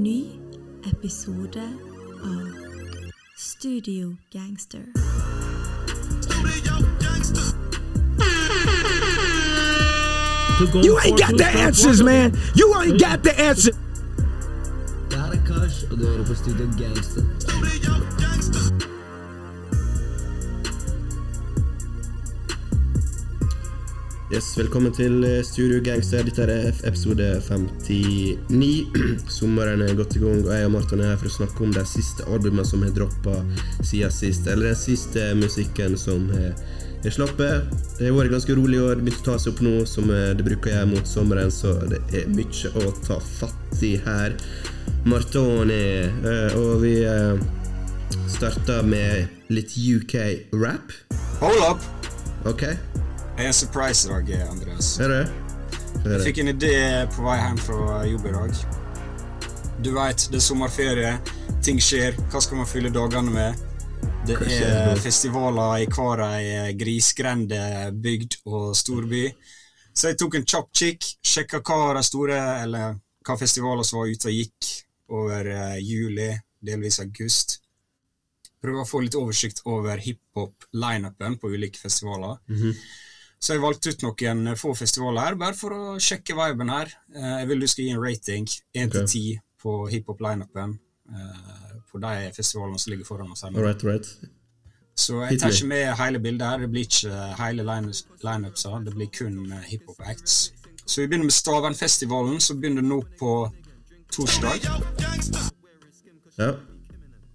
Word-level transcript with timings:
ny 0.00 0.40
episode 0.88 1.60
av 2.24 2.46
Studio 3.36 4.16
Gangster. 4.32 4.84
You 10.82 10.98
ain't 11.00 11.18
got 11.18 11.36
the 11.36 11.44
answers, 11.54 12.02
man! 12.02 12.32
You 12.54 12.74
ain't 12.80 12.98
got 12.98 13.22
the 13.22 13.38
answers! 13.38 13.76
Det 15.10 15.18
her 15.18 15.32
er 15.32 15.36
Kash, 15.46 15.84
og 15.90 15.98
du 15.98 16.06
hører 16.06 16.24
på 16.24 16.34
Studio 16.34 16.66
Gangster. 16.78 17.22
Yes, 24.30 24.52
Velkommen 24.54 24.92
til 24.94 25.24
eh, 25.26 25.40
Studio 25.42 25.80
Gangster. 25.82 26.20
Dette 26.22 26.44
er 26.46 26.68
episode 26.86 27.24
59. 27.42 28.68
Sommeren 29.40 29.82
er 29.82 29.96
godt 29.98 30.14
i 30.14 30.20
gang, 30.22 30.44
og 30.44 30.52
jeg 30.54 30.68
og 30.68 30.70
Martin 30.76 31.00
er 31.02 31.08
her 31.10 31.18
for 31.18 31.26
å 31.26 31.32
snakke 31.34 31.64
om 31.66 31.72
de 31.74 31.82
siste 31.90 32.22
albumene 32.30 32.62
som 32.68 32.84
har 32.86 32.92
droppa 32.94 33.40
siden 33.80 34.14
sist. 34.14 34.46
Eller 34.46 34.70
den 34.70 34.78
siste 34.78 35.24
musikken 35.34 35.98
som 35.98 36.28
har 36.30 37.10
sluppet. 37.10 37.74
Det 37.98 38.06
har 38.06 38.14
vært 38.20 38.36
ganske 38.36 38.54
rolig 38.54 38.78
og 38.78 38.92
år. 38.92 39.02
Begynt 39.02 39.18
å 39.24 39.32
ta 39.32 39.36
seg 39.42 39.56
opp 39.56 39.64
nå, 39.66 39.74
som 39.90 40.14
eh, 40.14 40.30
det 40.38 40.46
bruker 40.46 40.76
jeg 40.76 40.92
mot 40.92 41.10
sommeren, 41.10 41.50
så 41.50 41.74
det 41.90 41.98
er 42.22 42.30
mye 42.30 42.72
å 42.78 42.94
ta 43.02 43.18
fatt 43.18 43.82
i 43.82 43.96
her. 44.06 44.38
Martoni, 45.10 45.82
eh, 46.06 46.54
og 46.54 46.86
vi 46.86 46.94
starter 48.30 48.86
med 48.86 49.50
litt 49.50 49.74
UK-rap. 49.74 50.94
Hold 51.42 51.66
up! 51.66 51.90
Ok, 52.46 52.68
Det 53.40 53.46
er 53.46 53.48
en 53.48 53.54
surprise 53.54 54.04
i 54.04 54.10
dag, 54.12 54.42
Andreas. 54.50 54.98
er 55.00 55.08
det? 55.08 55.28
Er 56.04 56.10
Jeg 56.12 56.24
fikk 56.26 56.38
en 56.42 56.50
idé 56.52 56.74
på 57.08 57.22
vei 57.24 57.38
hjem 57.40 57.60
fra 57.64 58.02
jobb 58.04 58.26
i 58.28 58.32
dag. 58.34 58.58
Du 59.80 59.88
veit, 59.94 60.26
det 60.28 60.36
er 60.36 60.44
sommerferie, 60.44 61.12
ting 61.64 61.80
skjer. 61.80 62.18
Hva 62.28 62.42
skal 62.44 62.60
man 62.60 62.68
fylle 62.68 62.90
dagene 62.92 63.32
med? 63.32 63.64
Det 64.28 64.36
er 64.44 65.00
festivaler 65.00 65.86
i 65.86 65.88
hver 65.88 66.24
ei 66.26 66.76
grisgrende 66.76 67.62
bygd 67.96 68.42
og 68.44 68.76
storby. 68.76 69.24
Så 69.96 70.12
jeg 70.12 70.20
tok 70.20 70.36
en 70.36 70.44
kjapp 70.44 70.68
kikk, 70.76 71.10
sjekka 71.24 71.64
hva 71.64 71.96
de 71.96 72.04
store, 72.12 72.44
eller 72.66 73.00
hva 73.24 73.40
festivaler 73.40 73.88
som 73.88 74.02
var 74.02 74.12
ute 74.12 74.28
og 74.28 74.36
gikk 74.36 74.72
over 75.16 75.54
eh, 75.56 75.78
juli, 75.80 76.34
delvis 76.60 77.00
august. 77.00 77.62
Prøve 78.60 78.84
å 78.84 78.92
få 78.92 79.00
litt 79.00 79.16
oversikt 79.16 79.64
over 79.64 79.96
hiphop-lineupen 79.96 81.40
på 81.40 81.56
ulike 81.56 81.80
festivaler. 81.80 82.36
Så 83.40 83.54
jeg 83.56 83.62
valgte 83.62 83.88
ut 83.94 84.02
noen 84.04 84.50
få 84.60 84.74
festivaler 84.76 85.24
her, 85.30 85.34
bare 85.40 85.56
for 85.56 85.72
å 85.72 85.94
sjekke 86.02 86.34
viben 86.36 86.68
her. 86.68 86.90
Eh, 87.14 87.38
Jeg 87.40 87.48
vil 87.48 87.60
du 87.60 87.66
skal 87.66 87.84
gi 87.84 87.90
en 87.94 88.02
rating, 88.02 88.46
1 88.76 88.90
til 88.92 89.00
Ok. 89.02 89.08
10, 89.08 89.40
på 89.62 89.88
hiphop-lineupen. 89.90 90.78
eh, 91.10 91.72
På 91.90 91.98
de 91.98 92.30
festivalene 92.36 92.78
som 92.78 92.90
ligger 92.92 93.04
foran 93.04 93.30
oss 93.32 93.40
her. 93.42 93.50
nå. 93.50 93.58
Alright, 93.58 93.82
right. 93.82 94.06
Så 94.94 95.26
jeg 95.28 95.40
tar 95.40 95.48
ikke 95.50 95.66
med 95.66 95.96
hele 95.96 96.18
bildet 96.20 96.42
her. 96.48 96.58
Det 96.58 96.70
blir 96.70 96.84
ikke 96.84 97.36
hele 97.36 97.62
line- 97.64 98.04
lineupsa, 98.22 98.84
det 98.84 98.94
blir 98.94 99.06
kun 99.10 99.52
eh, 99.52 99.62
hiphop-acts. 99.70 100.52
Så 100.86 101.00
vi 101.00 101.06
begynner 101.08 101.24
med 101.24 101.32
Stavernfestivalen, 101.32 102.40
som 102.40 102.60
begynner 102.60 102.82
nå 102.82 103.02
på 103.18 103.50
torsdag. 104.12 104.60
Ja. 106.38 106.52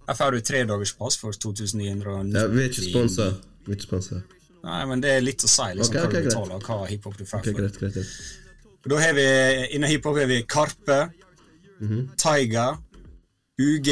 Her 0.08 0.14
får 0.14 0.30
du 0.30 0.40
tre 0.40 0.64
dagers 0.64 0.92
pass 0.96 1.16
for 1.16 1.32
2990. 1.32 2.32
ja 2.34 2.46
vi 2.46 2.60
er 2.64 2.68
ikke 2.68 2.90
sponsa. 2.92 3.30
Vi 3.66 3.72
er 3.72 3.76
ikke 3.76 3.88
sponsa. 3.90 4.22
Nei, 4.66 4.80
men 4.90 5.00
det 5.04 5.10
er 5.14 5.22
litt 5.22 5.44
å 5.46 5.48
si 5.50 5.66
liksom, 5.78 5.94
okay, 5.94 6.06
okay, 6.08 6.20
hva 6.20 6.24
du 6.24 6.28
betaler, 6.30 6.54
og 6.58 6.66
hva 6.66 6.88
hiphop 6.90 7.16
du 7.20 7.24
får 7.24 7.38
okay, 7.38 7.52
for. 7.52 7.60
greit, 7.62 7.78
greit. 7.78 7.94
greit. 7.94 8.90
Da 8.90 8.98
har 9.02 9.14
vi, 9.18 9.26
Innen 9.76 9.90
hiphop 9.90 10.16
har 10.18 10.26
vi 10.30 10.40
Karpe, 10.50 10.98
Mhm. 11.80 12.06
Taiga, 12.16 12.78
UG, 13.60 13.90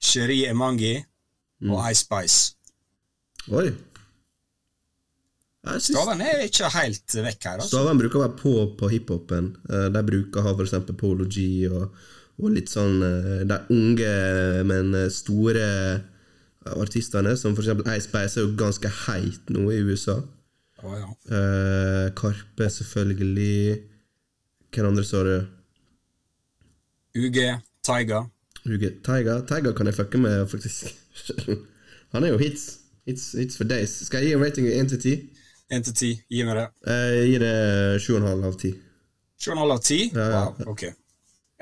Sheri 0.00 0.44
Emangi 0.48 1.04
Mm. 1.62 1.70
og 1.74 1.90
Ice 1.90 2.02
Spice. 2.04 2.54
Oi. 3.50 3.68
Synes 5.62 5.84
Staven 5.92 6.20
er 6.26 6.40
ikke 6.48 6.68
helt 6.74 7.14
vekk 7.22 7.44
her. 7.46 7.60
altså. 7.60 7.68
Staven 7.76 7.98
bruker 8.00 8.18
å 8.18 8.22
være 8.24 8.38
på 8.40 8.54
på 8.80 8.88
hiphopen. 8.90 9.52
Eh, 9.70 9.88
De 9.94 10.02
bruker 10.02 10.40
å 10.40 10.46
ha 10.48 10.54
eksempel 10.64 10.96
Polo 10.98 11.24
G 11.30 11.68
og, 11.70 11.92
og 12.42 12.50
litt 12.50 12.66
sånn 12.72 12.96
eh, 13.06 13.44
De 13.46 13.58
unge, 13.70 14.64
men 14.66 14.94
eh, 15.04 15.08
store 15.08 15.66
artistene, 16.66 17.36
som 17.36 17.56
eksempel 17.56 17.88
Ice 17.96 18.10
Base 18.12 18.40
er 18.40 18.46
jo 18.46 18.54
ganske 18.58 18.90
heit 19.06 19.50
nå 19.52 19.68
i 19.70 19.80
USA. 19.86 20.18
Å, 20.82 20.92
ja. 20.98 21.08
Eh, 21.38 22.06
Karpe, 22.18 22.68
selvfølgelig. 22.70 23.80
Hvem 24.72 24.88
andre 24.88 25.04
sa 25.04 25.22
du? 25.26 25.34
UG, 27.18 27.38
Taiga. 27.84 28.24
UG, 28.64 28.88
Taiga. 29.04 29.40
Taiga 29.46 29.74
kan 29.76 29.90
jeg 29.90 29.98
fucke 29.98 30.18
med, 30.22 30.46
faktisk. 30.50 30.88
Han 32.12 32.24
er 32.24 32.34
jo 32.34 32.40
hits. 32.40 32.78
Hits, 33.06 33.32
hits 33.38 33.58
for 33.58 33.68
days. 33.68 33.94
Skal 34.06 34.22
jeg 34.22 34.32
gi 34.32 34.38
en 34.38 34.44
rating 34.44 34.68
én 34.70 34.86
1 34.86 34.94
til 34.94 35.00
10? 35.00 35.28
1 35.72 35.84
til 35.88 35.94
10. 35.94 36.10
Gi 36.30 36.42
meg 36.46 36.58
det. 36.60 36.66
Jeg 36.86 37.28
gir 37.30 37.44
det 37.44 37.54
7,5 38.06 38.44
av 38.48 38.58
10. 38.58 38.74
7,5 39.42 39.62
av 39.62 39.80
10? 39.82 40.10
Ja, 40.14 40.26
ja, 40.26 40.42
Wow, 40.46 40.74
ok. 40.74 40.84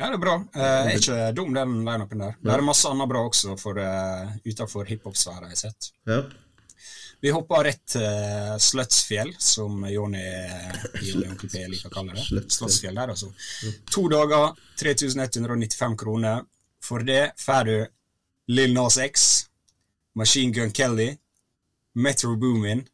Ja, 0.00 0.06
det 0.08 0.16
er 0.16 0.20
bra. 0.22 0.34
Eh, 0.56 0.94
ikke 0.96 1.16
dum, 1.36 1.50
den 1.52 1.74
lineupen 1.84 2.22
der. 2.24 2.36
Det 2.40 2.52
er 2.54 2.62
masse 2.64 2.88
annet 2.88 3.08
bra 3.10 3.20
også 3.28 3.52
for, 3.60 3.76
uh, 3.76 4.30
utenfor 4.46 4.88
hiphop-sfæra 4.88 5.50
jeg 5.50 5.58
har 5.58 5.60
sett. 5.60 5.90
Ja. 6.08 6.22
Vi 7.20 7.32
hopper 7.36 7.66
rett 7.68 7.82
til 7.92 8.54
Sløtsfjell, 8.64 9.34
som 9.36 9.82
Jonny 9.92 10.22
Jonny 11.04 11.26
og 11.26 11.34
Onkel 11.34 11.50
P 11.52 11.66
liker 11.68 11.90
å 11.90 11.92
kalle 11.92 12.16
det. 12.16 12.46
Slottsfjell 12.48 12.96
der, 12.96 13.12
altså. 13.12 13.28
To 13.92 14.06
dager, 14.08 14.54
3195 14.80 15.98
kroner. 16.00 16.46
For 16.80 17.04
det 17.04 17.34
får 17.36 17.68
du 17.68 17.76
Lill 18.56 18.72
Nas 18.72 18.96
X, 19.04 19.26
Machine 20.16 20.56
Gun 20.56 20.72
Kelly, 20.72 21.10
Metro 22.00 22.38
Boomin, 22.40 22.86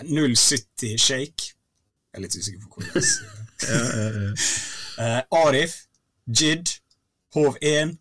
070 0.00 0.96
Shake 0.96 1.50
Jeg 1.50 2.16
er 2.16 2.22
litt 2.24 2.36
usikker 2.38 2.62
på 2.62 2.80
hvordan 2.80 3.04
uh, 5.04 5.42
Arif, 5.44 5.74
Jid, 6.30 6.68
Hov 7.34 7.56
1, 7.60 7.96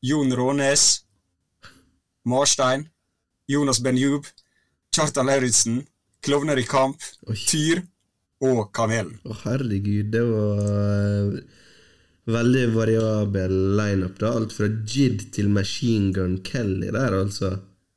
Jon 0.00 0.32
Rånes, 0.32 1.02
Marstein, 2.24 2.88
Jonas 3.46 3.80
Benjub, 3.82 4.26
Kjartan 4.94 5.26
Lauritzen, 5.26 5.80
Klovner 6.22 6.58
i 6.58 6.64
kamp, 6.68 7.02
Oi. 7.26 7.34
Tyr 7.48 7.82
og 8.42 8.68
Kamelen. 8.74 9.16
Å, 9.26 9.34
herregud, 9.44 10.12
det 10.14 10.22
var 10.28 10.60
eh, 10.62 11.40
veldig 12.30 12.64
variabel 12.76 13.56
lineup, 13.80 14.20
da. 14.22 14.34
Alt 14.38 14.54
fra 14.54 14.68
Jid 14.70 15.32
til 15.34 15.50
Machine 15.50 16.12
Gun 16.14 16.38
Kelly 16.46 16.92
der, 16.94 17.18
altså. 17.18 17.56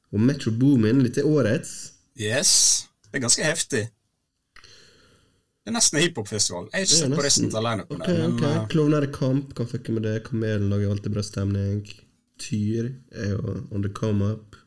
Og 0.10 0.22
Metro 0.22 0.54
Boomin, 0.56 1.04
litt 1.06 1.20
til 1.20 1.30
årets. 1.30 1.76
Yes, 2.18 2.88
det 3.12 3.20
er 3.20 3.28
ganske 3.28 3.46
heftig. 3.46 3.86
Det 5.66 5.72
er 5.72 5.78
nesten 5.80 5.98
hiphopfestival. 5.98 6.68
Jeg 6.70 6.78
har 6.78 6.84
ikke 6.86 6.98
sett 7.00 7.16
på 7.18 7.24
resten 7.26 7.48
av 7.58 7.64
lineupen. 7.66 8.02
Ok, 8.02 8.06
der, 8.08 8.20
men 8.22 8.36
okay. 8.38 8.52
eh, 8.60 8.68
Klovner 8.70 9.06
i 9.08 9.10
kamp 9.16 9.56
kan 9.58 9.66
fucke 9.72 9.96
med 9.96 10.04
det. 10.06 10.20
Kamelen 10.28 10.68
lager 10.70 10.92
alltid 10.94 11.16
bra 11.16 11.24
stemning. 11.26 11.80
Tyr 12.38 12.92
er 13.16 13.32
jo 13.32 13.56
on 13.74 13.82
the 13.82 13.90
come 13.90 14.28
up. 14.36 14.60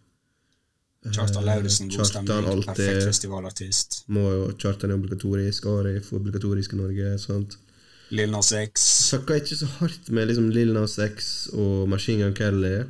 Kjartan 1.15 1.45
Lauritzen, 1.47 1.89
god 1.95 2.07
stemning. 2.11 2.49
alltid- 2.51 2.67
Perfekt 2.75 3.07
festivalartist. 3.07 4.01
Må 4.09 4.25
jo 4.27 4.49
Kjartan 4.59 4.91
er 4.91 4.99
obligatorisk, 4.99 5.67
Arif 5.71 6.11
obligatorisk 6.13 6.75
i 6.75 6.77
Norge. 6.77 7.19
sant? 7.23 7.57
Lill 8.11 8.31
Nas 8.31 8.51
X. 8.53 8.81
Sakka 9.13 9.35
ikke 9.39 9.57
så 9.57 9.67
hardt 9.79 10.11
med 10.11 10.29
liksom 10.29 10.51
Lill 10.51 10.73
Nas 10.73 10.99
X 10.99 11.49
og 11.53 11.89
Machine 11.89 12.25
Gun 12.25 12.35
Kelly. 12.35 12.81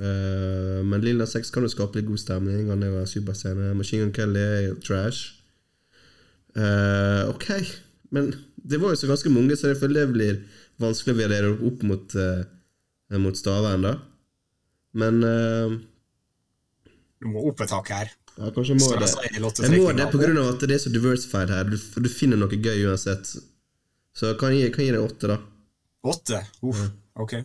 Uh, 0.00 0.82
men 0.82 1.00
Lill 1.04 1.18
Nas 1.18 1.36
X 1.36 1.50
kan 1.50 1.62
jo 1.62 1.68
skape 1.68 1.94
litt 2.00 2.08
god 2.08 2.18
stemning. 2.18 2.68
Han 2.70 2.82
er 2.82 2.86
jo 2.90 2.98
en 2.98 3.06
superstjerne. 3.06 3.74
Machine 3.76 4.02
Gun 4.08 4.12
Kelly 4.12 4.40
er 4.40 4.60
jo 4.68 4.74
trash. 4.82 5.41
Eh, 6.56 7.28
ok, 7.32 7.46
men 8.12 8.32
det 8.56 8.80
var 8.82 8.92
jo 8.92 9.00
så 9.00 9.10
ganske 9.10 9.32
mange, 9.32 9.56
så 9.56 9.72
jeg 9.72 9.80
føler 9.80 10.06
det 10.06 10.14
blir 10.14 10.40
vanskelig 10.82 11.14
å 11.14 11.20
vurdere 11.20 11.52
opp 11.68 11.84
mot, 11.86 12.16
uh, 12.18 13.18
mot 13.22 13.38
Stavern, 13.38 13.86
da. 13.86 13.94
Men 14.98 15.22
uh, 15.24 15.78
Du 17.22 17.30
må 17.32 17.46
opp 17.48 17.62
et 17.64 17.72
tak 17.72 17.88
her. 17.94 18.12
ja, 18.36 18.50
kanskje 18.50 18.74
jeg 18.74 18.82
må 18.82 18.90
det. 19.00 19.08
jeg 19.30 19.80
må 19.80 19.92
det 19.96 20.06
av 20.42 20.50
at 20.50 20.66
det 20.66 20.76
er 20.76 20.82
så 20.82 20.92
diversified 20.92 21.52
her. 21.52 21.68
Du, 21.68 21.76
du 21.76 22.10
finner 22.12 22.40
noe 22.40 22.58
gøy 22.58 22.86
uansett. 22.90 23.32
Så 24.12 24.32
jeg 24.32 24.38
kan 24.40 24.52
gi, 24.52 24.68
kan 24.74 24.84
gi 24.84 24.92
deg 24.92 25.04
åtte, 25.04 25.32
da. 25.32 25.38
Åtte? 26.12 26.42
Uff, 26.68 26.82
ok. 27.22 27.36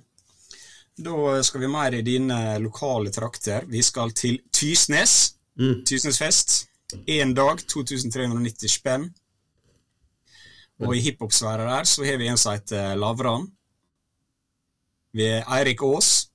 Da 0.98 1.42
skal 1.46 1.62
vi 1.62 1.70
mer 1.70 1.94
i 1.94 2.02
dine 2.02 2.58
lokale 2.60 3.12
trakter. 3.14 3.68
Vi 3.70 3.84
skal 3.86 4.12
til 4.18 4.40
Tysnes. 4.52 5.36
Mm. 5.60 5.84
Tysnesfest. 5.86 6.64
Én 7.08 7.34
dag, 7.36 7.60
2390 7.68 8.72
spenn. 8.72 9.10
Og 10.80 10.94
i 10.96 11.02
hiphop-sfæra 11.02 11.66
der 11.68 11.88
så 11.90 12.06
har 12.06 12.18
vi 12.22 12.28
en 12.30 12.38
som 12.38 12.54
heter 12.54 12.96
Lavran. 12.96 13.48
Vi 15.12 15.26
er 15.26 15.44
Eirik 15.58 15.82
Aas. 15.84 16.30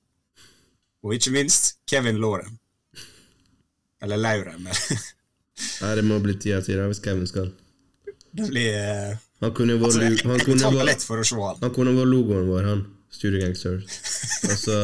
Og 1.03 1.15
ikke 1.15 1.31
minst 1.31 1.77
Kevin 1.89 2.19
Lauren. 2.21 2.59
Eller 4.01 4.15
Lauren. 4.17 4.63
men 4.63 4.73
Nei, 5.81 5.95
det 5.95 6.03
må 6.05 6.19
bli 6.19 6.35
tida 6.37 6.61
til 6.61 6.77
det 6.77 6.85
hvis 6.91 7.01
Kevin 7.03 7.27
skal. 7.27 7.49
Det 8.33 8.49
blir 8.49 8.73
eh, 8.77 9.17
Han 9.41 9.53
kunne 9.55 9.77
vært 9.79 9.97
altså, 10.01 10.27
han 10.27 10.43
kunne 10.43 10.59
se 10.59 11.35
han. 11.39 11.73
kunne 11.73 11.95
vært 11.97 12.11
logoen 12.11 12.47
vår, 12.49 12.67
han. 12.67 12.85
Studio 13.13 13.41
Gangster. 13.41 13.81
Altså 14.49 14.77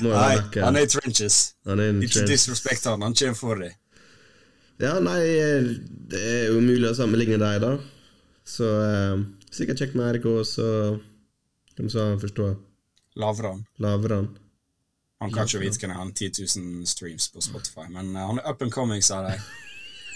Nei, 0.00 0.36
han 0.56 0.76
er 0.78 0.86
i 0.86 0.90
trenches. 0.90 1.38
han 1.68 1.80
er 1.82 1.98
Ikke 2.06 2.26
disrespekt 2.26 2.86
han, 2.88 3.02
han 3.02 3.14
kommer 3.14 3.38
for 3.38 3.60
deg. 3.60 3.74
Ja, 4.82 4.96
nei, 5.02 5.20
det 6.10 6.20
er 6.20 6.46
jo 6.48 6.60
umulig 6.60 6.88
å 6.90 6.96
sammenligne 6.98 7.38
deg, 7.38 7.60
da. 7.62 7.74
Så 8.44 8.68
eh, 8.68 9.20
sikkert 9.54 9.80
kjekt 9.80 9.98
med 9.98 10.18
RK, 10.18 10.30
så 10.48 10.68
Hvem 11.74 11.88
sa 11.90 12.04
han 12.06 12.20
forstå 12.22 12.44
Lavran. 13.18 13.64
Lavran. 13.82 14.28
han. 15.18 15.32
Kan 15.34 15.48
ikke 15.48 15.62
vite 15.62 15.80
hvem 15.80 15.90
er 15.90 15.98
han 15.98 16.12
10 16.12 16.30
000 16.38 16.86
streams 16.86 17.28
på 17.34 17.42
Spotify, 17.42 17.88
men 17.90 18.12
uh, 18.14 18.28
han 18.28 18.38
er 18.38 18.50
up 18.50 18.62
and 18.62 18.70
coming, 18.74 19.02
sa 19.02 19.22
de. 19.26 19.36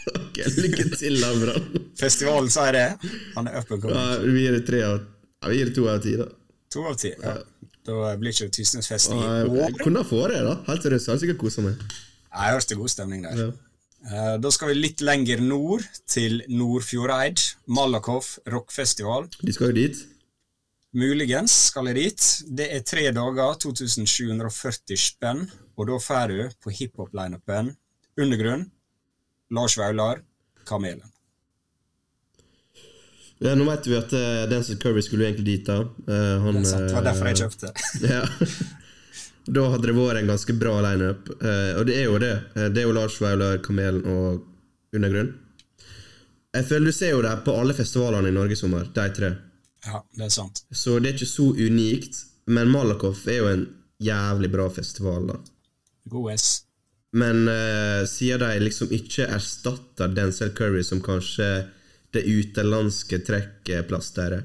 Ok, 0.09 0.39
lykke 0.57 0.87
til, 0.97 1.19
Lavran 1.21 1.59
Festivalen, 1.59 1.91
Festivalen 1.99 2.51
sier 2.55 2.77
det. 2.77 3.13
Han 3.35 3.51
er 3.51 3.59
up 3.59 3.73
and 3.75 3.83
coming. 3.83 3.99
Ja, 3.99 4.19
vi 4.23 4.45
gir 4.45 4.55
det 4.55 4.63
tre 4.71 4.83
av 4.87 5.01
ja, 5.39 5.49
vi 5.53 5.59
gir 5.59 5.69
det 5.71 5.75
to 5.77 5.87
av 5.91 5.99
ti, 6.03 6.15
da. 6.19 6.27
To 6.75 6.85
av 6.91 6.97
ti. 6.99 7.13
Ja. 7.23 7.37
Da 7.87 8.15
blir 8.21 8.35
ikke 8.35 8.49
det 8.49 8.57
Tysnesfest 8.59 9.13
i 9.15 9.19
jeg, 9.19 9.51
år. 9.51 9.77
kunne 9.83 10.03
ha 10.03 10.09
fått 10.09 10.33
det, 10.35 10.41
da. 10.45 10.57
Helt 10.67 10.87
seriøst, 10.87 11.09
jeg 11.09 11.15
har 11.15 11.21
sikkert 11.23 11.41
kosa 11.43 11.65
meg. 11.65 11.85
Jeg 12.29 12.57
hørte 12.57 12.79
god 12.81 12.93
stemning 12.93 13.23
der. 13.25 13.43
Ja. 13.45 13.51
Eh, 14.09 14.37
Da 14.41 14.51
skal 14.51 14.73
vi 14.73 14.79
litt 14.79 15.03
lenger 15.05 15.41
nord, 15.45 15.85
til 16.09 16.43
Nordfjordeid. 16.49 17.43
Malakoff 17.67 18.39
rockfestival. 18.49 19.29
De 19.43 19.53
skal 19.53 19.73
jo 19.73 19.77
dit. 19.83 20.01
Muligens 20.97 21.53
skal 21.69 21.91
jeg 21.91 21.99
dit. 22.01 22.29
Det 22.57 22.71
er 22.73 22.81
tre 22.87 23.11
dager, 23.13 23.59
2740 23.61 24.97
spenn. 24.97 25.45
Og 25.77 25.87
da 25.91 25.99
får 26.01 26.33
du 26.33 26.41
på 26.65 26.73
hiphop-lineupen 26.75 27.75
Undergrunn, 28.19 28.65
Lars 29.55 29.77
Vaular, 29.79 30.25
Kamelen. 30.67 31.05
Ja, 33.39 33.53
nå 33.55 33.69
vet 33.69 33.87
vi 33.87 33.95
at 33.95 34.11
uh, 34.17 34.49
Dancer 34.51 34.81
Curry 34.83 35.05
skulle 35.07 35.29
egentlig 35.29 35.45
dit, 35.47 35.69
da. 35.69 35.85
Uh, 36.09 36.43
han, 36.43 36.59
Det 36.59 36.65
er 36.65 36.73
sant, 36.73 36.89
det 36.89 36.97
var 36.97 37.07
derfor 37.07 37.31
jeg 37.31 37.41
kjøpte. 37.45 37.71
Ja. 38.15 38.25
Da 39.49 39.65
hadde 39.73 39.89
det 39.89 39.97
vært 39.97 40.21
en 40.21 40.31
ganske 40.33 40.55
bra 40.61 40.77
lineup. 40.85 41.29
Eh, 41.41 41.73
og 41.79 41.87
det 41.89 41.97
er 41.97 42.07
jo 42.09 42.21
det. 42.23 42.35
Eh, 42.55 42.69
det 42.75 42.83
er 42.83 42.89
jo 42.89 42.97
Lars 42.97 43.19
Vaular, 43.23 43.61
Kamelen 43.65 44.05
og 44.05 44.45
Undergrunn. 44.97 45.35
Jeg 46.57 46.67
føler 46.69 46.91
du 46.91 46.97
ser 46.97 47.13
jo 47.13 47.23
det 47.25 47.35
på 47.47 47.55
alle 47.57 47.77
festivalene 47.77 48.31
i 48.31 48.35
Norge 48.35 48.57
i 48.57 48.61
sommer, 48.61 48.89
de 48.95 49.07
tre. 49.17 49.33
Ja, 49.87 50.03
det 50.17 50.27
er 50.27 50.33
sant. 50.35 50.63
Så 50.73 50.99
det 50.99 51.11
er 51.11 51.19
ikke 51.19 51.31
så 51.31 51.51
unikt. 51.57 52.25
Men 52.49 52.73
Malakoff 52.73 53.27
er 53.29 53.43
jo 53.43 53.51
en 53.51 53.67
jævlig 54.01 54.51
bra 54.53 54.69
festival, 54.73 55.29
da. 55.29 55.39
God 56.09 56.33
S. 56.33 56.49
Men 57.13 57.49
eh, 57.49 58.05
siden 58.09 58.45
de 58.45 58.61
liksom 58.65 58.93
ikke 58.93 59.29
erstatter 59.33 60.13
Denzel 60.13 60.53
Curry 60.57 60.85
som 60.85 61.01
kanskje 61.05 61.49
det 62.17 62.25
utenlandske 62.25 63.21
trekkplasteret, 63.25 64.45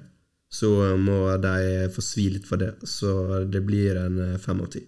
så 0.51 0.69
må 0.99 1.25
de 1.41 1.87
få 1.95 2.03
svi 2.03 2.27
litt 2.35 2.47
for 2.47 2.61
det. 2.61 2.73
Så 2.87 3.43
det 3.49 3.63
blir 3.67 3.99
en 3.99 4.19
eh, 4.33 4.39
fem 4.39 4.61
av 4.63 4.71
ti. 4.75 4.83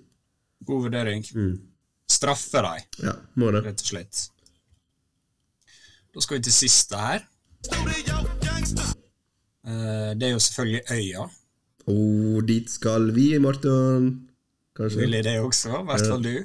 God 0.66 0.84
vurdering. 0.88 1.24
Straffe 2.10 2.62
deg, 2.62 2.84
Ja, 3.02 3.14
rett 3.66 3.82
og 3.82 3.86
slett. 3.88 4.30
Da 6.14 6.20
skal 6.24 6.38
vi 6.38 6.44
til 6.48 6.54
siste 6.56 6.96
her. 7.02 7.20
Eh, 9.66 10.12
Det 10.16 10.24
er 10.28 10.32
jo 10.36 10.40
selvfølgelig 10.40 10.82
Øya. 10.92 11.24
Og 11.88 12.48
dit 12.48 12.70
skal 12.70 13.12
vi, 13.14 13.38
Marton. 13.40 14.28
Kanskje? 14.78 15.00
Vil 15.00 15.12
jeg 15.18 15.24
det 15.24 15.40
også, 15.40 15.70
i 15.82 15.86
hvert 15.86 16.08
fall 16.08 16.24
du. 16.24 16.44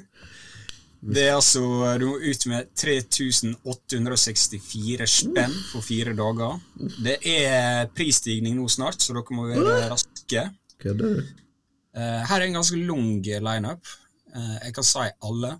Det 1.01 1.23
er 1.27 1.33
altså, 1.35 1.61
Du 1.99 2.05
må 2.11 2.15
ut 2.21 2.45
med 2.47 2.65
3864 2.77 5.07
spenn 5.09 5.53
for 5.71 5.81
fire 5.81 6.13
dager. 6.13 6.59
Det 7.03 7.17
er 7.25 7.87
prisstigning 7.95 8.55
nå 8.59 8.67
snart, 8.69 9.01
så 9.01 9.13
dere 9.17 9.35
må 9.35 9.47
være 9.49 9.89
raske. 9.89 10.41
Eh, 10.85 12.21
her 12.29 12.37
er 12.37 12.41
en 12.47 12.53
ganske 12.59 12.77
lang 12.87 13.21
lineup. 13.25 13.85
Uh, 14.35 14.57
jeg 14.65 14.73
kan 14.73 14.87
si 14.87 15.07
alle. 15.21 15.55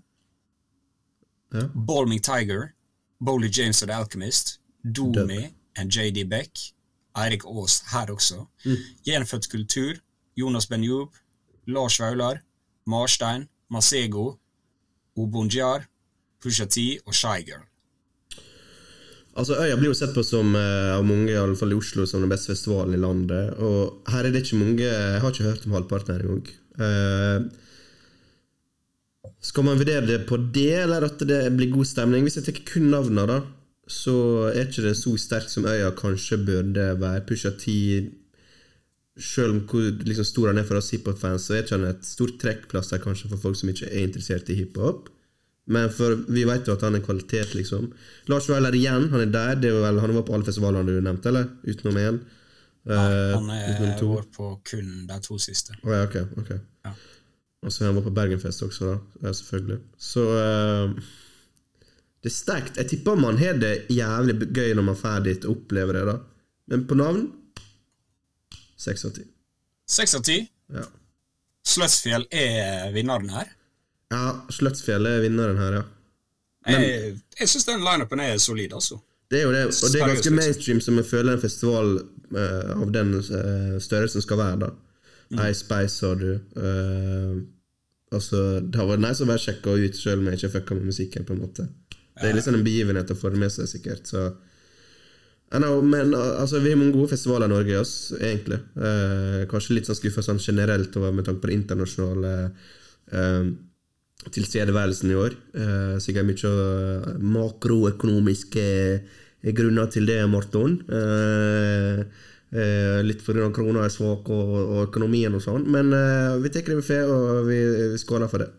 Ja. 1.52 1.66
Balming 1.74 2.22
Tiger, 2.24 2.72
Bowley 3.20 3.50
James 3.52 3.82
og 3.82 3.88
The 3.88 3.96
Alchemist, 3.96 4.60
Domi 4.82 5.44
og 5.78 5.96
JD 5.96 6.24
Beck, 6.30 6.72
Eirik 7.16 7.44
Aas 7.44 7.82
her 7.92 8.10
også, 8.10 8.46
Gjenfødt 9.04 9.50
kultur, 9.50 10.00
Jonas 10.36 10.66
Benjub, 10.66 11.12
Lars 11.66 12.00
Vaular, 12.00 12.40
Marstein, 12.86 13.48
Masego, 13.70 14.38
Obonjar, 15.16 15.84
Pusha 16.42 16.64
T 16.64 16.98
og 17.06 17.14
Shy 17.14 17.44
Girl. 17.44 17.66
Altså 19.32 19.56
Øya 19.56 19.76
blir 19.76 19.88
jo 19.88 19.96
sett 19.96 20.12
på 20.12 20.22
som 20.26 20.52
eh, 20.58 20.92
av 20.92 21.04
mange, 21.08 21.30
i 21.32 21.38
alle 21.40 21.56
fall 21.56 21.72
i 21.72 21.76
Oslo, 21.78 22.04
som 22.08 22.20
den 22.20 22.32
beste 22.32 22.52
festivalen 22.52 22.96
i 22.96 23.00
landet. 23.00 23.54
Og 23.64 24.02
her 24.12 24.26
er 24.26 24.32
det 24.32 24.42
ikke 24.44 24.60
mange 24.60 24.84
Jeg 24.84 25.20
har 25.20 25.32
ikke 25.32 25.46
hørt 25.46 25.64
om 25.66 25.76
halvparten 25.78 26.12
her 26.12 26.24
engang. 26.26 26.50
Uh, 26.72 27.48
skal 29.42 29.66
man 29.66 29.80
vurdere 29.80 30.06
det 30.06 30.20
på 30.28 30.38
det, 30.54 30.84
eller 30.84 31.08
at 31.08 31.22
det 31.26 31.40
blir 31.56 31.72
god 31.72 31.88
stemning? 31.90 32.24
Hvis 32.26 32.38
jeg 32.38 32.46
tar 32.46 32.60
kun 32.68 32.90
navnene, 32.92 33.24
da, 33.26 33.38
så 33.90 34.14
er 34.52 34.68
ikke 34.68 34.84
det 34.86 34.94
så 35.00 35.14
sterk 35.18 35.48
som 35.50 35.66
Øya 35.66 35.90
kanskje 35.98 36.38
burde 36.46 36.84
være. 37.00 37.24
Pusha 37.26 37.50
T 37.58 37.72
Selv 39.18 39.50
om 39.52 39.58
hvor 39.68 39.90
liksom, 40.08 40.24
stor 40.24 40.46
han 40.48 40.58
er 40.62 40.64
for 40.64 40.78
oss 40.78 40.92
hiphop-fans, 40.94 41.44
så 41.44 41.52
er 41.58 41.64
ikke 41.66 41.76
han 41.76 41.90
et 41.90 42.06
stort 42.06 42.38
trekkplass 42.40 42.88
der 42.94 43.02
kanskje 43.02 43.28
for 43.28 43.42
folk 43.42 43.58
som 43.58 43.68
ikke 43.68 43.90
er 43.90 44.06
interessert 44.06 44.48
i 44.48 44.56
hiphop. 44.56 45.10
Men 45.68 45.90
for 45.92 46.16
vi 46.32 46.46
vet 46.48 46.66
jo 46.66 46.72
at 46.72 46.82
han 46.86 46.96
er 46.96 47.04
kvalitet, 47.04 47.52
liksom. 47.54 47.90
Lars 48.32 48.48
Weiler 48.50 48.74
igjen, 48.74 49.10
han 49.12 49.20
er 49.26 49.34
der. 49.34 49.58
Det 49.60 49.68
er 49.68 49.82
vel, 49.84 50.00
han 50.00 50.14
var 50.16 50.24
på 50.26 50.34
alle 50.34 50.48
festivalene 50.48 50.96
du 50.96 51.04
nevnte, 51.04 51.28
eller? 51.28 51.50
Utenom 51.68 52.00
én? 52.00 52.22
Nei, 52.88 53.02
Han 53.34 53.50
er 53.52 53.68
utenom 53.74 53.92
to? 54.00 54.08
vår 54.14 54.24
på 54.34 54.48
kun 54.72 54.88
de 55.06 55.18
to 55.22 55.36
siste. 55.38 55.76
Oh, 55.84 55.92
ja, 55.92 56.06
ok. 56.08 56.16
ok. 56.40 56.50
Ja. 56.88 56.94
Og 57.62 57.72
så 57.72 57.84
han 57.86 57.94
var 57.94 58.02
på 58.02 58.10
Bergenfest 58.14 58.62
også, 58.66 58.96
da. 59.22 59.32
Selvfølgelig. 59.32 59.78
Så 59.98 60.22
uh, 60.34 60.90
Det 62.22 62.30
er 62.30 62.34
sterkt. 62.34 62.76
Jeg 62.80 62.88
tipper 62.90 63.14
man 63.18 63.38
har 63.38 63.54
det 63.62 63.74
jævlig 63.90 64.48
gøy 64.54 64.74
når 64.78 64.86
man 64.88 64.98
drar 64.98 65.22
dit 65.22 65.44
og 65.46 65.56
opplever 65.56 65.98
det, 65.98 66.02
da. 66.10 66.16
Men 66.72 66.86
på 66.90 66.98
navn 66.98 67.28
seks 68.82 69.04
av 69.06 69.14
ti. 69.14 69.24
Seks 69.90 70.14
av 70.18 70.24
ti. 70.26 70.40
Ja. 70.74 70.84
Sløtsfjell 71.66 72.26
er 72.34 72.90
vinneren 72.94 73.30
her. 73.30 73.50
ja, 74.10 74.22
Sløtsfjell 74.50 75.06
er 75.06 75.20
vinneren 75.22 75.58
her, 75.62 75.78
ja. 75.78 75.82
Jeg, 76.66 77.16
jeg 77.38 77.50
syns 77.50 77.66
den 77.66 77.82
lineupen 77.82 78.20
er 78.22 78.36
solid, 78.42 78.74
altså. 78.74 78.98
Det 79.30 79.40
er 79.40 79.46
jo 79.46 79.52
det, 79.54 79.62
og 79.70 79.92
det 79.92 80.00
er 80.00 80.10
ganske 80.10 80.18
liksom. 80.30 80.34
mainstream 80.38 80.80
som 80.84 80.98
jeg 80.98 81.06
føler 81.08 81.36
en 81.36 81.42
festival 81.42 81.94
uh, 82.34 82.72
av 82.82 82.90
den 82.94 83.14
uh, 83.18 83.78
størrelsen 83.82 84.22
skal 84.24 84.42
være. 84.42 84.64
da 84.66 84.72
Mm. 85.32 85.50
Ice 85.50 85.60
Spice 85.64 86.06
har 86.06 86.14
du. 86.20 86.32
eh, 86.34 87.36
altså, 88.12 88.60
det 88.60 88.78
har 88.80 88.88
vært 88.90 89.04
nice 89.04 89.24
å 89.24 89.28
være 89.28 89.44
sjekka 89.46 89.74
ut 89.80 89.98
sjøl 89.98 90.20
om 90.20 90.30
jeg 90.30 90.40
ikke 90.40 90.54
fucka 90.58 90.78
med 90.78 90.88
musikken. 90.92 91.26
på 91.28 91.36
en 91.36 91.44
måte 91.44 91.68
Det 92.20 92.28
er 92.28 92.36
liksom 92.36 92.58
en 92.58 92.64
begivenhet 92.66 93.10
å 93.10 93.18
få 93.18 93.32
det 93.32 93.42
med 93.42 93.52
seg, 93.52 93.68
sikkert. 93.70 94.06
Så 94.06 94.30
know, 95.58 95.82
Men 95.82 96.14
altså, 96.14 96.60
vi 96.60 96.70
har 96.70 96.80
mange 96.80 96.94
gode 96.96 97.12
festivaler 97.12 97.50
i 97.50 97.54
Norge, 97.54 97.80
oss, 97.80 98.12
egentlig. 98.20 98.60
Eh, 98.76 99.42
kanskje 99.50 99.76
litt 99.76 99.90
sånn 99.90 99.98
skuffa 99.98 100.24
sånn 100.24 100.40
generelt 100.40 100.96
over 100.96 101.12
med 101.12 101.28
tanke 101.28 101.42
på 101.42 101.50
det 101.50 101.58
internasjonale 101.60 102.32
eh, 103.12 103.50
tilstedeværelsen 104.32 105.12
i 105.12 105.18
år. 105.18 105.36
Eh, 105.54 105.96
sikkert 106.04 106.28
mye 106.28 106.52
eh, 106.52 107.10
makroøkonomiske 107.36 108.66
grunner 109.58 109.90
til 109.90 110.06
det, 110.06 110.20
Morten. 110.30 110.78
Eh, 110.88 112.00
eh, 112.00 112.28
litt 112.52 113.22
fordi 113.24 113.46
krona 113.56 113.86
er 113.86 113.92
svak 113.94 114.28
og, 114.28 114.50
og 114.60 114.80
økonomien 114.88 115.32
og 115.38 115.40
sånn. 115.44 115.64
Men 115.72 115.92
eh, 115.96 116.34
vi 116.44 116.50
tar 116.52 116.66
det 116.68 116.76
med 116.80 116.84
fe, 116.88 116.98
og 117.08 117.46
vi, 117.48 117.60
vi 117.94 118.00
skåler 118.02 118.28
for 118.28 118.44
det. 118.44 118.50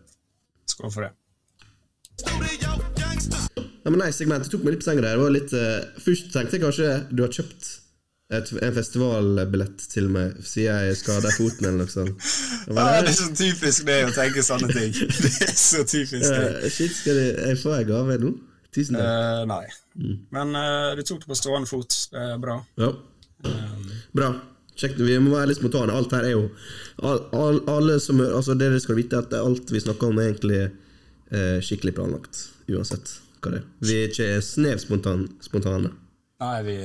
Skål 0.74 0.90
for 0.96 1.06
det. 1.06 1.12
Ja, 3.84 3.90
men 3.92 4.00
nei, 4.00 4.10
segmentet 4.16 4.48
tok 4.52 4.62
meg 4.64 4.74
litt 4.74 4.82
på 4.84 4.88
senga 4.88 5.02
der. 5.04 5.18
Det 5.18 5.24
var 5.26 5.32
litt, 5.34 5.52
eh, 5.52 5.80
først 6.00 6.30
tenkte 6.32 6.56
jeg 6.56 6.62
kanskje 6.64 6.92
du 7.12 7.20
har 7.26 7.32
kjøpt 7.36 7.66
et, 8.34 8.48
en 8.64 8.72
festivalbillett 8.78 9.82
til 9.92 10.06
meg 10.10 10.38
siden 10.48 10.86
jeg 10.88 10.96
skada 11.02 11.30
foten 11.36 11.68
eller 11.68 11.82
noe 11.84 11.92
sånt. 11.92 12.14
Det 12.64 12.78
Ah, 12.80 13.02
det. 13.04 13.12
er 13.12 13.18
så 13.18 13.26
typisk 13.36 13.84
det 13.90 13.98
å 14.08 14.12
tenke 14.16 14.42
sånne 14.46 14.70
ting. 14.72 14.94
Det 15.22 15.32
er 15.44 15.52
så 15.60 15.82
typisk 15.84 16.24
det. 16.24 16.46
Eh, 16.64 16.70
shit, 16.72 16.94
skal 16.96 17.20
jeg, 17.20 17.34
jeg 17.50 17.60
få 17.60 17.74
en 17.76 17.88
gave 17.90 18.16
nå? 18.24 18.32
Tusen 18.74 18.96
takk. 18.96 19.10
Eh, 19.10 19.42
nei. 19.52 20.14
Men 20.34 20.56
eh, 20.58 20.94
du 20.98 21.02
tok 21.06 21.20
det 21.26 21.28
på 21.34 21.36
stående 21.38 21.68
fot. 21.70 21.98
Det 22.14 22.24
er 22.32 22.40
bra. 22.42 22.56
Ja. 22.80 22.88
Bra. 24.14 24.32
Kjekt. 24.74 24.98
Vi 24.98 25.18
må 25.22 25.34
være 25.36 25.52
litt 25.52 25.60
spontane. 25.60 25.94
Alt 25.94 26.14
her 26.16 26.26
er 26.26 26.34
jo 26.34 26.46
all, 27.02 27.20
all, 27.34 27.60
alle 27.70 27.98
som, 28.02 28.18
altså 28.22 28.56
Dere 28.58 28.80
skal 28.82 28.98
vite 28.98 29.20
at 29.22 29.34
alt 29.38 29.70
vi 29.70 29.82
snakker 29.82 30.10
om, 30.10 30.18
er 30.18 30.32
egentlig 30.32 30.62
eh, 30.64 31.60
skikkelig 31.62 31.94
planlagt. 31.98 32.48
Uansett 32.72 33.18
hva 33.44 33.52
det 33.52 33.60
er. 33.60 33.66
Vi 33.84 33.98
er 34.00 34.10
ikke 34.10 34.30
snev 34.42 34.80
spontan, 34.82 35.28
spontane. 35.44 35.92
Nei, 36.42 36.56
vi, 36.66 36.78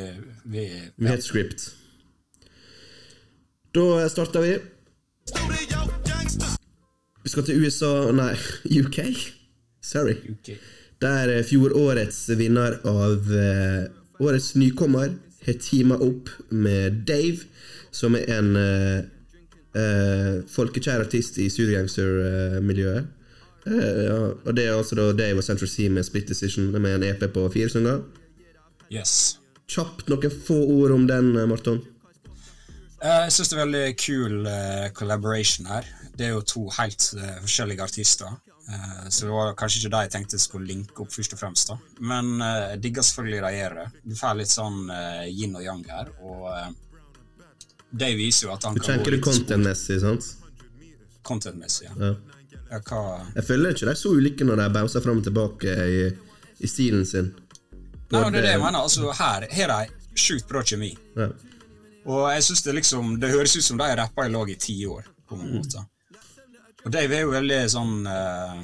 vi 0.46 0.66
Vi 0.96 1.10
har 1.10 1.18
et 1.18 1.26
script. 1.26 1.72
Da 3.76 4.06
starter 4.10 4.46
vi. 4.46 4.58
Vi 7.24 7.32
skal 7.34 7.46
til 7.46 7.64
USA 7.64 8.12
Nei, 8.16 8.34
UK. 8.82 9.00
Sorry. 9.82 10.18
UK. 10.30 10.54
Der 11.00 11.32
fjorårets 11.48 12.28
vinner 12.38 12.78
av 12.88 13.30
eh, 13.34 13.90
årets 14.20 14.54
nykommer 14.60 15.14
har 15.52 15.62
teama 15.64 15.98
opp 16.04 16.30
med 16.50 17.04
Dave, 17.08 17.48
som 17.92 18.16
er 18.16 18.30
en 18.38 18.52
uh, 18.56 19.00
eh, 19.80 20.36
folkekjær 20.50 21.06
artist 21.06 21.38
i 21.42 21.50
studiogangster-miljøet. 21.50 23.16
Uh, 23.68 24.32
og 24.46 24.56
det 24.56 24.66
er 24.66 24.78
altså 24.78 24.96
da 24.98 25.10
Dave 25.14 25.42
og 25.42 25.46
Central 25.46 25.70
Sea 25.70 25.92
med 25.92 26.08
Split 26.08 26.30
Decision 26.30 26.72
med 26.72 26.96
en 26.96 27.06
EP 27.10 27.28
på 27.34 27.50
fire 27.54 27.70
sanger. 27.70 28.02
Yes. 28.90 29.40
Kjapt 29.70 30.08
noen 30.10 30.34
få 30.34 30.58
ord 30.80 30.96
om 30.96 31.08
den, 31.08 31.36
eh, 31.38 31.48
Marton. 31.48 31.82
Uh, 33.00 33.26
Jeg 33.26 33.32
syns 33.32 33.52
det 33.52 33.56
er 33.56 33.64
veldig 33.66 33.98
kul 34.02 34.48
uh, 34.48 34.90
collaboration 34.98 35.70
her. 35.70 35.86
Det 36.18 36.26
er 36.26 36.34
jo 36.34 36.42
to 36.44 36.66
helt 36.76 37.14
eh, 37.16 37.38
forskjellige 37.46 37.84
artister. 37.86 38.34
Eh, 38.70 39.06
så 39.10 39.26
det 39.26 39.32
var 39.34 39.56
kanskje 39.58 39.80
ikke 39.82 39.92
det 39.96 40.02
jeg 40.06 40.12
tenkte 40.14 40.40
skulle 40.42 40.68
linke 40.70 41.02
opp 41.02 41.12
først 41.14 41.34
og 41.34 41.40
fremst. 41.42 41.72
da. 41.72 41.78
Men 42.12 42.36
eh, 42.42 42.66
jeg 42.76 42.82
digger 42.84 43.02
selvfølgelig 43.08 43.42
de 43.48 43.54
gjør 43.58 43.78
det. 43.80 43.88
Du 44.12 44.16
får 44.20 44.38
litt 44.42 44.54
sånn 44.54 44.78
eh, 44.94 45.24
yin 45.34 45.56
og 45.58 45.64
yang 45.66 45.82
her. 45.90 46.12
Og 46.22 46.46
eh, 46.54 46.70
det 48.04 48.12
viser 48.20 48.48
jo 48.48 48.54
at 48.54 48.68
han 48.70 48.76
Du 48.78 48.84
tenker 48.86 49.10
du 49.10 49.18
tenker 49.18 49.24
spor- 49.24 49.34
content-messig, 49.34 50.00
sant? 50.04 50.30
Content-messig, 51.26 51.88
ja. 51.90 51.96
Ja. 51.98 52.16
ja. 52.70 52.80
Hva 52.86 53.04
Jeg 53.36 53.46
føler 53.48 53.74
ikke 53.74 53.88
de 53.88 53.94
er 53.96 53.98
så 53.98 54.12
ulike 54.14 54.46
når 54.46 54.62
de 54.62 54.68
bouncer 54.76 55.02
fram 55.02 55.22
og 55.22 55.26
tilbake 55.26 55.74
i, 55.90 56.02
i 56.62 56.70
stilen 56.70 57.06
sin. 57.10 57.32
Nei, 58.10 58.22
det 58.34 58.42
er 58.42 58.46
det 58.46 58.52
jeg 58.56 58.62
mener. 58.62 58.84
Altså, 58.86 59.10
her 59.18 59.46
har 59.54 59.74
de 59.74 60.18
sjukt 60.18 60.48
bra 60.50 60.62
kjemi. 60.66 60.92
Ja. 61.18 61.28
Og 62.10 62.24
jeg 62.34 62.46
synes 62.48 62.62
det 62.66 62.74
liksom 62.78 63.18
Det 63.22 63.30
høres 63.30 63.54
ut 63.58 63.66
som 63.66 63.78
de 63.78 63.86
har 63.90 63.98
rappa 64.00 64.26
i 64.26 64.32
lag 64.34 64.50
i 64.50 64.56
ti 64.62 64.78
år, 64.90 65.06
på 65.30 65.38
mange 65.38 65.60
måter. 65.60 65.86
Og 66.90 66.94
Dave 66.96 67.20
er 67.20 67.22
jo 67.22 67.34
veldig 67.36 67.58
sånn 67.70 68.08
eh, 68.10 68.62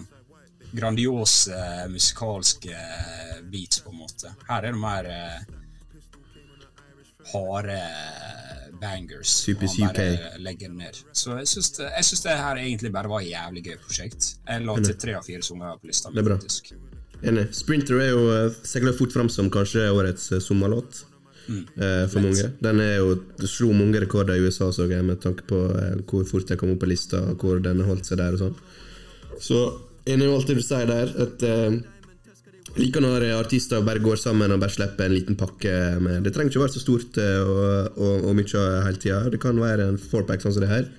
grandiose 0.74 1.54
eh, 1.54 1.84
musikalske 1.94 2.74
eh, 2.74 3.36
beats, 3.54 3.84
på 3.86 3.92
en 3.94 4.00
måte. 4.02 4.32
Her 4.48 4.66
er 4.66 4.74
det 4.74 4.80
mer 4.82 5.10
eh, 5.14 5.44
harde 7.36 7.78
bangers. 8.82 9.36
Typisk 9.46 9.84
UK. 9.86 10.02
legger 10.42 10.74
ned. 10.74 10.98
Så 11.14 11.38
jeg 11.38 11.52
syns 11.54 11.70
det, 11.78 11.92
jeg 12.00 12.10
synes 12.10 12.26
det 12.26 12.38
her 12.42 12.64
egentlig 12.64 12.92
bare 12.98 13.14
var 13.14 13.22
et 13.22 13.30
jævlig 13.30 13.66
gøy 13.68 13.78
prosjekt. 13.86 14.32
Jeg 14.42 14.66
la 14.66 14.80
til 14.82 14.98
tre 15.06 15.18
av 15.20 15.30
fire 15.30 15.46
sanger 15.46 15.78
på 15.84 15.94
lista. 15.94 16.10
Det 16.10 16.24
er 16.24 16.30
bra. 16.32 16.40
faktisk. 16.42 16.74
Enig. 17.22 17.46
Sprinter 17.62 18.02
er 18.02 18.10
jo 18.16 18.26
eh, 18.34 18.58
seiler 18.66 18.98
fort 18.98 19.14
fram 19.14 19.30
som 19.30 19.54
kanskje 19.54 19.86
årets 19.94 20.32
eh, 20.34 20.42
sommerlåt. 20.42 21.06
Eh, 21.50 22.06
for 22.12 22.22
mange. 22.24 22.52
Den 22.64 22.82
er 22.84 22.96
jo, 22.98 23.16
slo 23.50 23.72
mange 23.76 24.02
rekorder 24.04 24.38
i 24.38 24.46
USA, 24.46 24.72
så 24.74 24.88
jeg, 24.90 25.06
med 25.06 25.22
tanke 25.24 25.46
på 25.50 25.62
eh, 25.74 25.98
hvor 26.10 26.26
fort 26.30 26.52
jeg 26.52 26.62
kom 26.62 26.74
opp 26.74 26.84
på 26.84 26.92
lista, 26.92 27.22
og 27.32 27.44
hvor 27.44 27.62
den 27.64 27.84
holdt 27.88 28.10
seg 28.10 28.22
der 28.22 28.38
og 28.38 28.44
sånn. 28.44 28.56
Så 29.42 29.62
en 30.06 30.22
er 30.22 30.32
alt 30.32 30.50
det 30.50 30.58
du 30.60 30.64
sier 30.66 30.90
der. 30.90 31.14
At 31.26 31.46
eh, 31.46 31.80
like 32.80 33.02
når 33.04 33.30
artister 33.38 33.86
bare 33.86 34.04
går 34.04 34.20
sammen 34.22 34.54
og 34.54 34.62
bare 34.62 34.76
slipper 34.76 35.08
en 35.08 35.16
liten 35.16 35.38
pakke 35.40 35.72
med 36.04 36.26
Det 36.26 36.34
trenger 36.36 36.52
ikke 36.52 36.66
være 36.66 36.76
så 36.76 36.84
stort 36.84 37.18
eh, 37.22 37.40
og, 37.40 37.98
og, 37.98 38.30
og 38.30 38.38
mye 38.38 38.68
hele 38.88 39.02
tida. 39.02 39.24
Det 39.34 39.42
kan 39.42 39.60
være 39.62 39.90
en 39.94 40.02
fourpack 40.02 40.44
sånn 40.44 40.56
som 40.56 40.66
det 40.66 40.74
her. 40.74 40.94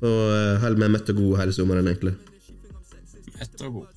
Og 0.00 0.60
uh, 0.62 0.76
meg 0.80 0.92
mett 0.94 1.10
og 1.12 1.18
god 1.18 1.40
hele 1.42 1.52
sommeren, 1.52 1.88
egentlig. 1.90 2.14
Mett 3.36 3.64
og 3.66 3.80
god. 3.80 3.96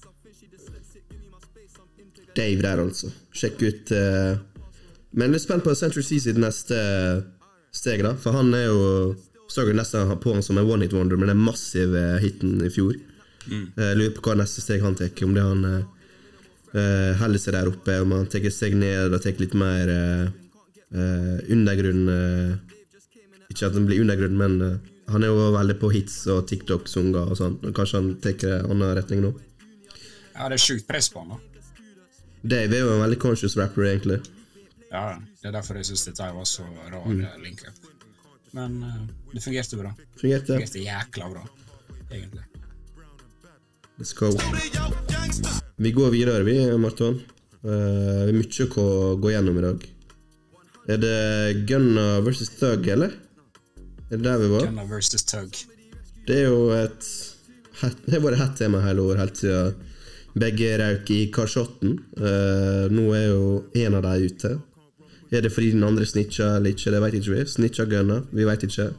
Dave 2.34 2.63
der, 2.65 2.82
altså. 2.82 3.12
Sjekk 3.34 3.62
ut 3.62 3.91
eh, 3.93 4.34
Men 5.13 5.34
jeg 5.34 5.43
er 5.43 5.46
spent 5.46 5.65
på 5.65 5.75
Central 5.77 6.05
C 6.05 6.20
sitt 6.22 6.39
neste 6.41 6.77
steg, 7.74 8.03
da. 8.05 8.15
For 8.20 8.36
han 8.36 8.53
er 8.58 8.67
jo 8.70 9.15
Så 9.53 9.67
jo 9.67 9.74
nesten 9.75 10.10
på 10.24 10.34
han 10.34 10.41
som 10.41 10.58
en 10.58 10.65
one 10.65 10.88
hit 10.88 10.93
wonder 10.96 11.17
med 11.20 11.27
den 11.29 11.38
massive 11.38 12.17
hiten 12.24 12.63
i 12.65 12.72
fjor. 12.74 12.96
Jeg 13.46 13.98
lurer 14.00 14.13
på 14.15 14.24
hva 14.25 14.38
neste 14.39 14.63
steg 14.63 14.82
han 14.82 14.96
tar. 14.98 15.12
Om 15.22 15.36
det 15.36 15.43
han 15.43 15.65
uh, 15.67 15.84
eh, 16.74 17.12
holder 17.20 17.41
seg 17.43 17.53
der 17.53 17.70
oppe, 17.70 18.00
om 18.01 18.15
han 18.15 18.29
tar 18.32 18.48
seg 18.50 18.74
ned 18.79 19.13
og 19.13 19.22
tar 19.22 19.38
litt 19.38 19.53
mer 19.58 19.91
uh, 19.91 20.25
eh, 20.96 21.38
undergrunn 21.53 22.03
uh, 22.10 22.55
Ikke 23.51 23.67
at 23.67 23.77
han 23.77 23.88
blir 23.89 24.01
undergrunn, 24.01 24.38
men 24.39 24.60
eh, 24.65 24.91
han 25.13 25.24
er 25.25 25.29
jo 25.29 25.50
veldig 25.53 25.77
på 25.82 25.91
hits 25.93 26.22
og 26.34 26.48
TikTok-sanger 26.50 27.34
og 27.34 27.38
sånn. 27.38 27.60
Kanskje 27.75 28.00
han 28.00 28.13
tar 28.24 28.46
en 28.48 28.72
annen 28.72 28.96
retning 28.98 29.22
nå. 29.25 29.34
Ja, 30.34 30.48
det 30.48 30.58
er 30.58 30.63
sjukt 30.63 30.88
press 30.89 31.12
på 31.13 31.22
han, 31.22 31.36
da. 31.36 31.41
Dave 32.41 32.75
er 32.75 32.82
jo 32.82 32.96
en 32.96 33.03
veldig 33.03 33.20
conscious 33.22 33.53
rapper, 33.60 33.86
egentlig. 33.91 34.24
Ja, 34.93 35.17
det 35.41 35.50
er 35.50 35.55
derfor 35.55 35.79
jeg 35.79 35.88
syns 35.89 36.05
dette 36.05 36.29
var 36.35 36.45
så 36.45 36.63
rar 36.69 37.07
Mm. 37.09 37.23
link-up. 37.41 37.77
Men 38.53 38.83
eh, 38.83 39.00
det 39.33 39.41
fungerte 39.41 39.77
bra. 39.79 39.93
Fungerte. 40.21 40.53
Det 40.53 40.67
fungerte 40.69 40.83
jækla 40.85 41.29
bra, 41.31 41.47
egentlig. 42.12 42.43
Let's 43.97 44.13
go. 44.13 44.29
Vi 45.77 45.91
går 45.91 46.12
videre, 46.13 46.43
vi, 46.45 46.77
Marton. 46.77 47.21
Uh, 47.63 48.25
vi 48.27 48.31
har 48.31 48.38
mye 48.38 48.65
å 48.83 48.85
gå 49.23 49.31
gjennom 49.31 49.57
i 49.57 49.63
dag. 49.63 49.85
Er 50.93 50.97
det 51.00 51.65
Gunna 51.69 52.19
versus 52.21 52.50
Thug, 52.59 52.88
eller? 52.88 53.13
Er 54.12 54.17
det 54.17 54.23
der 54.25 54.38
vi 54.41 54.50
var? 54.51 54.65
Gunna 54.67 54.85
versus 54.89 55.23
Tug. 55.23 55.55
Det 56.27 56.38
er 56.41 56.50
jo 56.50 56.69
et 56.75 57.07
Det 58.05 58.13
har 58.13 58.21
vært 58.23 58.39
hett 58.39 58.57
tema 58.59 58.81
hele 58.83 59.01
året, 59.01 59.19
helt 59.23 59.41
siden 59.41 59.73
begge 60.38 60.69
røyk 60.81 61.09
i 61.13 61.31
Karsotten. 61.33 61.97
Uh, 62.17 62.85
nå 62.93 63.07
er 63.17 63.27
jo 63.31 63.63
en 63.85 63.97
av 63.97 64.05
dem 64.05 64.27
ute. 64.29 64.53
Er 65.33 65.41
det 65.41 65.49
fordi 65.53 65.71
den 65.73 65.83
andre 65.83 66.05
snitcha 66.05 66.55
eller 66.59 66.75
ikke? 66.75 66.91
Det 66.93 67.01
vet 67.01 67.15
ikke 67.17 67.33
vi. 67.33 67.45
Snitcha 67.49 67.85
Gunna? 67.89 68.19
Vi 68.31 68.45
vet 68.45 68.63
ikke. 68.67 68.91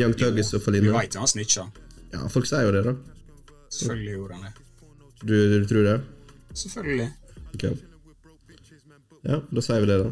Young 0.00 0.14
Tug 0.18 0.38
er 0.40 0.46
så 0.48 0.58
fall 0.62 0.80
Vi 0.80 0.90
veit 0.90 1.14
han 1.14 1.28
snitcha. 1.30 1.68
Ja, 2.12 2.26
folk 2.32 2.48
sier 2.48 2.66
jo 2.66 2.72
det, 2.74 2.82
da. 2.88 2.94
Selvfølgelig 3.70 4.16
gjorde 4.16 4.38
han 4.38 4.48
det. 4.48 4.52
Du, 5.22 5.34
du 5.62 5.66
tror 5.70 5.86
det? 5.86 5.96
Selvfølgelig. 6.58 7.08
Ok. 7.54 7.64
Ja, 9.22 9.38
da 9.38 9.64
sier 9.64 9.84
vi 9.84 9.90
det, 9.92 9.98
da. 10.02 10.10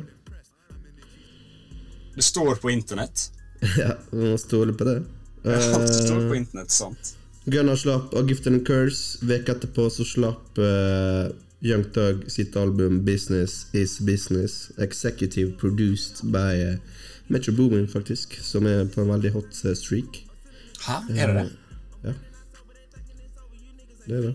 Det 2.14 2.24
står 2.24 2.54
på 2.62 2.70
internett. 2.70 3.30
Ja, 3.76 3.90
vi 4.10 4.30
må 4.30 4.38
stole 4.40 4.72
på 4.72 4.86
det. 4.88 5.02
Ja, 5.44 5.52
det 5.52 5.92
står 5.92 6.22
på 6.30 6.30
Uh, 6.30 6.38
internett, 6.38 6.70
sant? 6.72 7.10
Gunnar 7.44 7.76
slapp 7.76 8.14
A 8.16 8.22
Gift 8.28 8.46
and 8.48 8.60
a 8.60 8.64
Curse. 8.64 9.18
Veka 9.26 9.52
etterpå 9.52 9.90
så 9.92 10.04
slapp 10.04 10.58
eh, 10.60 11.28
Young 11.62 11.84
Thug 11.92 12.24
sitt 12.32 12.56
album 12.56 13.04
Business 13.04 13.66
Is 13.72 13.98
Business. 14.00 14.70
Executive 14.78 15.56
produced 15.58 16.22
by 16.32 16.54
eh, 16.56 16.76
Metro 17.28 17.52
Boomin, 17.52 17.88
faktisk. 17.88 18.38
Som 18.42 18.66
er 18.66 18.86
på 18.94 19.02
en 19.04 19.12
veldig 19.12 19.32
hot 19.36 19.64
eh, 19.64 19.76
streak. 19.76 20.22
Hæ, 20.86 21.00
er 21.16 21.26
det 21.26 21.34
det? 21.34 21.50
Ja. 22.04 22.12
Det 24.06 24.16
er 24.16 24.22
det. 24.30 24.34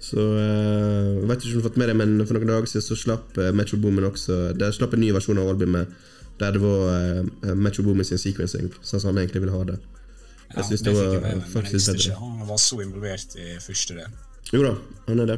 Så 0.00 0.16
uh, 0.16 1.28
Vet 1.28 1.44
ikke 1.44 1.50
om 1.50 1.52
du 1.52 1.60
har 1.60 1.68
fått 1.68 1.76
med 1.76 1.90
deg, 1.90 1.96
men 2.00 2.26
for 2.26 2.34
noen 2.38 2.48
dager 2.48 2.70
siden 2.70 2.86
så 2.86 2.96
slapp 2.96 3.36
eh, 3.38 3.50
Metro 3.52 3.76
Boomin 3.76 4.06
også 4.08 4.38
De 4.56 4.70
slapp 4.72 4.94
en 4.96 5.02
ny 5.04 5.10
versjon 5.12 5.38
av 5.38 5.50
albumet 5.52 5.92
der 6.40 6.54
det 6.56 6.62
var 6.62 6.86
uh, 6.88 7.50
Metro 7.52 7.84
Boomin 7.84 8.06
sin 8.08 8.16
sequencing, 8.18 8.70
sånn 8.80 9.02
som 9.02 9.10
han 9.10 9.18
egentlig 9.20 9.42
ville 9.44 9.52
ha 9.52 9.60
det. 9.68 9.74
Ja, 9.76 10.54
Jeg 10.56 10.70
syns 10.70 10.84
det 10.86 10.86
det 10.88 10.94
var 10.96 11.10
jeg 11.18 11.36
med 11.36 11.48
faktisk 11.52 11.90
bedre. 11.92 12.14
han 12.16 12.46
var 12.48 12.60
så 12.64 12.78
involvert 12.80 13.36
i 13.36 13.48
første 13.60 13.98
del. 13.98 14.14
Jo 14.56 14.62
da, 14.64 14.70
han 15.10 15.20
er 15.20 15.28
det. 15.34 15.36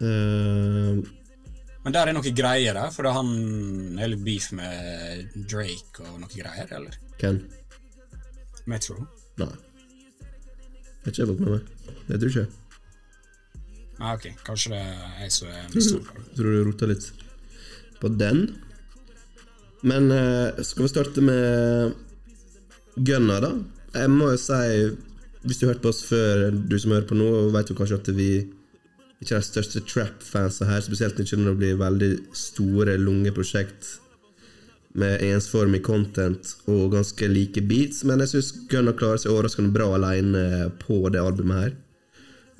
Eh, 0.00 1.00
Men 1.84 1.96
der 1.96 2.08
er 2.10 2.16
noe 2.16 2.32
greier 2.36 2.76
da? 2.76 2.86
for 2.92 3.08
han 3.12 3.98
er 4.00 4.12
litt 4.12 4.24
beef 4.24 4.50
med 4.56 5.34
Drake 5.48 6.04
og 6.06 6.20
noe 6.22 6.30
greier, 6.32 6.68
eller? 6.76 6.96
Hvem? 7.20 7.40
Metro? 8.70 8.96
Nei. 9.40 9.50
Jeg 11.00 11.04
har 11.04 11.12
ikke 11.12 11.22
jeg 11.22 11.30
fått 11.32 11.44
med 11.44 11.54
meg. 11.54 11.68
Det 12.08 12.18
tror 12.20 12.30
ikke 12.32 12.42
jeg. 12.44 12.56
Ah, 14.00 14.14
ok, 14.16 14.26
kanskje 14.46 14.72
det 14.72 14.80
er 14.80 15.24
jeg 15.24 15.32
som 15.34 15.48
er 15.52 15.64
misforstått. 15.74 16.28
Tror 16.36 16.54
du 16.54 16.60
rota 16.68 16.88
litt 16.88 17.08
på 18.00 18.08
den. 18.20 18.38
Men 19.84 20.08
uh, 20.12 20.60
skal 20.64 20.84
vi 20.86 20.92
starte 20.92 21.24
med 21.24 21.94
Gunna, 23.00 23.40
da? 23.44 23.50
Jeg 23.96 24.12
må 24.12 24.30
jo 24.32 24.38
si, 24.40 24.60
hvis 25.44 25.60
du 25.60 25.66
hørte 25.68 25.84
på 25.84 25.92
oss 25.92 26.02
før, 26.08 26.48
du 26.52 26.76
som 26.80 26.92
hører 26.94 27.08
på 27.08 27.16
nå, 27.16 27.28
vet 27.54 27.72
jo 27.72 27.76
kanskje 27.78 28.00
at 28.00 28.10
vi 28.16 28.30
ikke 29.20 29.36
de 29.36 29.44
største 29.44 29.82
trap-fansa 29.84 30.68
her, 30.68 30.80
spesielt 30.84 31.18
ikke 31.20 31.36
når 31.36 31.50
det 31.50 31.60
blir 31.60 31.80
veldig 31.80 32.12
store, 32.36 32.96
lunge 33.00 33.32
prosjekt 33.36 33.98
med 34.98 35.22
ensformig 35.22 35.82
content 35.86 36.54
og 36.70 36.96
ganske 36.96 37.28
like 37.30 37.62
beats, 37.68 38.02
men 38.08 38.24
jeg 38.24 38.32
syns 38.32 38.50
Gunnar 38.72 38.96
klarer 38.98 39.20
seg 39.22 39.34
overraskende 39.34 39.74
bra 39.74 39.92
alene 39.94 40.70
på 40.80 41.04
det 41.12 41.22
albumet 41.22 41.64
her. 41.64 41.76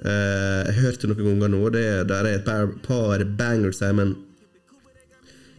Uh, 0.01 0.61
jeg 0.69 0.77
hørte 0.81 1.11
noen 1.11 1.25
ganger 1.27 1.51
nå, 1.53 1.63
det 1.75 1.87
der 2.09 2.29
er 2.29 2.39
et 2.39 2.47
par, 2.47 2.71
par 2.85 3.25
bangers 3.37 3.83
her, 3.85 3.97
men 3.97 4.15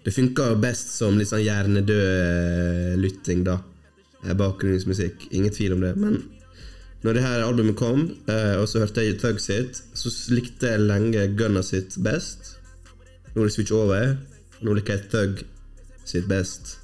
det 0.06 0.14
funker 0.16 0.56
best 0.62 0.96
som 0.96 1.18
litt 1.20 1.30
sånn 1.30 1.44
hjernedød 1.44 1.92
eh, 1.94 2.94
lytting, 2.98 3.44
da. 3.46 3.60
Eh, 4.26 4.34
Bakgrunnsmusikk, 4.34 5.28
ingen 5.30 5.54
tvil 5.54 5.76
om 5.76 5.84
det. 5.84 5.92
Men 5.94 6.16
når 7.02 7.18
det 7.18 7.24
her 7.26 7.44
albumet 7.44 7.78
kom, 7.80 8.04
eh, 8.30 8.56
og 8.62 8.68
så 8.70 8.84
hørte 8.84 9.02
jeg 9.02 9.18
Thug 9.22 9.40
sitt, 9.42 9.80
så 9.98 10.12
likte 10.34 10.70
jeg 10.70 10.84
lenge 10.86 11.24
Gunna 11.38 11.64
sitt 11.66 11.98
best. 12.04 12.58
Nå 13.34 13.42
er 13.42 13.50
det 13.50 13.56
switch 13.56 13.74
over. 13.74 14.16
Nå 14.62 14.76
liker 14.78 15.00
jeg 15.00 15.10
Thug 15.10 15.42
sitt 16.06 16.28
best. 16.30 16.78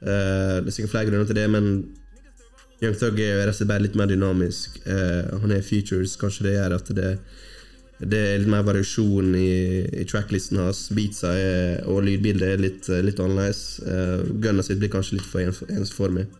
Uh, 0.00 0.64
det 0.64 0.70
er 0.70 0.72
sikkert 0.72 0.94
flere 0.94 1.10
grunner 1.10 1.28
til 1.28 1.36
det, 1.36 1.44
men 1.52 1.66
Young 2.80 2.94
Thug 2.96 3.18
er 3.20 3.42
rett 3.42 3.52
og 3.52 3.58
slett 3.58 3.68
bare 3.68 3.84
litt 3.84 3.98
mer 4.00 4.08
dynamisk. 4.08 4.80
Uh, 4.86 5.36
han 5.42 5.52
er 5.52 5.66
features, 5.66 6.16
kanskje 6.16 6.46
det 6.46 6.54
gjør 6.54 6.76
at 6.78 6.92
det, 6.96 7.10
det 8.00 8.20
er 8.30 8.40
litt 8.40 8.52
mer 8.54 8.64
variasjon 8.64 9.34
i, 9.36 9.50
i 10.00 10.06
tracklisten 10.08 10.62
hans. 10.62 10.86
Beatsa 10.96 11.34
er, 11.36 11.82
og 11.84 12.06
lydbildet 12.08 12.54
er 12.54 12.64
litt, 12.64 12.88
litt 13.04 13.20
annerledes. 13.20 13.64
Uh, 13.84 14.24
Gunna 14.40 14.64
sitt 14.64 14.80
blir 14.80 14.94
kanskje 14.94 15.18
litt 15.18 15.28
for 15.28 15.44
ens- 15.44 15.66
ensformig. 15.68 16.30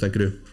tenker 0.00 0.24
du? 0.24 0.47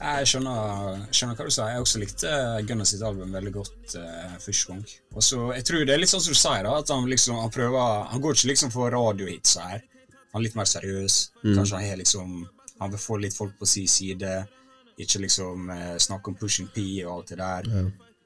Jeg 0.00 0.28
skjønner, 0.30 1.00
skjønner 1.12 1.36
hva 1.36 1.44
du 1.44 1.52
sier. 1.52 1.72
Jeg 1.74 1.84
også 1.84 2.00
likte 2.00 2.30
Gunnar 2.64 2.88
sitt 2.88 3.02
album 3.04 3.34
veldig 3.36 3.50
godt 3.52 3.96
uh, 4.00 4.36
første 4.40 4.72
gang. 4.72 4.84
Og 5.12 5.24
så, 5.26 5.40
Jeg 5.58 5.66
tror 5.68 5.84
det 5.84 5.94
er 5.94 6.00
litt 6.00 6.12
sånn 6.12 6.22
som 6.24 6.32
du 6.32 6.40
sier, 6.40 6.64
da, 6.64 6.76
at 6.80 6.92
han 6.94 7.08
liksom 7.10 7.36
han 7.36 7.52
prøver 7.52 8.06
Han 8.14 8.22
går 8.24 8.38
ikke 8.38 8.50
liksom 8.52 8.72
for 8.72 8.92
radiohits 8.94 9.58
her. 9.60 9.82
Han 10.32 10.40
er 10.40 10.46
litt 10.46 10.56
mer 10.56 10.70
seriøs. 10.70 11.18
Kanskje 11.42 11.76
han 11.76 11.88
har 11.90 12.00
liksom 12.00 12.32
Han 12.80 12.94
vil 12.94 13.02
få 13.02 13.18
litt 13.20 13.36
folk 13.36 13.58
på 13.60 13.68
sin 13.68 13.90
side. 13.92 14.32
Ikke 14.96 15.20
liksom 15.20 15.68
uh, 15.68 15.98
snakke 16.00 16.32
om 16.32 16.40
Pushing 16.40 16.72
P 16.72 16.86
og 17.04 17.18
alt 17.18 17.34
det 17.34 17.40
der. 17.42 17.68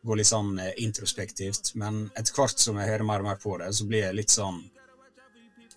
Gå 0.04 0.20
litt 0.20 0.30
sånn 0.30 0.54
uh, 0.62 0.70
introspektivt. 0.78 1.74
Men 1.80 2.04
etter 2.14 2.38
hvert 2.38 2.62
som 2.62 2.78
jeg 2.78 2.92
hører 2.92 3.08
mer 3.08 3.24
og 3.24 3.32
mer 3.32 3.42
på 3.42 3.58
det, 3.58 3.72
så 3.74 3.88
blir 3.90 4.06
jeg 4.06 4.20
litt 4.22 4.30
sånn 4.30 4.62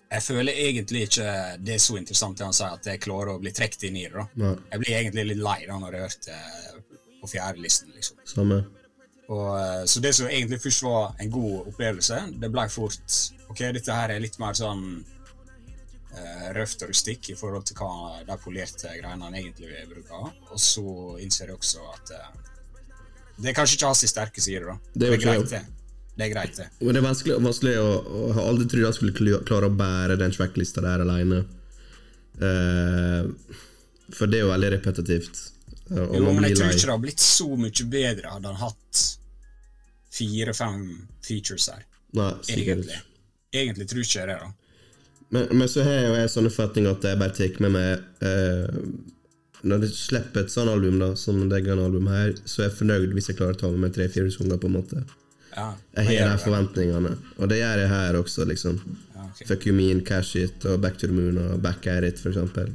Jeg 0.08 0.24
føler 0.24 0.56
egentlig 0.56 1.02
ikke 1.08 1.28
det 1.60 1.74
er 1.74 1.82
så 1.84 1.98
interessant 2.00 2.38
det 2.38 2.46
han 2.46 2.56
sier, 2.56 2.78
at 2.78 2.86
jeg 2.88 3.02
klarer 3.04 3.34
å 3.34 3.42
bli 3.42 3.52
trukket 3.52 3.88
inn 3.90 3.98
i 4.00 4.06
det. 4.06 4.24
da. 4.36 4.54
Jeg 4.72 4.82
blir 4.84 4.96
egentlig 4.96 5.26
litt 5.32 5.42
lei 5.44 5.58
da 5.68 5.76
når 5.82 5.96
jeg 5.98 6.06
hørte 6.06 6.38
på 7.20 7.30
fjerdelisten, 7.34 7.92
liksom. 7.96 8.22
Samme. 8.28 8.62
Og, 9.28 9.48
eh, 9.60 9.84
så 9.84 10.00
det 10.00 10.14
som 10.16 10.30
egentlig 10.30 10.60
først 10.62 10.82
var 10.86 11.14
en 11.20 11.30
god 11.30 11.68
opplevelse, 11.74 12.22
det 12.40 12.50
ble 12.52 12.64
fort 12.72 13.18
Ok, 13.48 13.62
dette 13.72 13.94
her 13.96 14.12
er 14.12 14.20
litt 14.20 14.34
mer 14.36 14.52
sånn 14.52 14.82
uh, 16.12 16.48
røft 16.52 16.82
og 16.84 16.90
rustikk 16.90 17.30
i 17.32 17.36
forhold 17.38 17.64
til 17.64 17.78
hva 17.80 18.18
de 18.28 18.36
polerte 18.42 18.90
greiene 18.92 19.24
han 19.24 19.36
egentlig 19.38 19.70
vil 19.70 19.86
bruke. 19.94 20.18
Og 20.52 20.60
så 20.60 20.84
innser 21.24 21.48
jeg 21.48 21.56
også 21.56 21.86
at 21.94 22.12
uh, 22.12 22.26
det 23.38 23.48
er 23.48 23.56
kanskje 23.56 23.78
ikke 23.78 23.88
hans 23.88 24.04
sterke 24.12 24.44
side, 24.44 24.66
da. 24.66 24.76
Det 24.92 25.06
er 25.06 25.14
jo 25.14 25.18
ikke 25.20 25.30
greit, 25.30 25.54
det. 25.54 25.77
Det. 26.18 26.26
Er 26.26 26.32
greit, 26.32 26.56
det. 26.58 26.66
Men 26.80 26.96
det 26.96 27.00
er 27.00 27.06
vanskelig, 27.06 27.36
vanskelig 27.44 27.74
å, 27.78 27.88
Jeg 28.26 28.34
har 28.38 28.50
aldri 28.50 28.66
trodd 28.72 28.88
han 28.88 28.96
skulle 28.96 29.40
klare 29.46 29.70
å 29.70 29.76
bære 29.78 30.18
den 30.18 30.34
tracklista 30.34 30.82
der 30.84 31.04
alene. 31.04 31.44
Uh, 32.38 33.30
for 34.14 34.30
det 34.30 34.40
er 34.40 34.46
jo 34.46 34.52
veldig 34.52 34.72
repetitivt. 34.76 35.42
Uh, 35.90 36.04
Jo, 36.16 36.32
men 36.32 36.48
jeg 36.48 36.58
tror 36.58 36.72
ikke 36.72 36.86
det 36.86 36.94
har 36.94 37.04
blitt 37.04 37.22
så 37.22 37.48
mye 37.58 37.86
bedre 37.92 38.32
hadde 38.34 38.50
han 38.50 38.62
hatt 38.62 39.04
fire-fem 40.18 40.80
features 41.24 41.68
her. 41.70 41.84
Nei, 42.18 42.32
Egentlig. 42.48 42.96
ikke. 42.96 43.04
Egentlig 43.58 43.86
tror 43.90 44.02
ikke 44.02 44.18
jeg 44.18 44.30
det, 44.30 44.40
da. 44.42 44.50
Men, 45.28 45.46
men 45.60 45.68
så 45.68 45.84
har 45.84 46.02
jo 46.06 46.16
jeg 46.16 46.32
sånne 46.32 46.50
fatninger 46.52 46.96
at 46.96 47.04
jeg 47.04 47.20
bare 47.20 47.36
tar 47.36 47.58
med 47.60 47.74
meg 47.74 48.04
uh, 48.24 48.78
Når 49.68 49.82
jeg 49.84 49.96
slipper 49.98 50.46
et 50.46 50.52
sånt 50.54 50.72
album, 50.72 50.96
da 51.02 51.12
som 51.20 51.42
det 51.50 51.60
album 51.68 52.08
her, 52.08 52.32
så 52.48 52.62
er 52.62 52.70
jeg 52.70 52.78
fornøyd 52.80 53.12
hvis 53.12 53.28
jeg 53.30 53.38
klarer 53.40 53.58
å 53.58 53.60
ta 53.60 53.70
med 53.72 53.86
meg 53.86 53.96
tre-fire 53.96 54.32
sanger. 54.32 54.56
på 54.58 54.70
en 54.70 54.78
måte 54.80 55.04
Ja, 55.58 55.68
Jeg 55.96 56.06
har 56.06 56.30
de 56.30 56.36
det. 56.36 56.42
forventningene, 56.44 57.12
og 57.38 57.48
det 57.50 57.58
gjør 57.60 57.82
jeg 57.82 57.88
her 57.92 58.18
også, 58.22 58.46
liksom. 58.48 58.78
Ja. 59.16 59.26
Fuck 59.48 59.66
You 59.66 59.74
Mean, 59.74 60.00
Cash 60.06 60.36
It 60.38 60.64
og 60.70 60.80
Back 60.84 60.98
to 61.00 61.06
the 61.10 61.14
Moon 61.16 61.38
og 61.42 61.60
Back 61.64 61.86
At 61.90 62.04
It, 62.06 62.18
for 62.22 62.30
eksempel. 62.30 62.70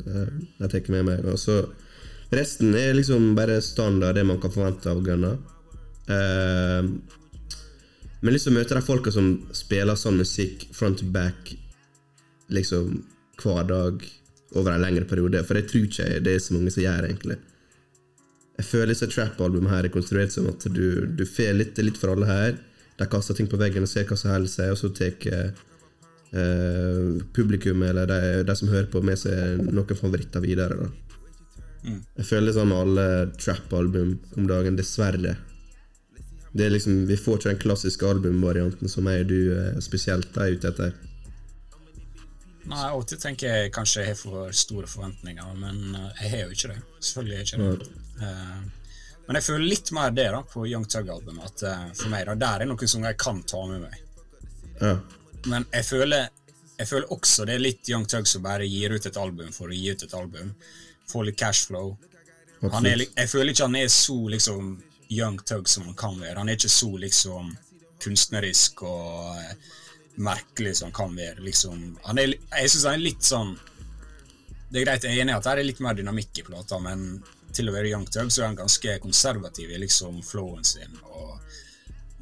Jeg 0.60 0.70
tar 0.74 0.92
med 0.92 1.06
meg. 1.10 1.26
Og 1.26 1.40
så 1.40 1.62
Resten 2.34 2.74
er 2.74 2.96
liksom 2.98 3.36
bare 3.38 3.60
standard, 3.62 4.16
det 4.18 4.24
man 4.26 4.40
kan 4.42 4.50
forvente 4.52 4.90
av 4.90 5.04
Gunna. 5.06 5.36
Eh, 6.10 6.88
men 8.24 8.34
liksom 8.34 8.56
møte 8.58 8.74
de 8.74 8.82
folka 8.82 9.12
som 9.14 9.28
spiller 9.54 9.96
sånn 10.00 10.18
musikk 10.18 10.66
front 10.74 10.98
to 11.04 11.06
back 11.14 11.54
liksom 12.50 13.04
hver 13.42 13.68
dag 13.70 14.06
over 14.56 14.72
en 14.74 14.82
lengre 14.82 15.06
periode, 15.10 15.44
for 15.46 15.60
jeg 15.60 15.68
tror 15.70 15.86
ikke 15.88 16.08
det 16.26 16.34
er 16.36 16.42
så 16.42 16.54
mange 16.56 16.72
som 16.74 16.84
gjør, 16.86 17.08
egentlig. 17.10 17.38
Jeg 18.58 18.66
føler 18.70 18.92
disse 18.94 19.10
trap-albumene 19.10 19.72
her 19.74 19.88
er 19.88 19.94
konstruert 19.94 20.34
som 20.34 20.48
at 20.52 20.66
du, 20.74 21.06
du 21.18 21.24
får 21.26 21.56
litt, 21.58 21.78
litt 21.82 21.98
for 21.98 22.14
alle 22.14 22.28
her. 22.30 22.58
De 23.00 23.08
kaster 23.10 23.38
ting 23.38 23.50
på 23.50 23.60
veggen 23.60 23.86
og 23.86 23.90
ser 23.92 24.06
hva 24.10 24.18
som 24.20 24.34
holder 24.34 24.52
seg, 24.52 24.74
og 24.74 24.80
så 24.80 24.92
tar 24.94 25.14
eh, 26.34 27.22
publikum 27.36 27.82
eller 27.86 28.10
de, 28.10 28.20
de 28.48 28.56
som 28.58 28.70
hører 28.70 28.92
på, 28.92 29.02
med 29.06 29.20
seg 29.22 29.64
noen 29.70 29.98
favoritter 29.98 30.44
videre. 30.44 30.78
da. 30.84 30.92
Jeg 31.84 32.28
føler 32.30 32.56
sånn 32.56 32.70
med 32.72 32.80
alle 32.80 33.08
trap-album 33.36 34.14
om 34.38 34.46
dagen, 34.48 34.78
dessverre. 34.80 35.36
Det 36.54 36.68
er 36.68 36.76
liksom, 36.76 37.08
Vi 37.10 37.18
får 37.18 37.40
ikke 37.40 37.50
den 37.50 37.64
klassiske 37.64 38.08
albumvarianten 38.08 38.92
som 38.92 39.10
jeg 39.10 39.26
og 39.26 39.34
du 39.34 39.40
eh, 39.58 39.82
spesielt 39.84 40.38
er 40.38 40.54
ute 40.54 40.70
etter. 40.70 40.94
Nei, 42.70 42.86
av 42.86 43.02
tenker 43.20 43.50
jeg 43.50 43.74
kanskje 43.76 44.04
jeg 44.04 44.14
har 44.14 44.20
for 44.22 44.54
store 44.56 44.88
forventninger, 44.88 45.58
men 45.60 45.98
eh, 45.98 46.22
jeg 46.22 46.32
har 46.32 46.46
jo 46.46 46.56
ikke 46.56 46.72
det. 46.72 46.80
Selvfølgelig 47.00 47.40
har 47.40 47.44
jeg 47.44 47.52
ikke 47.52 47.84
det. 47.84 47.92
Eh, 48.30 48.83
men 49.28 49.40
jeg 49.40 49.46
føler 49.46 49.66
litt 49.72 49.92
mer 49.96 50.12
det 50.12 50.30
da 50.36 50.42
på 50.44 50.66
Young 50.68 50.86
Tug-albumet. 50.90 51.44
At 51.48 51.66
uh, 51.68 51.84
for 51.96 52.12
meg 52.12 52.26
da, 52.28 52.36
Der 52.40 52.64
er 52.64 52.70
noen 52.70 52.90
sanger 52.90 53.14
jeg 53.14 53.20
kan 53.24 53.44
ta 53.48 53.62
med 53.70 53.86
meg. 53.86 54.00
Ja, 54.82 54.96
Men 55.48 55.68
jeg 55.72 55.86
føler, 55.88 56.30
jeg 56.80 56.90
føler 56.90 57.14
også 57.14 57.46
det 57.48 57.56
er 57.56 57.64
litt 57.64 57.92
Young 57.92 58.08
Tug 58.10 58.28
som 58.28 58.44
bare 58.44 58.68
gir 58.68 58.96
ut 58.96 59.06
et 59.06 59.20
album 59.20 59.52
for 59.56 59.72
å 59.72 59.78
gi 59.78 59.92
ut 59.92 60.04
et 60.04 60.16
album. 60.18 60.56
Få 61.12 61.24
litt 61.24 61.40
cashflow. 61.40 61.94
Han 62.72 62.88
er, 62.88 63.04
jeg 63.06 63.30
føler 63.32 63.52
ikke 63.52 63.68
han 63.68 63.80
er 63.80 63.92
så 63.92 64.18
liksom 64.32 64.74
Young 65.12 65.40
Tug 65.48 65.70
som 65.72 65.88
han 65.88 65.96
kan 66.00 66.20
være. 66.20 66.40
Han 66.40 66.52
er 66.52 66.60
ikke 66.60 66.72
så 66.72 66.92
liksom 67.00 67.54
kunstnerisk 68.04 68.84
og 68.88 69.40
uh, 69.40 69.72
merkelig 70.16 70.78
som 70.78 70.90
han 70.90 70.98
kan 70.98 71.16
være. 71.16 71.40
liksom. 71.48 71.94
Han 72.04 72.20
er, 72.20 72.36
jeg 72.36 72.74
syns 72.74 72.90
han 72.90 73.00
er 73.00 73.08
litt 73.08 73.24
sånn 73.24 73.56
Det 74.70 74.82
er 74.82 74.86
greit, 74.88 75.04
jeg 75.06 75.16
er 75.16 75.22
enig 75.22 75.36
i 75.36 75.38
at 75.38 75.46
det 75.46 75.52
er 75.54 75.68
litt 75.68 75.82
mer 75.86 75.96
dynamikk 75.96 76.40
i 76.42 76.46
plata, 76.48 76.80
men 76.82 77.22
til 77.54 77.70
å 77.70 77.76
være 77.76 77.92
Young 77.92 78.06
Tug 78.10 78.32
så 78.32 78.44
er 78.44 78.50
han 78.52 78.60
ganske 78.60 78.98
konservativ 79.04 79.72
i 79.72 79.80
liksom 79.82 80.22
flowen 80.26 80.66
sin 80.68 80.98
og 81.04 81.40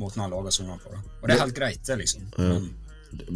måten 0.01 0.23
han 0.23 0.31
lager 0.33 0.53
sangene 0.55 0.79
på. 0.81 0.93
Da. 0.93 1.01
Og 1.21 1.27
det 1.27 1.35
er 1.35 1.43
helt 1.43 1.57
greit, 1.57 1.81
det, 1.87 1.97
liksom. 2.01 2.29
Men, 2.37 2.69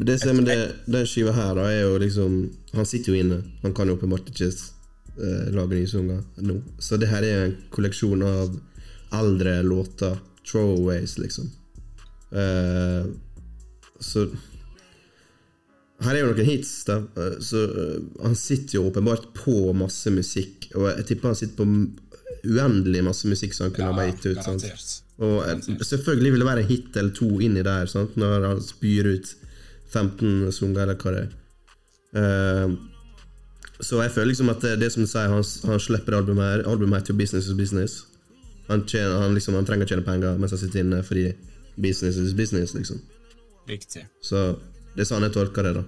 Det 0.08 0.20
som 0.20 0.38
med 0.38 0.48
det, 0.50 0.60
den 0.88 1.08
skiva 1.10 1.34
her, 1.36 1.52
da, 1.58 1.66
er 1.68 1.82
jo 1.84 1.98
liksom 2.00 2.38
Han 2.74 2.88
sitter 2.88 3.12
jo 3.12 3.20
inne. 3.20 3.42
Han 3.62 3.74
kan 3.76 3.90
jo 3.90 3.98
åpenbart 3.98 4.30
ikke 4.32 4.48
eh, 4.48 5.52
lage 5.56 5.76
nye 5.76 5.90
sanger 5.92 6.24
nå. 6.48 6.56
Så 6.80 6.98
det 7.00 7.12
her 7.12 7.28
er 7.28 7.44
en 7.44 7.58
kolleksjon 7.76 8.24
av 8.26 8.56
eldre 9.16 9.60
låter. 9.64 10.18
Throwaways, 10.46 11.18
liksom. 11.18 11.52
Eh, 12.32 13.06
så 14.00 14.28
Her 16.06 16.16
er 16.16 16.22
jo 16.24 16.32
noen 16.32 16.48
hits, 16.50 16.72
da. 16.88 17.00
Eh, 17.20 17.38
Så 17.44 17.62
eh, 17.66 17.98
han 18.24 18.36
sitter 18.40 18.80
jo 18.80 18.86
åpenbart 18.90 19.32
på 19.38 19.56
masse 19.78 20.12
musikk. 20.14 20.70
Og 20.76 20.90
jeg 20.92 21.08
tipper 21.12 21.32
han 21.32 21.40
sitter 21.40 21.58
på 21.60 21.68
uendelig 22.46 23.02
masse 23.06 23.28
musikk 23.30 23.56
som 23.58 23.68
han 23.68 23.76
kunne 23.76 23.94
ha 23.98 24.08
gitt 24.12 24.26
ut. 24.30 24.40
Garantert. 24.42 24.96
Og 25.26 25.38
eh, 25.48 25.70
selvfølgelig 25.92 26.34
vil 26.34 26.44
det 26.44 26.50
være 26.50 26.66
en 26.66 26.72
hit 26.72 26.98
eller 27.02 27.16
to 27.16 27.30
inni 27.44 27.64
der, 27.66 27.90
sant? 27.92 28.18
når 28.20 28.50
han 28.50 28.62
spyr 28.64 29.12
ut 29.16 29.32
15 29.94 30.52
sanger, 30.56 30.84
eller 30.84 31.00
hva 31.00 31.16
det 31.16 31.24
er. 31.26 32.76
Så 33.84 34.00
jeg 34.00 34.12
føler 34.16 34.32
liksom 34.32 34.50
at 34.54 34.62
det, 34.64 34.78
det 34.80 34.92
som 34.94 35.04
du 35.04 35.10
sier, 35.10 35.32
han, 35.32 35.44
han 35.68 35.82
slipper 35.84 36.16
albumet 36.16 36.46
her. 36.48 36.64
Albumet 36.72 37.02
heter 37.02 37.14
jo 37.14 37.20
Business 37.20 37.50
is 37.50 37.58
Business. 37.58 37.98
Han, 38.70 38.86
tjener, 38.88 39.18
han, 39.22 39.34
liksom, 39.36 39.54
han 39.58 39.68
trenger 39.68 39.86
å 39.86 39.92
tjene 39.92 40.06
penger 40.06 40.40
mens 40.42 40.56
han 40.56 40.62
sitter 40.62 40.82
inne, 40.82 41.02
fordi 41.06 41.28
business 41.76 42.18
is 42.18 42.34
business, 42.34 42.74
liksom. 42.74 43.02
Riktig. 43.70 44.06
Så 44.24 44.56
det 44.96 45.04
er 45.04 45.10
sånn 45.10 45.26
jeg 45.28 45.36
tolker 45.36 45.68
det, 45.68 45.76
da. 45.78 45.86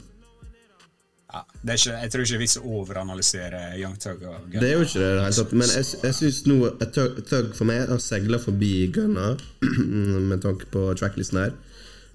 Ja, 1.27 1.41
det 1.61 1.75
ikke, 1.75 1.95
jeg 1.99 2.11
tror 2.11 2.23
ikke 2.23 2.39
vits 2.39 2.57
å 2.57 2.63
overanalysere 2.79 3.61
Young 3.81 3.97
Tug. 3.99 4.21
Og 4.23 4.45
Gunna. 4.47 4.61
Det 4.61 4.67
er 4.69 4.77
jo 4.77 4.85
ikke 4.85 5.01
det 5.01 5.09
hele 5.11 5.31
tatt. 5.35 5.55
Men 5.59 5.73
jeg, 5.75 5.87
jeg 6.05 6.15
syns 6.21 6.39
nå 6.47 6.57
tug, 6.95 7.17
tug 7.27 7.49
for 7.57 7.67
meg 7.67 7.83
har 7.91 7.99
seila 8.03 8.39
forbi 8.39 8.71
Gunner 8.95 9.35
med 10.31 10.39
tanke 10.45 10.69
på 10.71 10.85
tracklisten 10.99 11.41
her. 11.43 11.57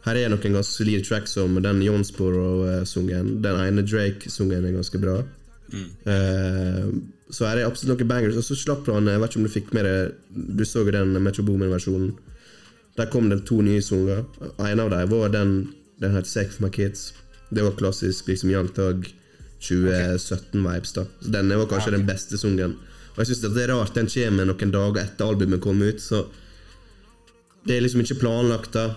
Her 0.07 0.19
er 0.19 0.33
noen 0.33 0.57
ganske 0.57 0.73
solide 0.75 1.05
tracks 1.07 1.37
som 1.37 1.61
den 1.63 1.85
Jonesboro-sungen. 1.85 3.37
Den 3.45 3.61
ene 3.63 3.85
Drake-sungen 3.87 4.65
er 4.65 4.75
ganske 4.75 4.99
bra. 5.03 5.21
Eh, 5.73 6.89
så 7.33 7.47
her 7.49 7.61
er 7.61 7.69
absolutt 7.69 8.01
noen 8.01 8.11
bangers. 8.11 8.41
Og 8.41 8.49
så 8.49 8.57
slapp 8.59 8.89
han 8.91 9.07
Jeg 9.09 9.21
vet 9.23 9.31
ikke 9.31 9.41
om 9.41 9.47
du 9.47 9.53
fikk 9.53 9.71
med 9.77 9.87
det 9.89 9.95
Du 10.59 10.65
så 10.69 10.83
jo 10.83 10.93
den 10.93 11.15
Metro 11.23 11.45
Boomin-versjonen. 11.47 12.17
Der 12.99 13.09
kom 13.13 13.31
det 13.31 13.45
to 13.49 13.61
nye 13.65 13.85
sanger. 13.85 14.25
En 14.59 14.83
av 14.83 14.91
dem 14.93 15.13
var 15.13 15.31
den 15.33 15.55
Den 16.03 16.17
het 16.17 16.27
Safe 16.27 16.51
for 16.51 16.67
my 16.67 16.71
kids. 16.75 17.13
Det 17.51 17.63
var 17.63 17.77
klassisk 17.79 18.29
liksom 18.29 18.51
Young 18.51 18.71
Thug 18.75 19.07
2017-vibes. 19.63 20.93
da 20.93 21.05
Så 21.21 21.31
Denne 21.31 21.57
var 21.57 21.67
kanskje 21.71 21.91
Ja, 21.91 21.97
okay. 21.97 21.99
den 21.99 22.07
beste 22.07 22.39
sungen. 22.39 22.77
Og 23.13 23.19
jeg 23.19 23.27
synes 23.27 23.41
det 23.41 23.63
er 23.63 23.75
rart 23.75 23.95
den 23.95 24.09
kommer 24.09 24.49
noen 24.49 24.73
dager 24.73 25.03
etter 25.03 25.29
albumet 25.29 25.61
kom 25.61 25.83
ut. 25.83 26.01
Så 26.01 26.27
det 27.67 27.77
er 27.77 27.85
liksom 27.85 28.01
ikke 28.01 28.21
planlagt. 28.21 28.73
da 28.73 28.95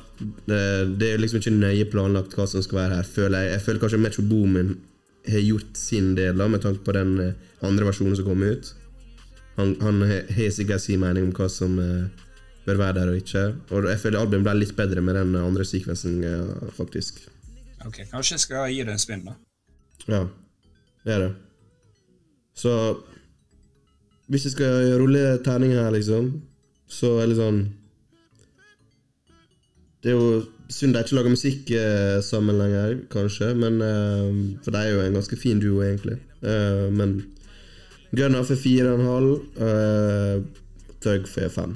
Det, 0.47 1.13
er 1.13 1.17
liksom 1.17 1.39
ikke 1.39 1.51
nøye 1.51 1.85
planlagt 1.85 2.33
hva 2.33 2.47
som 2.47 2.63
skal 2.63 2.79
være 2.79 2.95
her. 2.95 3.03
Føler 3.03 3.39
jeg, 3.39 3.51
jeg 3.51 3.61
føler 3.61 3.79
kanskje 3.79 3.99
Metro 3.99 4.23
Boomin 4.23 4.77
har 5.27 5.39
gjort 5.39 5.77
sin 5.77 6.15
del 6.15 6.37
da 6.37 6.47
med 6.47 6.61
tanke 6.61 6.83
på 6.85 6.93
den 6.93 7.19
eh, 7.19 7.33
andre 7.61 7.85
versjonen 7.85 8.15
som 8.15 8.25
kom 8.25 8.43
ut. 8.43 8.73
Han, 9.55 9.75
han 9.81 10.01
har 10.05 10.51
sikkert 10.51 10.81
sin 10.81 10.99
mening 10.99 11.29
om 11.29 11.33
hva 11.33 11.47
som 11.49 11.79
eh, 11.79 12.24
bør 12.65 12.81
være 12.81 12.93
der 12.99 13.11
og 13.11 13.19
ikke. 13.21 13.45
Og 13.69 13.89
jeg 13.89 14.01
føler 14.01 14.19
albumet 14.19 14.47
ble 14.47 14.59
litt 14.63 14.75
bedre 14.77 15.01
med 15.05 15.17
den 15.19 15.35
andre 15.39 15.65
sekvensen, 15.65 16.23
eh, 16.23 16.69
faktisk. 16.77 17.21
Ok, 17.85 18.01
Kanskje 18.11 18.33
jeg 18.33 18.39
skal 18.39 18.71
gi 18.73 18.83
det 18.83 18.95
en 18.95 19.01
spinn, 19.01 19.25
da. 19.25 19.35
Ja, 20.09 20.21
det 21.05 21.13
er 21.13 21.19
det. 21.27 21.33
Så 22.55 22.97
Hvis 24.27 24.43
jeg 24.43 24.55
skal 24.55 24.95
rulle 24.97 25.37
terning 25.45 25.75
her, 25.77 25.91
liksom, 25.93 26.41
så 26.89 27.19
er 27.21 27.27
det 27.29 27.35
sånn 27.37 27.59
Det 30.01 30.09
er 30.09 30.15
jo 30.17 30.39
synd 30.69 30.95
de 30.95 31.03
ikke 31.03 31.15
lager 31.15 31.29
musikk 31.29 31.71
eh, 31.77 32.17
sammen 32.25 32.57
lenger, 32.57 32.95
kanskje, 33.13 33.51
men 33.53 33.77
eh, 33.85 34.59
For 34.63 34.73
de 34.73 34.81
er 34.81 34.95
jo 34.95 35.03
en 35.03 35.17
ganske 35.19 35.37
fin 35.37 35.61
duo, 35.61 35.83
egentlig. 35.85 36.17
Eh, 36.41 36.89
men 36.89 37.19
Gunnar 38.15 38.45
for 38.47 38.55
fire 38.55 38.93
og 38.93 38.99
en 38.99 39.09
halv. 39.11 40.45
Tug 41.03 41.27
for 41.27 41.49
fem. 41.53 41.75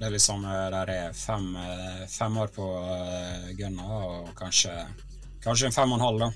Det 0.00 0.08
er 0.08 0.22
sånn 0.22 0.46
eh, 0.48 0.66
der 0.72 0.90
er 0.94 1.16
fem, 1.16 1.50
eh, 1.60 2.04
fem 2.08 2.36
år 2.40 2.52
på 2.54 2.64
uh, 2.64 3.50
gunna, 3.58 3.84
og 4.00 4.30
kanskje, 4.38 4.72
kanskje 5.44 5.68
en 5.68 5.76
fem 5.76 5.92
og 5.92 5.98
en 5.98 6.06
halv 6.06 6.22
da, 6.22 6.30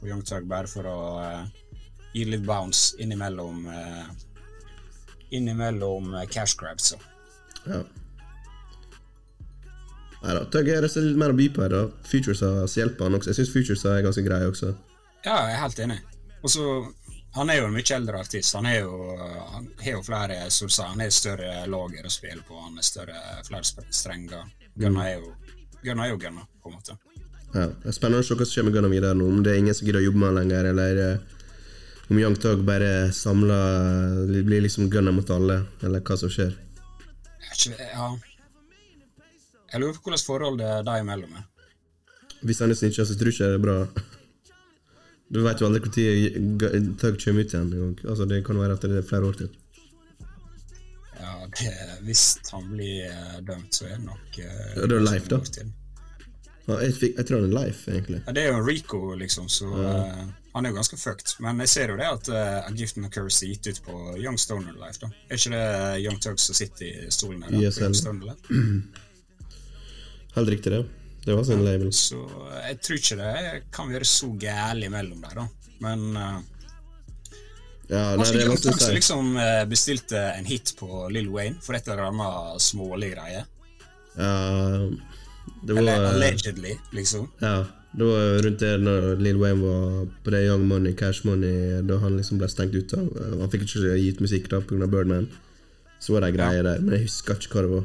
på 0.00 0.10
Young 0.10 0.24
Tug, 0.26 0.48
bare 0.50 0.70
for 0.70 0.90
å 0.90 0.98
eh, 1.22 1.44
gi 2.16 2.24
litt 2.26 2.42
bounce 2.46 2.98
innimellom 3.02 3.68
innimellom 5.34 6.14
eh, 6.14 6.26
cash 6.30 6.56
grabs. 6.58 6.90
Så. 6.92 6.96
Ja. 7.66 7.82
Nei 10.24 10.34
da. 10.38 10.44
Tug 10.50 10.68
er 10.68 10.84
det 10.84 10.92
litt 10.96 11.20
mer 11.20 11.34
å 11.34 11.38
by 11.38 11.48
på 11.54 11.64
her, 11.64 11.74
da. 11.74 11.84
Futuresa 12.08 12.52
hjelper 12.66 13.08
han 13.08 13.18
også. 13.18 13.32
Jeg 13.32 13.40
syns 13.40 13.54
Futuresa 13.54 13.94
er 13.94 14.06
ganske 14.06 14.24
grei 14.26 14.42
også. 14.48 14.72
Ja, 15.24 15.36
jeg 15.48 15.56
er 15.56 15.62
helt 15.62 15.82
enig. 15.86 16.00
Og 16.44 16.52
så 16.52 16.68
Han 17.34 17.50
er 17.50 17.58
jo 17.58 17.66
en 17.66 17.74
mye 17.74 17.94
eldre 17.96 18.20
artist. 18.22 18.54
Han 18.54 18.66
er 18.70 18.76
jo, 18.84 19.16
han 19.18 19.66
har 19.80 19.96
jo 19.96 20.02
flere 20.06 20.36
som 20.54 20.70
du 20.70 20.74
sa, 20.74 20.86
han 20.92 21.02
har 21.02 21.10
større 21.10 21.64
lager 21.66 22.06
å 22.06 22.12
spille 22.12 22.44
på. 22.46 22.58
Han 22.62 22.78
er 22.78 22.86
større, 22.86 23.16
flere 23.46 23.86
strenger. 23.90 24.44
Gunnar 24.78 25.08
er 25.08 25.18
jo 25.18 25.32
Gunnar, 25.84 26.06
er 26.06 26.14
jo 26.14 26.20
Gunnar 26.22 26.46
på 26.62 26.70
en 26.70 26.76
måte. 26.78 26.96
Ja. 27.54 27.66
Det 27.66 27.90
er 27.90 27.96
spennende 27.96 28.22
å 28.22 28.26
se 28.26 28.36
hva 28.38 28.46
som 28.46 28.54
skjer 28.54 28.68
med 28.68 28.76
Gunnar 28.76 28.92
videre 28.92 29.18
nå. 29.18 29.26
Om 29.30 29.42
det 29.44 29.52
er 29.52 29.60
ingen 29.64 29.76
som 29.76 29.86
gidder 29.86 30.00
å 30.00 30.06
jobbe 30.06 30.22
med 30.22 30.30
han 30.30 30.38
lenger, 30.40 30.68
eller 30.70 31.00
eh, 31.02 31.42
om 32.08 32.20
Young 32.22 32.38
Tug 32.40 32.62
bare 32.66 32.92
samler 33.16 34.24
Blir 34.30 34.64
liksom 34.64 34.88
Gunnar 34.92 35.14
mot 35.16 35.34
alle, 35.34 35.60
eller 35.82 36.06
hva 36.06 36.18
som 36.20 36.32
skjer. 36.32 36.54
Jeg, 36.54 37.50
er 37.50 37.60
ikke, 37.60 37.90
ja. 37.90 38.08
jeg 39.72 39.82
lurer 39.82 39.98
på 39.98 40.08
hvordan 40.08 40.26
forholdet 40.30 40.86
de 40.86 40.98
imellom 41.02 41.38
er. 41.42 41.46
Hvis 42.44 42.60
han 42.62 42.70
er 42.70 42.78
snitcha, 42.78 43.06
så 43.08 43.18
tror 43.18 43.32
jeg 43.32 43.40
ikke 43.40 43.52
det 43.52 43.58
er 43.58 43.66
bra. 43.66 43.78
Du 45.34 45.40
vet 45.42 45.60
jo 45.60 45.66
aldri 45.66 45.82
når 45.82 46.94
Tug 47.00 47.16
kommer 47.18 47.42
ut 47.42 47.54
igjen. 47.54 47.94
Altså, 48.06 48.26
det 48.30 48.44
kan 48.46 48.58
være 48.60 48.76
at 48.78 48.84
det 48.86 49.00
er 49.00 49.06
flere 49.08 49.30
år 49.30 49.38
til. 49.40 49.48
Ja, 51.18 51.32
det, 51.58 51.72
Hvis 52.06 52.38
han 52.52 52.68
blir 52.70 53.08
eh, 53.08 53.40
dømt, 53.46 53.74
så 53.74 53.88
er 53.88 53.96
det 53.96 54.04
nok 54.04 54.38
uh, 54.38 54.44
Ja, 54.76 54.86
det 54.86 54.96
er 54.98 55.04
life, 55.08 55.30
da. 55.32 55.40
Ja, 56.64 56.78
jeg, 56.80 56.94
fikk, 56.96 57.18
jeg 57.18 57.26
tror 57.28 57.42
han 57.42 57.50
er 57.50 57.66
life, 57.66 57.90
egentlig. 57.90 58.22
Ja, 58.26 58.34
det 58.36 58.44
er 58.44 58.54
jo 58.54 58.64
Rico, 58.64 59.00
liksom, 59.20 59.50
så 59.52 59.68
eh, 59.82 60.24
han 60.54 60.64
er 60.64 60.72
jo 60.72 60.78
ganske 60.78 60.98
fucked. 61.00 61.34
Men 61.44 61.60
jeg 61.64 61.72
ser 61.74 61.92
jo 61.92 61.98
det 62.00 62.08
at 62.08 62.30
uh, 62.30 62.64
A 62.64 62.72
Gift 62.78 63.00
and 63.00 63.08
a 63.08 63.12
Curse 63.12 63.44
er 63.44 63.52
gitt 63.52 63.68
ut 63.68 63.82
på 63.88 64.00
Young 64.22 64.38
Stoner 64.40 64.72
Life. 64.78 65.00
da. 65.02 65.10
Er 65.28 65.40
ikke 65.40 65.56
det 65.56 66.04
Young 66.06 66.20
Tug 66.22 66.40
som 66.40 66.56
sitter 66.56 66.86
i 66.86 67.10
stolen 67.12 67.42
der? 67.42 67.58
Yes. 67.58 67.80
Young 67.82 67.96
Stoner 67.98 68.30
Life? 68.30 68.54
Helt 70.38 70.54
riktig, 70.54 70.72
det. 70.72 70.84
Det 71.24 71.34
var 71.34 71.44
sin 71.48 71.62
label. 71.64 71.92
Så 71.92 72.18
jeg 72.66 72.80
tror 72.84 72.98
ikke 73.00 73.16
det 73.20 73.62
kan 73.72 73.92
være 73.92 74.08
så 74.08 74.28
gærent 74.40 74.84
imellom 74.84 75.22
der, 75.24 75.38
da. 75.40 75.46
Men 75.84 76.02
uh, 76.16 76.42
Ja, 77.88 78.14
nei, 78.16 78.18
kanskje 78.18 78.34
det 78.36 78.42
er 78.42 78.48
Young 78.48 78.52
vanskelig 78.52 78.74
Tug 78.80 78.86
å 78.86 78.94
liksom 78.94 79.32
eh, 79.40 79.62
bestilte 79.68 80.20
en 80.38 80.46
hit 80.48 80.70
på 80.78 81.02
Lill 81.12 81.28
Wayne 81.32 81.60
for 81.64 81.76
et 81.76 81.88
eller 81.88 82.06
annet 82.08 82.64
smålig 82.64 83.10
greie. 83.12 83.42
Ja, 84.16 84.30
det 85.64 85.76
Eller 85.76 86.06
allegedly, 86.12 86.76
liksom. 86.96 87.28
Ja, 87.42 87.64
det 87.92 88.08
var 88.08 88.42
rundt 88.46 88.62
det 88.64 88.72
når 88.80 89.08
Lil 89.20 89.40
Wayne 89.40 89.60
var 89.60 90.12
på 90.24 90.32
det 90.34 90.44
Young 90.46 90.64
Money, 90.68 90.94
Cash 90.96 91.26
Money, 91.28 91.82
da 91.88 92.00
han 92.02 92.16
liksom 92.16 92.40
ble 92.40 92.48
stengt 92.50 92.74
ut 92.74 92.94
av 92.96 93.10
Han 93.40 93.52
fikk 93.52 93.68
ikke 93.68 93.96
gitt 94.00 94.22
musikk 94.24 94.48
da 94.52 94.62
pga. 94.64 94.88
Birdman. 94.88 95.28
Så 96.00 96.16
var 96.16 96.24
det 96.24 96.32
ei 96.32 96.38
greie 96.38 96.64
der, 96.64 96.80
men 96.84 96.96
jeg 96.98 97.06
husker 97.06 97.36
ikke 97.40 97.60
hva 97.60 97.66
det 97.66 97.74
var. 97.74 97.84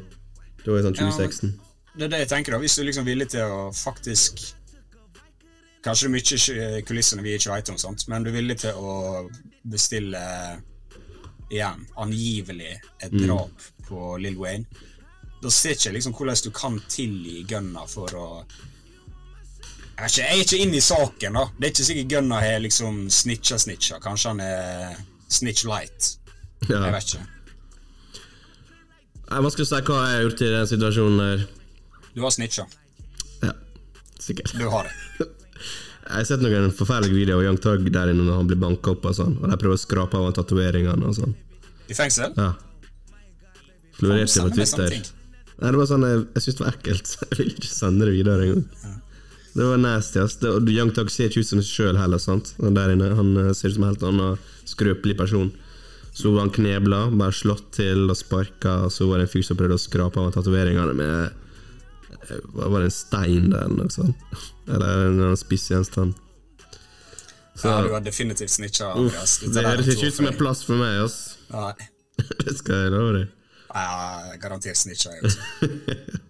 Det 0.64 0.72
var 0.72 0.80
i 0.80 0.88
sånn 0.88 0.98
Ja, 1.00 1.12
2016. 1.12 1.58
Det 1.96 2.06
er 2.06 2.14
det 2.14 2.22
jeg 2.24 2.30
tenker 2.32 2.54
da, 2.54 2.62
Hvis 2.62 2.78
du 2.78 2.84
liksom 2.86 3.06
er 3.06 3.12
villig 3.12 3.30
til 3.34 3.50
å 3.50 3.60
faktisk 3.76 4.44
Kanskje 5.84 6.10
det 6.10 6.10
er 6.10 6.14
mye 6.14 6.82
kulissene 6.88 7.24
vi 7.24 7.38
ikke 7.38 7.54
vet 7.54 7.70
om, 7.72 7.78
sant? 7.80 8.04
men 8.12 8.26
du 8.26 8.30
er 8.34 8.36
villig 8.36 8.58
til 8.60 8.76
å 8.76 8.96
bestille 9.72 10.20
igjen, 11.50 11.86
angivelig, 11.96 12.74
et 13.00 13.14
drap 13.16 13.64
på 13.88 14.18
Lill 14.20 14.36
Wayne. 14.38 14.68
Da 15.40 15.50
ser 15.50 15.78
ikke 15.78 15.88
jeg 15.88 15.96
liksom 15.96 16.16
hvordan 16.18 16.42
du 16.44 16.50
kan 16.52 16.76
tilgi 16.92 17.46
Gunna 17.48 17.86
for 17.88 18.18
å 18.20 18.28
jeg, 20.00 20.04
vet 20.04 20.12
ikke, 20.12 20.22
jeg 20.22 20.30
er 20.30 20.44
ikke 20.46 20.60
inne 20.64 20.78
i 20.78 20.84
saken, 20.84 21.40
da. 21.40 21.46
Det 21.56 21.66
er 21.66 21.74
ikke 21.74 21.88
sikkert 21.90 22.12
Gunna 22.14 22.38
har 22.40 22.62
liksom 22.64 23.00
snitcha-snitcha. 23.12 23.98
Kanskje 24.04 24.32
han 24.32 24.44
er 24.44 25.00
snitch 25.28 25.66
light. 25.68 26.14
Ja. 26.70 26.86
Jeg 26.86 26.94
vet 26.94 27.14
ikke. 27.14 27.26
Nei, 29.30 29.42
Vanskelig 29.44 29.68
å 29.68 29.70
si 29.70 29.82
hva 29.90 29.98
jeg 30.00 30.14
har 30.14 30.24
gjort 30.24 30.44
i 30.46 30.52
den 30.54 30.70
situasjonen 30.72 31.20
der. 31.24 31.44
Du 32.20 32.24
har 32.26 32.34
snitcha. 32.36 32.66
Ja, 33.46 33.54
sikkert. 34.20 34.52
Du 34.60 34.66
har 34.68 34.90
det. 34.90 35.28
Jeg 36.10 36.18
har 36.18 36.26
sett 36.28 36.42
noen 36.44 36.72
forferdelige 36.76 37.16
videoer 37.16 37.38
av 37.38 37.46
Young 37.46 37.60
Tug 37.64 37.86
der 37.94 38.10
inne 38.12 38.26
når 38.26 38.42
han 38.42 38.48
blir 38.50 38.58
banka 38.60 38.92
opp 38.92 39.06
og 39.08 39.14
sånn, 39.16 39.38
og 39.40 39.46
de 39.48 39.58
prøver 39.62 39.78
å 39.78 39.80
skrape 39.80 40.20
av 40.20 40.34
tatoveringene 40.36 41.06
og 41.06 41.16
sånn. 41.16 41.36
I 41.88 41.96
fengsel? 41.96 42.34
Ja. 42.36 42.50
Florerte 43.96 44.44
på 44.44 44.52
Twitter. 44.58 44.98
Nei, 45.60 45.72
det 45.72 45.80
var 45.80 45.88
sånn, 45.88 46.04
Jeg, 46.10 46.26
jeg 46.34 46.44
syntes 46.44 46.58
det 46.60 46.66
var 46.66 46.76
ekkelt. 46.76 47.14
Jeg 47.30 47.38
ville 47.38 47.56
ikke 47.56 47.72
sende 47.72 48.10
det 48.10 48.16
videre 48.18 48.48
engang. 48.50 48.96
Det 49.54 49.68
var 49.70 49.82
nasty. 49.86 50.20
ass. 50.24 50.36
Det, 50.42 50.52
og 50.60 50.70
Young 50.74 50.92
Tug 50.98 51.12
ser 51.14 51.32
ikke 51.32 51.44
ut 51.46 51.52
som 51.54 51.62
seg 51.64 51.72
sjøl 51.72 52.00
heller. 52.04 52.22
sant? 52.22 52.52
Og 52.60 52.76
der 52.76 52.94
inne, 52.98 53.14
Han 53.16 53.32
eh, 53.46 53.54
ser 53.56 53.72
ut 53.72 53.78
som 53.78 53.86
en 53.88 53.94
helt 53.94 54.08
annen 54.12 54.40
skrøpelig 54.68 55.16
person. 55.20 55.54
Så 56.16 56.34
var 56.34 56.48
han 56.48 56.52
knebla, 56.56 57.06
bare 57.16 57.36
slått 57.36 57.70
til 57.80 58.10
og 58.10 58.18
sparka, 58.20 58.82
og 58.88 58.92
så 58.92 59.08
var 59.08 59.22
det 59.22 59.30
en 59.30 59.34
fyr 59.38 59.46
som 59.48 59.60
prøvde 59.60 59.78
å 59.80 59.88
skrape 59.88 60.20
av 60.20 60.34
tatoveringene 60.36 60.96
med 61.00 61.46
Var 62.54 62.80
det 62.80 62.88
en 62.90 62.96
stein 62.96 63.50
der, 63.52 63.66
eller 63.66 63.86
noe 63.86 63.94
sånt? 63.94 64.16
Eller 64.68 65.06
en 65.08 65.20
eller 65.20 65.40
spissgjenstand. 65.40 66.18
Så 67.60 67.68
Ja, 67.68 67.82
du 67.84 67.92
har 67.92 68.04
definitivt 68.06 68.54
snitcha, 68.54 68.94
Andreas. 68.94 69.40
Dette 69.44 69.54
det 69.58 69.66
høres 69.68 69.90
ikke 69.92 70.08
ut 70.08 70.16
som 70.16 70.30
en 70.30 70.38
plass 70.40 70.64
for 70.64 70.80
meg, 70.80 71.02
ass. 71.04 71.18
Nei. 71.52 71.74
Det 72.46 72.56
skal 72.60 72.86
jeg 72.86 72.94
love 72.94 73.12
deg. 73.18 73.36
Er 73.80 74.40
garantert 74.42 74.80
snitcha, 74.80 75.12
jeg 75.18 75.28
også. 75.28 75.70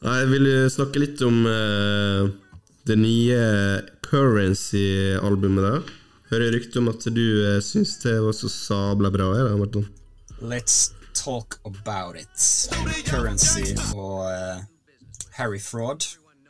Nei, 0.00 0.16
Jeg 0.22 0.28
vil 0.32 0.48
snakke 0.72 1.02
litt 1.02 1.22
om 1.26 1.42
uh, 1.44 2.30
det 2.88 2.96
nye 2.98 3.40
Currency-albumet. 4.06 5.66
da 5.66 5.74
Hører 6.30 6.54
rykte 6.54 6.80
om 6.80 6.88
at 6.90 7.04
du 7.10 7.24
uh, 7.44 7.58
syns 7.64 7.98
det 8.02 8.16
var 8.24 8.34
så 8.36 8.50
sabla 8.50 9.10
bra. 9.12 9.30
Er 9.36 9.50
det, 9.50 9.58
Martin? 9.60 9.86
Let's 10.40 10.90
talk 11.24 11.58
about 11.64 12.16
it. 12.16 12.36
Currency 13.06 13.74
og 13.94 14.24
uh, 14.24 14.62
Harry 15.36 15.60
Fraud 15.60 16.06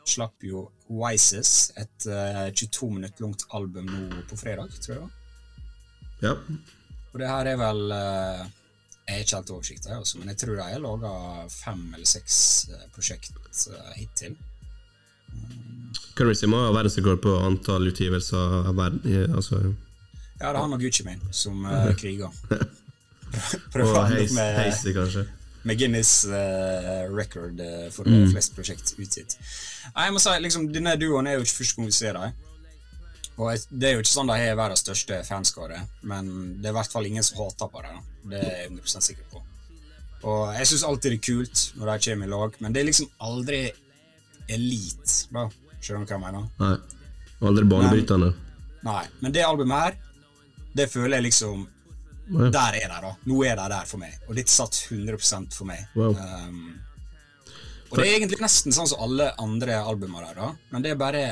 slapp 0.07 0.43
jo 0.43 0.69
Wises, 0.89 1.71
et 1.79 2.07
uh, 2.07 2.47
22 2.55 2.91
minutter 2.95 3.25
langt 3.25 3.43
album 3.53 3.89
nå 3.91 4.23
på 4.29 4.37
fredag, 4.39 4.71
tror 4.83 4.95
jeg. 4.95 5.09
Ja. 6.21 6.33
Og 7.11 7.19
det 7.19 7.27
her 7.27 7.49
er 7.51 7.59
vel 7.59 7.81
uh, 7.91 8.41
Jeg 9.07 9.15
har 9.15 9.23
ikke 9.25 9.39
helt 9.41 9.53
oversikt, 9.57 9.87
jeg, 9.89 10.19
men 10.19 10.31
jeg 10.31 10.39
tror 10.39 10.55
de 10.55 10.65
har 10.69 10.83
laga 10.83 11.13
fem 11.51 11.81
eller 11.95 12.07
seks 12.07 12.35
eh, 12.71 12.83
prosjekt 12.95 13.33
eh, 13.73 13.93
hittil. 13.97 14.37
Currency 16.15 16.47
må 16.47 16.61
ha 16.63 16.69
verdensrekord 16.71 17.19
på 17.25 17.33
antall 17.43 17.89
utgivelser 17.91 18.61
av 18.61 18.77
verden. 18.77 19.33
Altså, 19.35 19.59
Ja, 20.39 20.53
det 20.53 20.55
er 20.55 20.61
han 20.61 20.77
og 20.77 20.79
Gucci 20.85 21.03
Mane 21.03 21.33
som 21.35 21.65
kriger. 21.99 22.31
Prøver 23.73 23.91
og 23.91 23.99
å 24.01 24.05
heise, 24.11 24.33
med 24.35 24.55
heise, 24.59 24.93
kanskje. 24.95 25.25
med 25.63 25.77
Guinness 25.79 26.11
uh, 26.25 27.07
record 27.13 27.59
uh, 27.61 27.89
for 27.93 28.09
Mm. 28.09 28.31
flest 28.33 28.55
prosjekt 28.57 28.93
utgitt. 28.97 29.35
Nei, 29.95 30.07
jeg 30.07 30.13
må 30.15 30.19
si, 30.23 30.29
liksom, 30.41 30.71
Denne 30.73 30.95
duoen 30.99 31.27
er 31.29 31.37
jo 31.37 31.43
ikke 31.45 31.59
første 31.61 31.77
gang 31.77 31.85
vi 31.91 31.91
ser 31.99 32.13
dem. 32.17 32.33
Og 33.37 33.51
jeg, 33.53 33.61
Det 33.71 33.87
er 33.89 33.93
jo 33.95 34.01
ikke 34.03 34.11
sånn 34.13 34.27
de 34.29 34.35
har 34.41 34.57
verdens 34.59 34.81
største 34.83 35.21
fanskare, 35.25 35.79
men 36.03 36.27
det 36.61 36.67
er 36.69 36.73
i 36.73 36.77
hvert 36.79 36.91
fall 36.91 37.05
ingen 37.07 37.23
som 37.23 37.37
hater 37.43 37.69
på 37.71 37.81
dem. 37.85 38.01
Det 38.29 38.41
er 38.41 38.57
jeg 38.65 38.71
100 38.73 39.01
sikker 39.07 39.29
på. 39.31 39.41
Og 40.29 40.51
jeg 40.53 40.67
syns 40.69 40.83
alltid 40.85 41.11
det 41.15 41.17
er 41.17 41.25
kult 41.31 41.61
når 41.79 41.87
de 41.97 42.09
kommer 42.11 42.27
i 42.27 42.29
lag, 42.35 42.57
men 42.61 42.73
det 42.75 42.81
er 42.83 42.89
liksom 42.91 43.07
aldri 43.25 43.61
elite, 44.51 45.27
da. 45.33 45.47
Skjønner 45.81 46.05
du 46.05 46.11
hva 46.11 46.17
jeg 46.17 46.23
mener? 46.25 46.47
Nei. 46.61 46.75
Aldri 47.49 47.63
banebrytende. 47.71 48.33
Nei. 48.85 49.03
Men 49.21 49.33
det 49.33 49.45
albumet 49.47 49.81
her, 49.85 49.95
det 50.77 50.89
føler 50.91 51.17
jeg 51.17 51.25
liksom 51.31 51.63
Ja. 52.31 52.47
Der 52.53 52.77
er 52.79 52.87
de, 52.87 53.01
da. 53.03 53.11
Nå 53.27 53.41
er 53.43 53.57
de 53.59 53.67
der 53.73 53.87
for 53.89 54.01
meg. 54.01 54.15
Og 54.29 54.37
dette 54.37 54.53
satt 54.53 54.77
100 54.87 55.17
for 55.51 55.67
meg. 55.67 55.83
Wow. 55.97 56.15
Um, 56.15 56.79
og 57.91 57.99
det 57.99 58.05
er 58.07 58.17
egentlig 58.21 58.39
nesten 58.39 58.71
sånn 58.71 58.87
som 58.87 59.01
alle 59.03 59.33
andre 59.43 59.81
albumer 59.83 60.29
der, 60.29 60.37
da. 60.39 60.51
Men 60.71 60.85
det 60.85 60.93
er 60.93 61.01
bare 61.01 61.25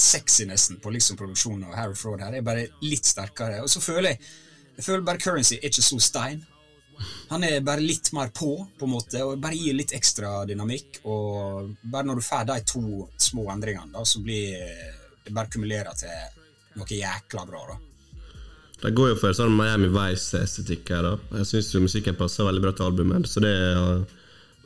sexy 0.00 0.46
nesten 0.46 0.78
på 0.80 0.92
liksom 0.94 1.18
produksjonen 1.18 1.66
og 1.66 1.74
Harry 1.74 1.98
Fraud 1.98 2.22
her. 2.22 2.30
Det 2.30 2.44
er 2.44 2.46
bare 2.46 2.68
litt 2.86 3.10
sterkere. 3.10 3.58
Og 3.64 3.70
så 3.72 3.82
føler 3.82 4.14
jeg 4.14 4.22
Jeg 4.80 4.84
føler 4.86 5.02
bare 5.04 5.20
Currency 5.20 5.58
er 5.58 5.66
ikke 5.68 5.82
så 5.84 5.98
stein. 6.00 6.38
Han 7.28 7.42
er 7.44 7.60
bare 7.60 7.82
litt 7.84 8.12
mer 8.16 8.30
på, 8.32 8.54
på 8.78 8.86
en 8.86 8.92
måte, 8.94 9.20
og 9.26 9.40
bare 9.42 9.58
gir 9.58 9.74
litt 9.76 9.92
ekstra 9.92 10.46
dynamikk. 10.48 11.02
Og 11.04 11.74
bare 11.82 12.08
når 12.08 12.20
du 12.20 12.24
får 12.24 12.46
de 12.48 12.56
to 12.70 12.84
små 13.20 13.50
endringene, 13.52 13.92
da, 13.92 14.06
så 14.08 14.22
blir 14.24 14.56
det 15.26 15.34
bare 15.36 15.52
kumulerer 15.52 15.98
til 16.00 16.78
noe 16.78 16.96
jækla 16.96 17.44
bra, 17.50 17.66
da. 17.74 17.89
De 18.80 18.92
går 18.96 19.12
jo 19.12 19.16
for 19.20 19.36
sånn 19.36 19.52
Miami 19.52 19.90
Vice-estetikk 19.92 20.88
her. 20.94 21.04
da 21.04 21.40
Jeg 21.40 21.50
syns 21.50 21.74
musikken 21.84 22.16
passer 22.16 22.48
veldig 22.48 22.62
bra 22.64 22.72
til 22.76 22.88
albumet. 22.88 23.28
Så 23.28 23.42
det 23.44 23.50
er 23.52 23.76
uh, 23.76 24.20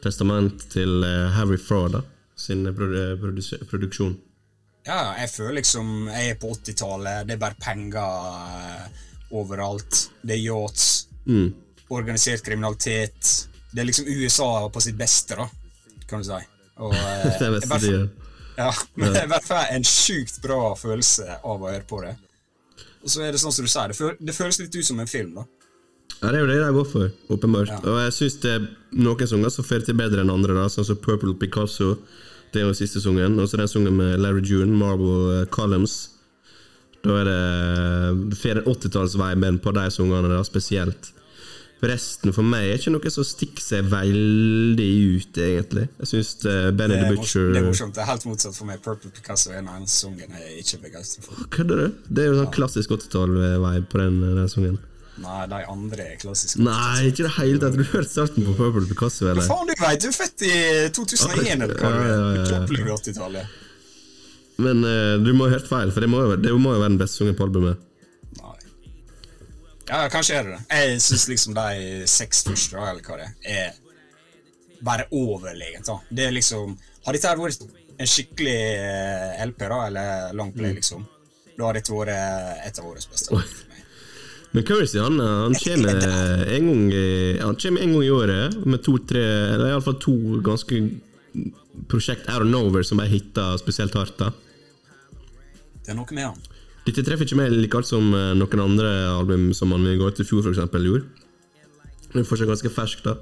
testament 0.05 0.67
til 0.73 1.03
eh, 1.07 1.33
Harry 1.35 1.59
Fraud 1.59 1.97
da 1.97 2.03
sin 2.37 2.67
produ 2.75 3.41
produksjon. 3.71 4.17
Ja, 4.85 5.15
jeg 5.17 5.31
føler 5.33 5.61
liksom 5.61 6.09
jeg 6.11 6.35
er 6.35 6.41
på 6.41 6.51
80-tallet. 6.53 7.29
Det 7.29 7.37
er 7.37 7.41
bare 7.41 7.57
penger 7.61 8.01
eh, 8.01 9.05
overalt. 9.39 10.09
Det 10.23 10.37
er 10.37 10.43
yachts. 10.43 11.07
Mm. 11.25 11.55
Organisert 11.95 12.45
kriminalitet. 12.45 13.31
Det 13.71 13.81
er 13.81 13.89
liksom 13.89 14.11
USA 14.11 14.69
på 14.69 14.83
sitt 14.85 14.99
beste, 14.99 15.39
da, 15.41 15.49
kan 16.11 16.21
du 16.21 16.29
si. 16.29 16.43
Og, 16.83 16.93
eh, 16.93 17.25
Det 17.39 17.49
er 17.49 17.57
beste 17.59 17.81
de 17.87 17.97
gjør. 17.97 18.13
Ja, 18.55 18.69
men 18.95 19.11
det 19.11 19.19
er 19.19 19.25
i 19.27 19.31
hvert 19.33 19.47
fall 19.49 19.73
en 19.75 19.83
sjukt 19.83 20.37
bra 20.39 20.59
følelse 20.79 21.41
av 21.41 21.59
å 21.65 21.73
høre 21.73 21.83
på 21.91 21.99
det. 22.05 22.13
Og 23.05 23.13
så 23.13 23.21
er 23.23 23.35
det 23.35 23.43
sånn 23.43 23.53
som 23.53 23.67
du 23.67 23.71
sier, 23.71 23.93
det, 23.93 23.99
føl 23.99 24.17
det 24.19 24.35
føles 24.37 24.59
litt 24.63 24.75
ut 24.75 24.89
som 24.89 25.01
en 25.03 25.11
film, 25.11 25.35
da. 25.37 25.45
Ja, 26.23 26.31
det 26.31 26.39
er 26.39 26.41
jo 26.41 26.49
det 26.49 26.57
jeg 26.57 26.77
går 26.77 26.87
for, 26.89 27.11
åpenbart. 27.37 27.73
Ja. 27.73 27.81
Og 27.91 27.99
jeg 28.01 28.15
syns 28.17 28.39
det 28.41 28.53
er 28.55 28.69
noen 28.97 29.29
sanger 29.29 29.53
som 29.53 29.67
får 29.67 29.85
til 29.85 29.99
bedre 29.99 30.25
enn 30.25 30.33
andre, 30.33 30.57
da, 30.57 30.71
sånn 30.73 30.87
som 30.89 31.01
Purple 31.05 31.35
Picasso. 31.41 31.99
Det 32.55 32.63
er 32.63 32.69
jo 32.69 32.77
siste 32.79 33.03
sangen. 33.03 33.37
Og 33.43 33.51
så 33.51 33.61
den 33.61 33.69
sangen 33.69 33.99
med 33.99 34.17
Larry 34.23 34.45
June, 34.47 34.73
Marble 34.79 35.41
eh, 35.41 35.49
Columns. 35.53 35.99
Da 37.05 37.19
er 37.21 37.29
det 37.29 38.31
Du 38.31 38.37
får 38.39 38.63
en 38.63 38.71
80-tallsviben 38.73 39.61
på 39.61 39.75
de 39.77 39.85
sangene, 39.93 40.31
da, 40.33 40.41
spesielt. 40.47 41.11
Resten 41.85 42.33
for 42.33 42.47
meg 42.47 42.71
er 42.71 42.79
ikke 42.79 42.93
noe 42.95 43.11
som 43.13 43.27
stikker 43.27 43.61
seg 43.61 43.89
veldig 43.93 44.87
ut, 45.19 45.41
egentlig. 45.43 45.85
Jeg 46.01 46.09
syns 46.09 46.31
Benny 46.47 46.95
Det 46.95 47.01
the 47.03 47.11
er, 47.11 47.17
Butcher 47.19 47.51
det 47.53 47.61
er 47.61 47.67
morsomt. 47.67 47.95
Det 47.97 48.03
er 48.05 48.09
helt 48.09 48.25
motsatt 48.31 48.57
for 48.57 48.71
meg. 48.71 48.81
Purple 48.85 49.11
Picasso 49.13 49.53
er 49.53 49.61
en 49.61 49.69
de 49.85 49.91
sangene 49.93 50.41
jeg 50.41 50.65
ikke 50.65 50.81
begeistret 50.87 51.29
for. 51.29 51.45
Kødder 51.53 51.83
du? 51.83 52.01
Det 52.09 52.25
er 52.25 52.31
jo 52.31 52.39
sånn 52.41 52.53
klassisk 52.57 52.95
80-tall-vibe 52.97 53.89
på 53.93 54.01
den, 54.01 54.21
den 54.39 54.49
sangen. 54.53 54.79
Nei, 55.23 55.45
de 55.47 55.61
andre 55.71 56.07
er 56.15 56.17
klassiske. 56.19 56.63
Nei, 56.65 57.11
ikke 57.11 57.27
det 57.29 57.35
hele 57.37 57.61
tatt. 57.63 57.77
Du 57.79 57.85
hørt 57.93 58.11
starten 58.11 58.47
på 58.49 58.57
Purple 58.59 58.89
Picasso, 58.91 59.29
eller? 59.31 59.47
Faen, 59.47 59.69
du 59.69 59.75
veit, 59.79 60.03
du 60.03 60.09
er 60.11 60.17
født 60.17 60.47
i 60.49 60.55
2001, 60.97 61.53
eller 61.55 61.77
hva 61.79 61.93
Ja, 61.93 61.95
ja, 61.95 62.01
er. 62.01 62.09
ja, 62.09 62.33
ja. 62.41 62.47
Du 62.49 62.57
opplever 62.63 62.97
80-tallet. 62.97 63.61
Men 64.65 64.83
uh, 64.87 65.15
du 65.23 65.33
må 65.35 65.49
ha 65.49 65.55
hørt 65.57 65.69
feil, 65.71 65.91
for 65.95 66.03
det 66.03 66.09
må, 66.11 66.23
jo, 66.23 66.39
det 66.39 66.55
må 66.55 66.75
jo 66.75 66.81
være 66.83 66.95
den 66.95 67.01
beste 67.03 67.21
sangen 67.21 67.39
på 67.39 67.47
albumet. 67.47 67.83
Ja, 69.89 70.09
kanskje 70.13 70.39
er 70.39 70.47
det 70.47 70.53
det. 70.57 70.63
Jeg 70.71 71.01
syns 71.05 71.27
liksom 71.29 71.57
de 71.57 72.05
seks 72.09 72.45
første, 72.47 72.77
eller 72.81 73.05
hva 73.05 73.19
det 73.21 73.27
er, 73.45 73.67
er 73.69 74.85
bare 74.85 75.07
overlegent. 75.13 75.87
da. 75.87 75.99
Det 76.09 76.29
er 76.29 76.33
liksom 76.37 76.77
Har 77.05 77.13
dette 77.13 77.35
vært 77.37 77.67
en 78.01 78.09
skikkelig 78.09 78.57
eh, 78.81 79.43
LP, 79.45 79.61
da, 79.69 79.81
eller 79.87 80.33
long 80.35 80.53
play, 80.57 80.73
liksom, 80.75 81.05
da 81.59 81.69
har 81.69 81.77
dette 81.77 81.93
vært 81.93 82.65
et 82.65 82.81
av 82.81 82.89
årets 82.89 83.11
beste. 83.13 83.43
Men 84.55 84.65
Currency 84.65 85.01
han, 85.03 85.19
han 85.19 85.55
kommer 85.59 86.05
en 86.55 86.67
gang 86.69 86.83
Han 87.43 87.57
kommer 87.59 87.83
en 87.83 87.93
gang 87.93 88.05
i 88.07 88.11
året 88.15 88.55
med 88.63 88.85
to-tre 88.87 89.23
Eller 89.51 89.73
iallfall 89.73 89.97
to 89.99 90.15
ganske 90.47 90.79
prosjekt 91.91 92.29
out 92.31 92.45
of 92.45 92.47
nowhere 92.47 92.87
som 92.87 93.01
bare 93.03 93.11
hitter 93.11 93.57
spesielt 93.59 93.97
hardt. 93.99 94.15
da 94.21 94.31
Det 95.83 95.91
er 95.91 95.99
noe 95.99 96.15
med 96.15 96.29
han. 96.29 96.39
Dette 96.85 97.05
treffer 97.05 97.25
ikke 97.25 97.39
meg 97.39 97.53
like 97.55 97.79
hardt 97.79 97.89
som 97.89 98.11
eh, 98.13 98.33
noen 98.37 98.65
andre 98.65 98.91
album 99.15 99.53
som 99.57 99.73
han 99.73 99.87
ut 99.89 100.21
i 100.21 100.27
fjor 100.29 100.51
eksempel 100.51 100.85
gjorde. 100.85 101.07
Det 102.13 102.21
er 102.21 102.27
fortsatt 102.29 102.51
ganske 102.51 102.71
ferskt, 102.71 103.07
da. 103.09 103.17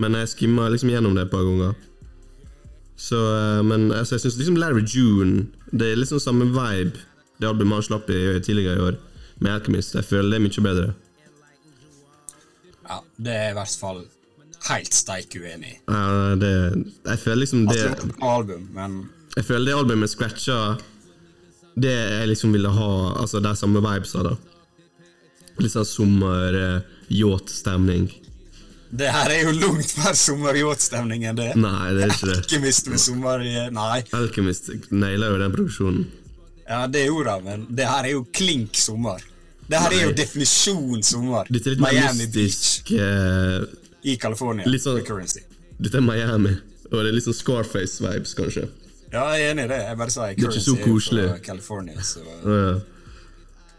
Men 0.00 0.14
jeg 0.16 0.30
skimma 0.32 0.68
liksom 0.72 0.92
gjennom 0.92 1.16
det 1.16 1.26
et 1.26 1.32
par 1.32 1.42
ganger. 1.44 1.74
Så, 2.96 3.18
eh, 3.18 3.62
men 3.66 3.90
altså, 3.90 4.16
jeg 4.16 4.26
syns 4.26 4.38
liksom 4.38 4.58
Larry 4.60 4.84
June 4.86 5.46
Det 5.72 5.88
er 5.90 5.96
liksom 5.98 6.20
samme 6.22 6.46
vibe, 6.52 7.00
det 7.40 7.48
albumet 7.48 7.80
han 7.80 7.86
slapp 7.88 8.10
i 8.12 8.20
tidligere 8.44 8.76
i 8.78 8.86
år, 8.90 8.98
med 9.40 9.52
Alchemist. 9.56 9.96
Jeg 9.98 10.04
føler 10.04 10.30
det 10.30 10.38
er 10.38 10.46
mye 10.46 10.66
bedre. 10.68 10.88
Ja, 12.88 12.98
Det 13.18 13.32
er 13.34 13.50
i 13.50 13.56
hvert 13.56 13.78
fall 13.80 14.04
helt 14.68 14.94
steik 14.94 15.34
uenig 15.34 15.72
i. 15.72 15.78
Ja, 15.88 16.36
det, 16.38 16.52
jeg 17.08 17.18
føler 17.18 17.42
liksom 17.42 17.66
det 17.66 17.80
Altså, 17.80 17.88
det 17.88 18.04
er 18.04 18.14
et 18.14 18.24
album, 18.36 18.68
men 18.76 18.96
Jeg 19.36 19.44
føler 19.44 19.64
det 19.64 19.78
albumet 19.80 20.10
scratcha 20.12 20.58
det 21.74 21.92
jeg 21.92 22.28
liksom 22.28 22.52
ville 22.52 22.68
ha, 22.68 22.90
altså 23.20 23.40
de 23.42 23.54
samme 23.56 23.80
vibesa, 23.84 24.22
da. 24.26 24.36
Litt 25.60 25.72
sånn 25.74 25.88
sommer, 25.88 26.56
eh, 26.56 26.80
det 28.92 29.08
her 29.08 29.30
er 29.32 29.46
jo 29.46 29.52
langt 29.56 29.94
mer 29.96 30.16
sommeryacht-stemning 30.20 31.22
enn 31.24 31.36
det. 31.38 31.52
Nei, 31.56 31.92
det 31.96 32.02
er 32.04 32.10
ikke 32.12 32.28
det. 32.28 32.34
Alkymist 32.42 32.90
med 32.92 33.00
sommer... 33.00 33.44
Nei. 33.72 34.00
Alchemist 34.18 34.68
nailer 34.92 35.32
jo 35.32 35.38
den 35.40 35.54
produksjonen. 35.54 36.02
Ja, 36.68 36.82
det 36.92 37.06
gjorde 37.06 37.38
han, 37.38 37.46
men 37.46 37.64
det 37.72 37.86
her 37.88 38.04
er 38.08 38.12
jo 38.18 38.26
klink 38.36 38.76
sommer. 38.76 39.24
Det 39.68 39.80
her 39.80 39.96
er 39.96 40.04
jo 40.10 40.12
definisjon 40.16 41.00
sommer. 41.08 41.48
Dette 41.48 41.70
er 41.72 41.78
litt 41.78 41.84
Miami 41.86 42.26
Beach 42.26 42.58
mystisk 42.58 42.92
eh, 42.98 43.64
i 44.12 44.18
California. 44.20 44.68
Litt 44.68 44.84
sånn- 44.84 45.00
Dette 45.00 45.96
er 45.96 46.04
Miami, 46.04 46.52
og 46.90 46.98
det 46.98 47.06
er 47.08 47.16
litt 47.16 47.24
sånn 47.24 47.38
Scarface-vibes, 47.38 48.36
kanskje. 48.36 48.68
Ja, 49.12 49.26
jeg 49.36 49.44
er 49.44 49.50
enig 49.52 49.64
i 49.66 49.70
det. 49.74 49.78
Jeg 49.88 49.98
bare 50.00 50.10
sier 50.14 50.24
er 50.30 50.36
ikke 50.38 50.60
så 50.64 50.74
koselig. 50.80 51.28
fra 51.28 51.38
California, 51.44 52.00
så 52.00 52.22
Ja. 52.24 52.80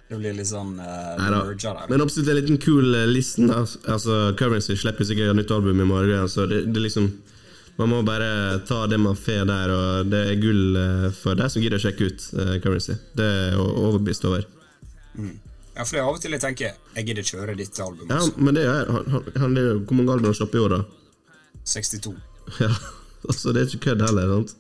det 0.10 0.20
blir 0.20 0.34
litt 0.38 0.46
sånn 0.50 0.76
uh, 0.78 1.16
Neida. 1.18 1.40
merger 1.48 1.74
der. 1.80 1.88
Men 1.90 2.02
absolutt 2.06 2.30
en 2.30 2.38
liten 2.38 2.60
cool 2.62 2.94
uh, 2.94 3.06
listen. 3.10 3.48
da. 3.50 3.64
Altså, 3.90 4.36
Currency 4.38 4.76
slipper 4.78 5.08
sikkert 5.10 5.36
nytt 5.36 5.52
album 5.52 5.82
i 5.82 5.88
morgen, 5.90 6.28
så 6.30 6.46
det, 6.50 6.66
det 6.74 6.82
liksom 6.86 7.12
Man 7.78 7.90
må 7.90 8.04
bare 8.06 8.60
ta 8.68 8.84
det 8.86 9.00
man 9.02 9.16
får 9.18 9.48
der, 9.50 9.72
og 9.74 10.06
det 10.12 10.20
er 10.30 10.36
gull 10.38 10.76
eh, 10.78 11.08
for 11.18 11.34
deg 11.34 11.50
som 11.50 11.64
gidder 11.64 11.80
å 11.80 11.82
sjekke 11.82 12.06
ut 12.06 12.26
uh, 12.38 12.60
Currency. 12.62 12.94
Det 13.18 13.26
er 13.26 13.48
jeg 13.56 13.58
overbevist 13.64 14.28
over. 14.30 14.44
Ja, 15.18 15.82
for 15.82 15.96
det 15.96 16.02
er 16.04 16.06
av 16.06 16.14
og 16.14 16.22
til 16.22 16.36
jeg 16.38 16.44
tenker 16.44 16.76
jeg 16.94 17.08
gidder 17.08 17.26
kjøre 17.26 17.56
ditt 17.58 17.80
album. 17.82 18.06
Ja, 18.14 18.20
også. 18.22 18.36
men 18.38 18.54
det 18.60 18.68
er 18.70 18.86
han, 18.94 19.10
han, 19.10 19.26
han 19.42 19.58
er 19.58 19.72
Hvor 19.80 19.98
mange 19.98 20.12
album 20.14 20.28
har 20.30 20.36
han 20.36 20.38
sluppet 20.38 20.60
i 20.60 20.64
år, 20.68 20.76
da? 20.76 20.84
62. 21.66 22.14
Ja, 22.62 22.70
altså 23.34 23.54
Det 23.58 23.64
er 23.64 23.74
ikke 23.74 23.86
kødd 23.90 24.06
heller. 24.06 24.36
sant? 24.36 24.54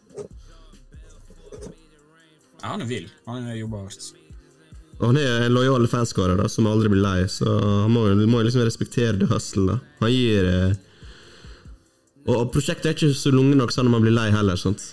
Ja, 2.63 2.69
han 2.71 2.82
er 2.82 2.88
vill. 2.88 3.10
Han 3.28 3.49
jobber 3.58 3.84
hardt. 3.89 4.13
Og 5.02 5.10
han 5.10 5.17
er 5.19 5.43
en 5.49 5.52
lojal 5.58 5.88
fanskare 5.91 6.38
da, 6.39 6.45
som 6.47 6.67
aldri 6.69 6.88
blir 6.93 7.02
lei, 7.04 7.26
så 7.28 7.49
han 7.60 7.91
må, 7.91 8.06
må 8.30 8.39
liksom 8.45 8.63
respektere 8.63 9.17
det 9.19 9.28
hustle. 9.28 9.65
da. 9.73 9.80
Han 9.99 10.12
gir 10.13 10.47
eh, 10.47 10.76
og, 12.23 12.36
og 12.38 12.52
prosjektet 12.54 12.86
er 12.88 12.95
ikke 12.95 13.10
så 13.19 13.34
lunge 13.36 13.58
nok 13.60 13.73
sånn 13.76 13.89
at 13.89 13.95
man 13.97 14.06
blir 14.06 14.15
lei 14.15 14.30
heller. 14.32 14.56
sant? 14.62 14.86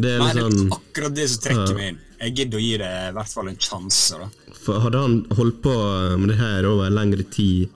Det 0.00 0.14
er 0.14 0.22
Nei, 0.22 0.30
litt 0.30 0.38
det 0.38 0.44
er 0.46 0.54
sånn 0.62 0.72
akkurat 0.78 1.16
det 1.18 1.26
som 1.28 1.42
trekker 1.44 1.74
Ja. 1.74 1.76
meg 1.76 1.88
inn. 1.92 1.98
Jeg 2.20 2.34
gidder 2.38 2.56
å 2.60 2.62
gi 2.64 2.72
det 2.80 2.88
i 3.10 3.12
hvert 3.18 3.32
fall 3.34 3.48
en 3.50 3.58
sjanse, 3.60 4.16
da. 4.22 4.54
For 4.60 4.80
Hadde 4.86 5.02
han 5.02 5.18
holdt 5.36 5.60
på 5.64 5.74
med 6.20 6.32
det 6.32 6.38
her 6.40 6.68
over 6.70 6.86
en 6.88 6.96
lengre 6.96 7.26
tid, 7.32 7.68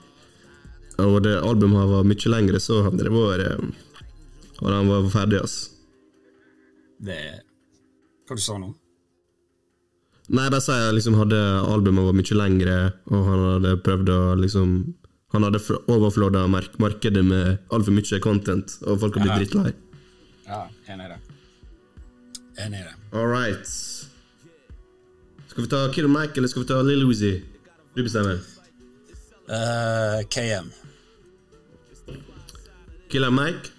og 1.03 1.19
det 1.27 1.35
albumet 1.43 1.89
var 1.91 2.05
mye 2.07 2.33
lengre, 2.33 2.61
så 2.63 2.81
hadde 2.87 3.05
det 3.05 3.13
vært 3.13 3.45
eh, 3.51 3.67
Hadde 4.63 4.75
han 4.79 4.89
vært 4.89 5.13
ferdig, 5.13 5.43
ass. 5.43 5.57
Det 7.05 7.19
Hva 8.29 8.37
du 8.39 8.41
sa 8.41 8.57
nå? 8.63 8.71
Nei, 10.33 10.49
bare 10.49 10.63
si 10.65 10.73
at 10.73 10.95
liksom 10.97 11.19
hadde 11.21 11.39
albumet 11.69 12.07
var 12.07 12.15
mye 12.17 12.37
lengre, 12.39 12.77
og 13.13 13.27
han 13.29 13.43
hadde 13.51 13.75
prøvd 13.85 14.13
å 14.13 14.21
liksom 14.41 14.77
Han 15.35 15.43
hadde 15.43 15.59
overflåda 15.91 16.45
mark 16.47 16.77
markedet 16.79 17.25
med 17.27 17.59
altfor 17.75 17.97
mye 17.97 18.19
content, 18.23 18.77
og 18.87 19.01
folk 19.03 19.17
hadde 19.19 19.33
blitt 19.33 19.51
drittlei. 19.51 19.73
Ja, 20.47 20.61
enig 20.87 21.09
i 21.09 21.11
det. 21.11 21.17
Enig 22.63 22.79
i 22.79 22.85
det. 22.87 22.93
All 23.19 23.27
right. 23.27 23.67
Skal 25.51 25.65
vi 25.65 25.73
ta 25.73 25.81
Kid 25.91 26.07
Mike, 26.07 26.39
eller 26.39 26.53
skal 26.53 26.63
vi 26.63 26.69
ta 26.69 26.79
Lill 26.87 27.03
Uzi? 27.09 27.33
Du 27.97 28.05
bestemmer. 28.07 28.39
Uh, 29.51 30.23
KM. 30.31 30.71
Killer 33.11 33.31
Mike? 33.31 33.75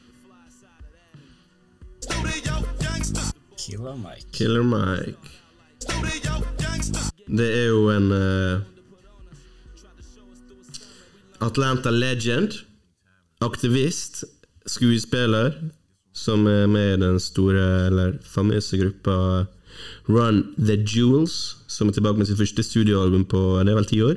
Killer 3.58 3.96
Mike. 3.96 4.28
Killer 4.32 4.64
Mike. 4.64 5.45
Det 7.26 7.48
er 7.50 7.66
jo 7.68 7.90
en 7.92 8.12
uh, 8.12 8.62
Atlanta 11.44 11.90
legend. 11.90 12.62
Aktivist. 13.42 14.24
Skuespiller. 14.68 15.52
Som 16.16 16.48
er 16.48 16.68
med 16.72 16.94
i 16.94 17.02
den 17.02 17.20
store, 17.20 17.88
eller 17.90 18.14
famøse 18.24 18.78
gruppa 18.80 19.46
Run 20.08 20.44
The 20.56 20.78
Jewels. 20.86 21.58
Som 21.68 21.90
er 21.90 21.98
tilbake 21.98 22.18
med 22.18 22.30
sitt 22.30 22.40
første 22.40 22.64
studioalbum 22.64 23.26
på 23.28 23.42
det 23.64 23.74
er 23.74 23.80
vel 23.82 23.90
ti 23.90 24.02
år. 24.06 24.16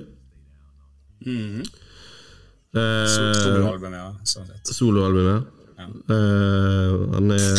Eh, 2.78 3.06
Soloalbum, 3.10 3.94
ja. 3.96 4.10
Sånn 4.28 4.46
sett. 4.46 4.74
Soloalbumet. 4.76 5.42
Ja. 5.42 5.57
Eh, 5.78 6.94
han 7.14 7.30
er 7.34 7.52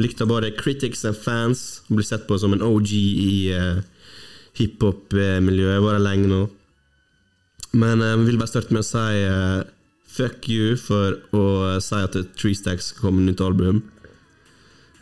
likt 0.00 0.20
av 0.20 0.28
både 0.32 0.52
critics 0.58 1.06
and 1.08 1.16
fans. 1.16 1.82
Han 1.88 2.00
blir 2.00 2.08
sett 2.08 2.28
på 2.28 2.38
som 2.38 2.52
en 2.52 2.64
OG 2.64 2.92
i 2.92 3.32
uh, 3.56 3.80
hiphop-miljøet. 4.58 5.82
Vært 5.84 6.04
lenge 6.04 6.28
nå. 6.30 6.44
Men 7.78 8.00
jeg 8.04 8.14
jeg 8.16 8.26
vil 8.26 8.40
bare 8.40 8.52
starte 8.52 8.74
med 8.76 8.84
å 8.84 8.88
si 8.88 9.24
uh, 9.28 9.66
fuck 10.08 10.48
you 10.50 10.74
for 10.80 11.18
å 11.36 11.44
si 11.84 12.00
at 12.00 12.16
Tree 12.38 12.56
Stacks 12.56 12.90
skal 12.92 13.08
komme 13.08 13.24
nytt 13.26 13.42
album, 13.44 13.82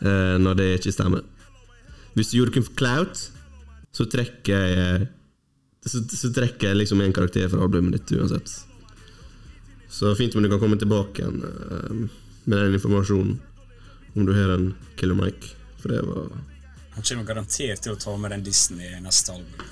eh, 0.02 0.36
når 0.42 0.58
det 0.58 0.68
ikke 0.80 0.94
stemmer. 0.96 1.24
Hvis 2.16 2.32
du 2.32 2.38
gjorde 2.38 2.52
det 2.52 2.58
kun 2.58 2.68
for 2.68 2.78
clout, 2.80 3.22
så 3.96 4.06
trekker 4.12 4.52
jeg 4.52 4.76
eh, 4.82 5.06
så, 5.86 6.02
så 6.02 6.32
trekker 6.34 6.72
jeg 6.72 6.80
liksom 6.80 7.00
en 7.00 7.14
karakter 7.14 7.46
fra 7.52 7.62
albumet 7.62 7.94
ditt 7.94 8.16
uansett. 8.18 8.50
Så 9.88 10.10
fint 10.18 10.34
om 10.34 10.42
du 10.42 10.50
kan 10.50 10.60
komme 10.60 10.78
tilbake 10.80 11.22
igjen 11.22 11.44
eh, 11.46 12.06
med 12.46 12.58
den 12.62 12.76
informasjonen, 12.78 13.38
om 14.14 14.26
du 14.26 14.32
har 14.34 14.54
en 14.56 14.70
Killer 14.96 15.18
Mike. 15.18 15.52
For 15.82 15.92
det 15.92 16.02
var 16.06 16.30
Han 16.96 17.04
kommer 17.04 17.26
garantert 17.28 17.82
til 17.84 17.92
å 17.92 17.98
ta 18.00 18.14
med 18.16 18.32
den 18.32 18.44
dissen 18.46 18.80
i 18.80 18.94
neste 19.04 19.34
album. 19.34 19.66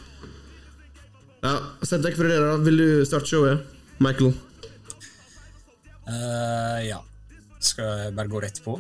Ja, 1.45 1.55
Sett 1.83 2.05
vekk 2.05 2.19
fra 2.19 2.29
det, 2.29 2.41
da. 2.41 2.57
Vil 2.67 2.77
du 2.81 2.89
starte 3.09 3.31
showet? 3.31 3.65
Michael? 4.05 4.35
Eh, 6.09 6.81
ja. 6.89 7.01
Skal 7.65 8.03
jeg 8.03 8.17
bare 8.17 8.29
gå 8.33 8.43
rett 8.45 8.61
på? 8.65 8.77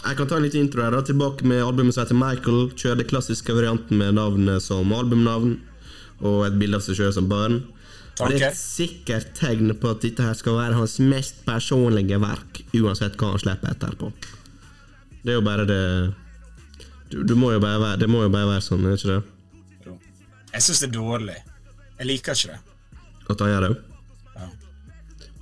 Jeg 0.00 0.16
kan 0.16 0.28
ta 0.30 0.38
en 0.38 0.46
liten 0.46 0.62
intro 0.64 0.82
her. 0.84 0.94
da 0.94 1.02
Tilbake 1.04 1.44
med 1.44 1.62
albumet 1.64 1.94
som 1.94 2.04
heter 2.04 2.18
Michael. 2.18 2.70
Kjører 2.72 3.02
den 3.02 3.10
klassiske 3.10 3.54
varianten 3.56 3.98
med 4.00 4.14
navnet 4.16 4.62
som 4.64 4.92
albumnavn 4.96 5.58
og 6.20 6.46
et 6.46 6.56
bilde 6.60 6.78
av 6.78 6.84
seg 6.84 6.98
sjøl 7.00 7.12
som 7.16 7.28
barn. 7.28 7.62
Og 8.20 8.32
det 8.34 8.40
er 8.42 8.50
et 8.50 8.58
sikkert 8.58 9.30
tegn 9.38 9.72
på 9.80 9.92
at 9.94 10.02
dette 10.04 10.24
her 10.24 10.36
skal 10.38 10.58
være 10.58 10.78
hans 10.78 10.98
mest 11.02 11.42
personlige 11.46 12.18
verk, 12.22 12.62
uansett 12.76 13.16
hva 13.20 13.32
han 13.34 13.42
slipper 13.42 13.74
etterpå. 13.74 14.10
Det 15.20 15.34
er 15.34 15.38
jo 15.38 15.44
bare 15.44 15.66
det 15.68 15.80
du, 17.10 17.22
du 17.26 17.34
må 17.34 17.52
jo 17.52 17.60
bare 17.60 17.80
være, 17.82 17.96
Det 18.00 18.08
må 18.08 18.22
jo 18.22 18.30
bare 18.32 18.48
være 18.52 18.64
sånn, 18.64 18.84
er 18.86 18.94
det 18.94 19.00
ikke 19.00 19.14
det? 19.14 19.22
Jo. 19.86 19.96
Jeg 20.52 20.66
syns 20.66 20.82
det 20.82 20.88
er 20.88 20.94
dårlig. 20.94 21.38
Jeg 21.98 22.08
liker 22.08 22.38
ikke 22.38 22.54
det. 22.54 22.60
At 23.30 23.42
han 23.42 23.50
gjør 23.50 23.66
det? 23.66 23.72
Ja. 24.36 24.46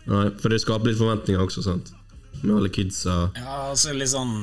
Nei, 0.08 0.24
for 0.40 0.52
det 0.52 0.62
skaper 0.64 0.90
litt 0.90 1.00
forventninger 1.00 1.44
også, 1.44 1.64
sant? 1.66 1.92
Med 2.40 2.54
alle 2.56 2.72
kidsa. 2.72 3.18
Ja, 3.36 3.68
altså 3.72 3.92
litt 3.96 4.12
sånn 4.12 4.34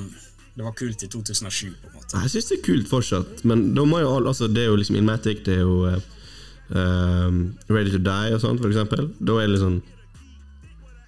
Det 0.55 0.63
var 0.63 0.73
kult 0.77 1.01
i 1.03 1.07
2007, 1.11 1.73
på 1.81 1.89
en 1.89 1.95
måte. 1.97 2.21
Jeg 2.21 2.31
syns 2.31 2.51
det 2.51 2.59
er 2.59 2.65
kult 2.69 2.91
fortsatt, 2.91 3.41
men 3.49 3.73
da 3.75 3.83
må 3.89 3.99
jo 4.03 4.13
alle 4.13 4.31
Altså, 4.31 4.47
det 4.47 4.63
er 4.63 4.69
jo 4.69 4.77
liksom 4.79 4.99
Inmatic, 4.99 5.41
det 5.47 5.57
er 5.57 5.65
jo 5.65 5.97
ehm, 6.73 7.41
Ready 7.69 7.91
to 7.91 7.99
Die 8.01 8.33
og 8.35 8.41
sånt, 8.41 8.61
for 8.61 8.71
eksempel. 8.71 9.11
Da 9.19 9.37
er 9.41 9.47
det 9.47 9.55
liksom 9.57 9.81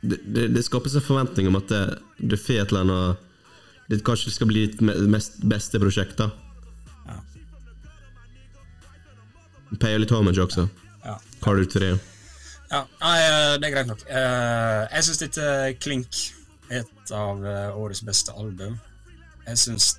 Det, 0.02 0.20
det, 0.30 0.44
det 0.54 0.64
skapes 0.66 0.94
en 0.96 1.02
forventning 1.02 1.48
om 1.50 1.56
at 1.58 1.68
det, 1.72 1.82
det 2.22 2.38
får 2.40 2.62
et 2.62 2.74
eller 2.74 2.84
annet 2.86 3.24
det 3.90 4.04
Kanskje 4.06 4.32
skal 4.36 4.48
bli 4.50 4.66
ditt 4.68 4.82
mest 4.84 5.40
beste 5.48 5.80
prosjekt, 5.80 6.20
da. 6.20 6.28
Ja. 7.08 7.18
Payer 9.80 10.02
litt 10.04 10.12
homage 10.12 10.44
også. 10.44 10.68
Ja. 11.06 11.16
Carter 11.44 11.66
3. 11.72 11.92
Ja, 12.68 12.82
eh, 12.84 13.54
det 13.60 13.70
er 13.70 13.74
greit 13.74 13.88
nok. 13.88 14.04
Eh, 14.12 14.82
Jeg 14.92 15.08
syns 15.08 15.22
dette 15.24 15.48
Klink 15.80 16.20
er 16.68 16.84
et 16.84 17.14
av 17.16 17.46
eh, 17.48 17.78
årets 17.80 18.04
beste 18.04 18.36
album. 18.36 18.76
Jeg 19.48 19.62
syns 19.62 19.94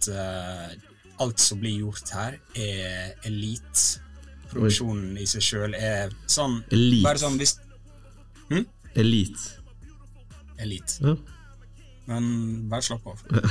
alt 1.19 1.41
som 1.41 1.59
blir 1.63 1.81
gjort 1.81 2.11
her, 2.13 2.37
er 2.55 3.15
elite. 3.27 4.03
Produksjonen 4.49 5.17
i 5.21 5.27
seg 5.29 5.45
sjøl 5.45 5.75
er 5.77 6.15
sånn 6.27 6.63
Elite. 6.73 7.05
Bare 7.05 7.21
sånn 7.21 7.37
hvis 7.41 7.59
Elite. 8.99 9.41
Elite. 10.59 10.93
Ja. 11.01 11.17
Men 12.05 12.69
bare 12.69 12.83
slapp 12.83 13.07
av. 13.07 13.21
uh, 13.31 13.43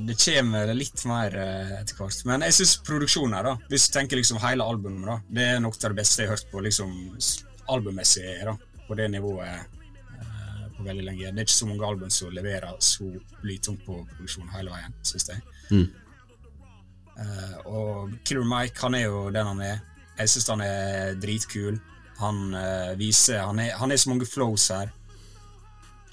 det 0.08 0.16
kommer 0.24 0.74
litt 0.74 1.04
mer 1.10 1.34
uh, 1.36 1.74
etter 1.80 1.98
hvert. 1.98 2.22
Men 2.30 2.46
jeg 2.46 2.56
syns 2.60 2.76
produksjonen 2.86 3.36
her, 3.36 3.50
da 3.50 3.72
hvis 3.72 3.88
du 3.88 3.98
tenker 3.98 4.20
liksom 4.20 4.40
hele 4.44 4.64
albumet, 4.64 5.08
da 5.10 5.18
det 5.28 5.48
er 5.56 5.60
noe 5.64 5.76
av 5.76 5.90
det 5.90 5.98
beste 5.98 6.22
jeg 6.22 6.30
har 6.30 6.38
hørt 6.38 6.52
på 6.52 6.64
liksom 6.64 6.94
albummessig 7.68 8.38
da, 8.48 8.54
på 8.86 8.96
det 8.96 9.10
nivået 9.12 9.58
uh, 10.22 10.64
på 10.78 10.86
veldig 10.86 11.04
lenge. 11.10 11.28
Det 11.28 11.42
er 11.42 11.48
ikke 11.48 11.58
så 11.58 11.68
mange 11.68 11.90
album 11.90 12.10
som 12.14 12.32
leverer 12.32 12.78
så 12.80 13.10
blytungt 13.42 13.84
på 13.84 14.00
produksjon 14.14 14.54
hele 14.54 14.72
veien, 14.72 14.96
syns 15.04 15.28
jeg. 15.34 15.44
Mm. 15.68 15.88
Eh, 17.18 17.56
og 17.66 18.12
Killer 18.24 18.46
Mike, 18.46 18.78
han 18.82 18.94
er 18.94 19.08
jo 19.08 19.26
den 19.34 19.50
han 19.52 19.62
er. 19.64 19.80
Jeg 20.18 20.32
syns 20.32 20.50
han 20.52 20.62
er 20.64 21.18
dritkul. 21.20 21.80
Han 22.22 22.54
eh, 22.54 22.94
viser 22.98 23.44
han 23.44 23.60
er, 23.62 23.74
han 23.78 23.92
er 23.92 24.00
så 24.00 24.12
mange 24.12 24.28
flows 24.28 24.70
her 24.74 24.94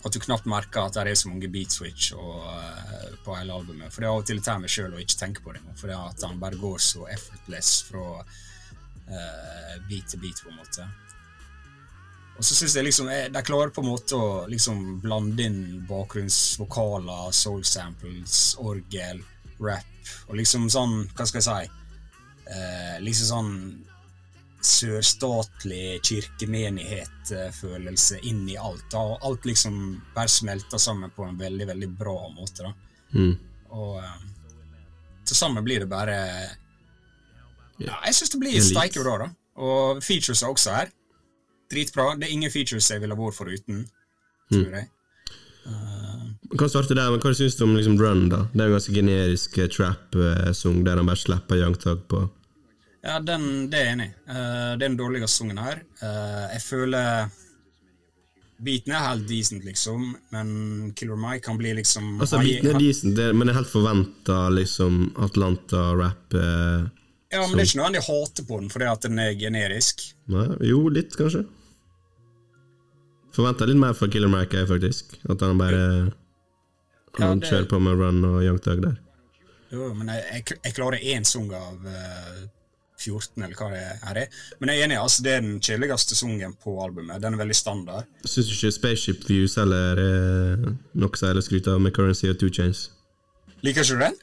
at 0.05 0.13
du 0.13 0.19
knapt 0.21 0.45
merker 0.45 0.83
at 0.85 0.93
det 0.93 1.15
er 1.15 1.17
så 1.17 1.31
mange 1.31 1.47
beat 1.49 1.73
switch 1.73 2.11
og, 2.13 2.43
eh, 2.45 3.15
på 3.25 3.33
hele 3.39 3.55
albumet. 3.55 3.89
For 3.89 4.03
det 4.03 4.09
er 4.09 4.13
av 4.13 4.21
og 4.21 4.27
til 4.29 4.41
tar 4.45 4.59
meg 4.61 4.69
sjøl 4.69 4.93
å 4.93 5.01
ikke 5.01 5.17
tenke 5.17 5.41
på 5.41 5.55
det, 5.55 5.63
for 5.79 5.89
det 5.89 5.95
er 5.97 6.11
at 6.11 6.27
han 6.27 6.37
bare 6.41 6.61
går 6.61 6.77
så 6.83 7.07
effortless 7.09 7.79
fra 7.87 8.05
beat 9.85 10.07
til 10.09 10.21
beat, 10.21 10.39
på 10.41 10.49
en 10.49 10.57
måte. 10.57 10.85
Og 12.37 12.45
så 12.45 12.55
syns 12.57 12.73
jeg 12.75 12.87
liksom 12.87 13.09
de 13.09 13.43
klarer 13.45 13.73
på 13.73 13.83
en 13.83 13.89
måte 13.91 14.17
å 14.17 14.29
liksom 14.49 14.99
blande 15.01 15.45
inn 15.45 15.59
bakgrunnsvokaler, 15.89 17.29
soul 17.33 17.61
samples, 17.65 18.55
orgel, 18.61 19.21
rap, 19.63 19.85
og 20.27 20.35
liksom 20.39 20.69
sånn, 20.71 20.93
hva 21.15 21.25
skal 21.27 21.41
jeg 21.41 21.47
si 21.47 21.63
eh, 22.51 22.95
Liksom 23.03 23.27
sånn 23.29 23.51
sørstatlig 24.65 26.01
kirkemenighet-følelse 26.03 28.19
inn 28.25 28.49
i 28.49 28.57
alt. 28.57 28.91
Da. 28.91 28.97
Og 28.97 29.25
alt 29.27 29.45
liksom 29.45 30.01
bare 30.15 30.27
smelter 30.31 30.77
sammen 30.81 31.11
på 31.13 31.23
en 31.27 31.37
veldig, 31.37 31.67
veldig 31.69 31.89
bra 31.99 32.29
måte. 32.33 32.63
Da. 32.65 32.73
Mm. 33.13 33.35
Og 33.77 33.99
eh, 34.01 34.21
til 35.25 35.35
sammen 35.37 35.63
blir 35.65 35.79
det 35.83 35.89
bare 35.91 36.17
Ja, 37.81 37.95
jeg 38.05 38.15
syns 38.15 38.31
det 38.33 38.39
blir 38.41 38.61
steike 38.63 39.03
bra, 39.03 39.17
da. 39.25 39.29
Og 39.55 40.03
features 40.03 40.43
er 40.43 40.51
også 40.51 40.71
her. 40.75 40.87
Dritbra. 41.71 42.15
Det 42.19 42.27
er 42.27 42.33
ingen 42.33 42.51
features 42.51 42.91
jeg 42.91 43.01
ville 43.03 43.17
vært 43.19 43.37
foruten, 43.37 43.87
tror 44.51 44.75
jeg. 44.79 44.87
Vi 46.51 46.57
kan 46.59 46.69
starte 46.69 46.95
der, 46.97 47.09
men 47.11 47.21
Hva 47.23 47.33
syns 47.33 47.55
du 47.57 47.63
om 47.65 47.75
liksom 47.75 47.97
Run? 47.99 48.27
da? 48.29 48.45
Det 48.53 48.61
er 48.61 48.67
en 48.69 48.75
ganske 48.77 48.93
generisk 48.93 49.57
eh, 49.57 49.69
trap-song 49.71 50.83
der 50.85 50.99
han 51.01 51.09
bare 51.09 51.21
slipper 51.21 51.57
Young 51.61 51.77
Thug 51.81 52.03
på. 52.11 52.25
Ja, 53.05 53.19
den, 53.21 53.69
det 53.69 53.79
er 53.79 53.83
jeg 53.85 53.95
enig 53.95 54.05
i. 54.09 54.13
Uh, 54.25 54.35
det 54.75 54.81
er 54.81 54.87
den 54.87 54.97
dårligste 54.97 55.29
sangen 55.29 55.59
her. 55.61 55.81
Uh, 56.01 56.45
jeg 56.55 56.61
føler 56.65 57.27
Beaten 58.65 58.93
er 58.95 59.03
helt 59.03 59.25
decent, 59.29 59.65
liksom, 59.67 60.15
men 60.31 60.93
Killer 60.95 61.19
Mike 61.19 61.43
kan 61.45 61.57
bli 61.59 61.73
liksom 61.75 62.15
Altså, 62.23 62.39
Beaten 62.39 62.71
er 62.71 62.79
decent, 62.79 63.17
det, 63.17 63.27
men 63.35 63.45
det 63.45 63.53
er 63.53 63.59
helt 63.59 63.69
forventa 63.73 64.37
liksom, 64.53 65.11
Atlanta-rap. 65.27 66.33
Uh, 66.33 66.87
Ja, 67.33 67.41
men 67.43 67.57
det 67.57 67.65
er 67.65 67.69
ikke 67.69 67.81
nødvendig 67.81 68.01
å 68.05 68.07
hate 68.07 68.45
på 68.47 68.59
den 68.61 68.71
fordi 68.71 68.87
at 68.89 69.05
den 69.05 69.19
er 69.19 69.33
generisk. 69.37 70.05
nei, 70.31 70.47
jo, 70.69 70.85
litt, 70.89 71.17
kanskje. 71.19 71.43
Forventa 73.35 73.67
litt 73.67 73.81
mer 73.81 73.93
fra 73.97 74.07
Killer 74.07 74.31
Mike, 74.31 74.55
jeg, 74.55 74.69
faktisk. 74.71 75.17
At 75.29 75.43
han 75.43 75.59
bare 75.59 75.81
Ja, 75.83 76.13
Han 77.19 77.39
det- 77.39 77.49
kjører 77.49 77.69
på 77.71 77.79
med 77.79 77.97
Run 77.99 78.23
og 78.25 78.43
Young 78.43 78.59
Thug 78.59 78.81
der. 78.83 78.99
Jo, 79.71 79.93
men 79.93 80.07
jeg, 80.07 80.43
jeg, 80.63 80.73
klarer 80.75 81.01
én 81.01 81.25
sang 81.27 81.49
av 81.53 81.81
uh, 81.83 82.43
14, 83.01 83.43
eller 83.43 83.55
hva 83.59 83.69
det 83.73 83.81
her 84.03 84.19
er. 84.21 84.27
Men 84.59 84.69
jeg 84.71 84.79
er 84.79 84.85
enig, 84.87 84.99
altså, 85.01 85.23
det 85.25 85.31
er 85.33 85.41
den 85.41 85.57
kjedeligste 85.59 86.15
sangen 86.15 86.53
på 86.63 86.75
albumet. 86.83 87.21
Den 87.21 87.33
er 87.33 87.41
veldig 87.41 87.55
standard. 87.57 88.05
Syns 88.23 88.47
du 88.47 88.53
ikke 88.55 88.71
Spaceship 88.71 89.25
Views 89.29 89.57
eller 89.57 89.99
er 90.05 90.63
noe 90.93 91.19
særlig 91.19 91.43
å 91.43 91.47
skryte 91.49 91.73
av 91.73 91.81
med 91.83 91.95
Currency 91.97 92.29
og 92.31 92.39
Two 92.39 92.53
Chains? 92.53 92.89
Liker 93.65 93.83
ikke 93.83 93.97
du 93.97 94.05
den? 94.05 94.15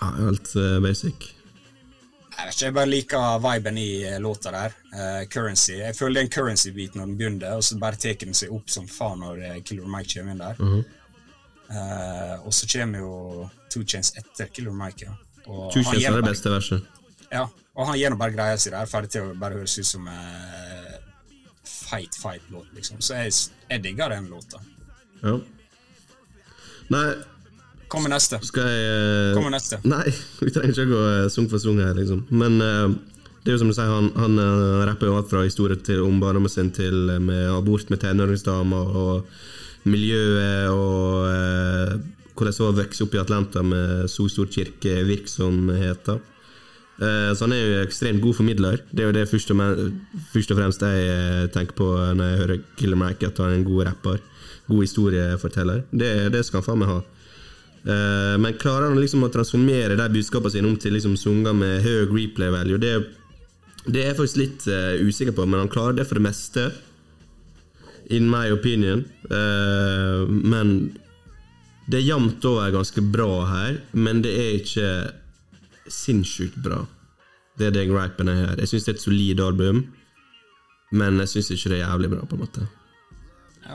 Ja, 0.00 0.10
helt 0.18 0.52
uh, 0.58 0.76
basic. 0.84 1.32
Jeg 2.36 2.50
vet 2.50 2.54
ikke, 2.58 2.66
jeg 2.66 2.74
bare 2.76 2.90
liker 2.90 3.38
viben 3.40 3.78
i 3.80 3.90
eh, 4.04 4.18
låta 4.20 4.50
der. 4.52 4.74
Uh, 4.92 5.22
currency. 5.32 5.78
Jeg 5.78 5.96
føler 5.96 6.18
det 6.18 6.20
er 6.20 6.26
en 6.26 6.34
currency-bit 6.34 6.96
når 6.98 7.06
den 7.06 7.16
begynner, 7.16 7.54
og 7.56 7.64
så 7.64 7.78
bare 7.80 7.96
tar 7.96 8.18
den 8.20 8.36
seg 8.36 8.52
opp 8.52 8.68
som 8.68 8.84
faen 8.90 9.22
når 9.24 9.40
eh, 9.40 9.62
Killer 9.64 9.88
Mike 9.88 10.18
kommer 10.18 10.34
inn 10.34 10.42
der. 10.44 10.60
Mhm. 10.60 10.82
Eh, 11.70 12.34
og 12.46 12.54
så 12.54 12.68
kommer 12.70 13.02
jo 13.02 13.48
Two 13.72 13.84
Chains 13.84 14.12
etter 14.18 14.50
Killer 14.54 14.74
Mike. 14.76 15.06
Ja. 15.08 15.16
Og 15.46 15.72
Two 15.74 15.82
Chains 15.82 16.04
er 16.04 16.20
det 16.20 16.28
beste 16.30 16.52
verset. 16.52 16.86
Ja, 17.32 17.46
og 17.74 17.88
han 17.90 17.98
gjør 17.98 18.14
nå 18.14 18.20
bare 18.20 18.34
greia 18.36 18.58
si 18.60 18.70
der, 18.72 18.86
ferdig 18.90 19.10
til 19.14 19.30
å 19.30 19.36
bare 19.38 19.58
høres 19.58 19.74
ut 19.80 19.88
som 19.88 20.06
eh, 20.10 20.96
feit, 21.66 22.14
feit 22.18 22.44
låt, 22.54 22.68
liksom. 22.76 23.00
Så 23.02 23.18
jeg, 23.18 23.34
jeg 23.70 23.82
digger 23.84 24.14
den 24.14 24.30
låta. 24.30 24.62
Ja. 25.24 25.38
Nei, 26.94 27.08
Kom 27.90 28.02
med 28.02 28.10
neste. 28.10 28.38
skal 28.42 28.66
jeg 28.66 28.86
eh, 28.86 29.34
Kom 29.36 29.44
med 29.46 29.54
neste. 29.54 29.78
Nei, 29.86 30.06
vi 30.42 30.54
trenger 30.54 30.72
ikke 30.74 30.86
å 30.86 30.94
gå 30.94 31.28
sung 31.34 31.50
for 31.50 31.62
sung 31.62 31.82
her, 31.82 31.94
liksom. 31.98 32.24
Men 32.34 32.58
eh, 32.62 32.96
det 33.46 33.52
er 33.52 33.54
jo 33.54 33.60
som 33.62 33.68
du 33.70 33.76
sier, 33.76 33.86
han, 33.86 34.08
han 34.18 34.40
uh, 34.42 34.82
rapper 34.88 35.06
jo 35.06 35.16
alt 35.20 35.30
fra 35.30 35.44
historier 35.46 35.78
til, 35.78 36.00
om 36.02 36.18
barndommen 36.18 36.50
sin 36.50 36.72
til 36.74 37.12
eh, 37.14 37.22
med 37.22 37.46
abort 37.54 37.92
med 37.92 38.00
tenåringsdamer 38.02 38.96
og 38.98 39.28
miljøet 39.86 40.72
og 40.74 41.28
eh, 41.30 41.92
hvordan 42.34 42.52
det 42.52 42.64
var 42.64 42.72
å 42.72 42.78
vokse 42.80 43.04
opp 43.06 43.14
i 43.14 43.20
Atlanta 43.22 43.62
med 43.62 44.10
så 44.10 44.26
stor 44.28 44.50
kirkevirksomhet. 44.50 46.10
Eh, 46.10 47.30
så 47.36 47.46
han 47.46 47.54
er 47.54 47.62
jo 47.62 47.82
ekstremt 47.84 48.22
god 48.24 48.38
formidler. 48.40 48.80
Det 48.90 49.04
er 49.04 49.12
jo 49.12 49.16
det 49.16 49.26
først 49.30 49.52
og, 49.54 49.62
først 50.32 50.52
og 50.52 50.60
fremst 50.60 50.82
jeg 50.82 51.10
eh, 51.12 51.44
tenker 51.54 51.78
på 51.78 51.90
når 51.94 52.32
jeg 52.32 52.40
hører 52.42 52.64
Killer 52.80 53.00
Mike, 53.00 53.30
at 53.30 53.38
han 53.42 53.52
er 53.52 53.60
en 53.60 53.68
god 53.68 53.86
rapper. 53.92 54.24
God 54.66 54.82
historieforteller. 54.82 55.84
Det, 55.94 56.10
det 56.34 56.42
skal 56.42 56.60
han 56.60 56.66
faen 56.66 56.82
meg 56.82 56.90
ha. 56.90 56.98
Eh, 57.86 58.34
men 58.42 58.58
klarer 58.58 58.90
han 58.90 58.98
liksom 58.98 59.22
å 59.22 59.30
transformere 59.32 59.98
de 59.98 60.08
budskapene 60.16 60.56
sine 60.56 60.70
om 60.72 60.80
til 60.80 60.96
liksom 60.96 61.14
sanger 61.20 61.54
med 61.54 61.84
høy 61.86 62.08
replay 62.10 62.50
value? 62.50 62.80
Det, 62.82 62.96
det 63.86 64.02
er 64.02 64.10
jeg 64.10 64.18
faktisk 64.18 64.40
litt 64.40 64.66
uh, 64.70 64.94
usikker 65.06 65.34
på, 65.36 65.46
men 65.46 65.64
han 65.64 65.72
klarer 65.72 65.98
det 65.98 66.06
for 66.08 66.18
det 66.18 66.26
meste. 66.26 66.66
In 68.14 68.28
my 68.30 68.48
opinion. 68.54 69.04
Uh, 69.30 70.26
men 70.26 70.96
det 71.86 72.00
er 72.00 72.08
jevnt 72.08 72.44
over 72.48 72.72
ganske 72.74 73.02
bra 73.14 73.30
her, 73.50 73.80
men 73.94 74.22
det 74.24 74.32
er 74.34 74.56
ikke 74.60 74.88
sinnssykt 75.92 76.58
bra. 76.64 76.80
Det 77.56 77.68
er 77.68 77.76
det 77.76 77.86
gripen 77.88 78.28
er 78.28 78.40
her. 78.42 78.58
Jeg 78.60 78.72
syns 78.72 78.86
det 78.88 78.92
er 78.92 78.98
et 78.98 79.04
solid 79.04 79.40
album, 79.40 79.84
men 80.92 81.22
jeg 81.22 81.32
syns 81.36 81.52
ikke 81.54 81.72
det 81.72 81.78
er 81.78 81.86
jævlig 81.86 82.10
bra, 82.12 82.26
på 82.26 82.36
en 82.36 82.42
måte. 82.42 82.66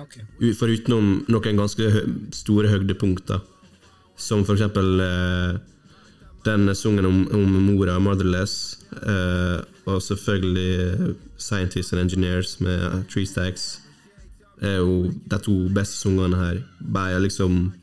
Okay. 0.02 0.24
ok. 0.24 0.62
U- 0.62 0.92
noen 0.92 1.58
ganske 1.58 1.90
hø 1.92 2.04
store 2.36 2.70
høydepunkter, 2.72 3.42
som 4.16 4.46
for 4.48 4.56
eksempel 4.56 5.02
uh, 5.04 5.60
Den 6.46 6.72
sangen 6.76 7.06
om, 7.06 7.28
om 7.38 7.58
mora, 7.62 8.00
'Motherless', 8.00 8.80
eh, 8.98 9.62
og 9.86 10.02
selvfølgelig 10.02 11.16
'Scientists 11.38 11.94
and 11.94 12.02
Engineers' 12.02 12.58
med 12.64 13.06
Tree 13.10 13.26
Stacks, 13.26 13.80
er 14.62 14.78
jo 14.78 15.12
de 15.32 15.38
to 15.40 15.70
beste 15.74 15.96
sangene 15.96 16.36
her. 16.38 16.62
By 16.80 17.22
liksom 17.24 17.74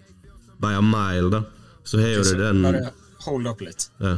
By 0.60 0.74
a 0.74 0.80
mile, 0.82 1.30
da. 1.30 1.42
Så 1.84 1.98
har 2.00 2.08
jo 2.08 2.22
du 2.22 2.38
den 2.38 2.62
Bare 2.62 2.90
hold 3.24 3.46
up 3.46 3.60
litt. 3.60 3.90
ja. 4.00 4.16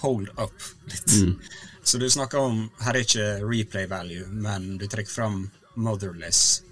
Hold 0.00 0.28
up 0.38 0.52
litt. 0.86 1.06
Mm. 1.26 1.34
Så 1.82 1.98
du 1.98 2.08
snakker 2.10 2.38
om 2.38 2.70
Her 2.80 2.92
er 2.92 3.00
ikke 3.04 3.40
replay 3.42 3.86
value, 3.88 4.26
men 4.30 4.78
du 4.78 4.86
trekker 4.86 5.10
fram 5.10 5.50
Motherless. 5.76 6.62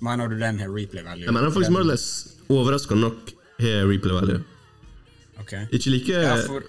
Mener 0.00 0.28
du 0.28 0.38
den 0.38 0.58
har 0.58 0.68
replay 0.68 1.02
value? 1.04 1.24
Jeg 1.24 1.32
mener 1.32 1.50
faktisk 1.50 1.70
Den- 1.70 1.76
'Motherless' 1.76 2.28
overraskende 2.48 3.00
nok 3.00 3.32
har 3.60 3.86
replay 3.88 4.12
value. 4.12 4.42
Ok. 5.40 5.52
Ikke 5.72 5.90
like 5.90 6.12
Ja, 6.12 6.36
for 6.46 6.62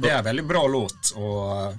det 0.00 0.10
er 0.10 0.18
en 0.18 0.24
veldig 0.24 0.46
bra 0.48 0.66
låt, 0.66 1.12
og 1.16 1.76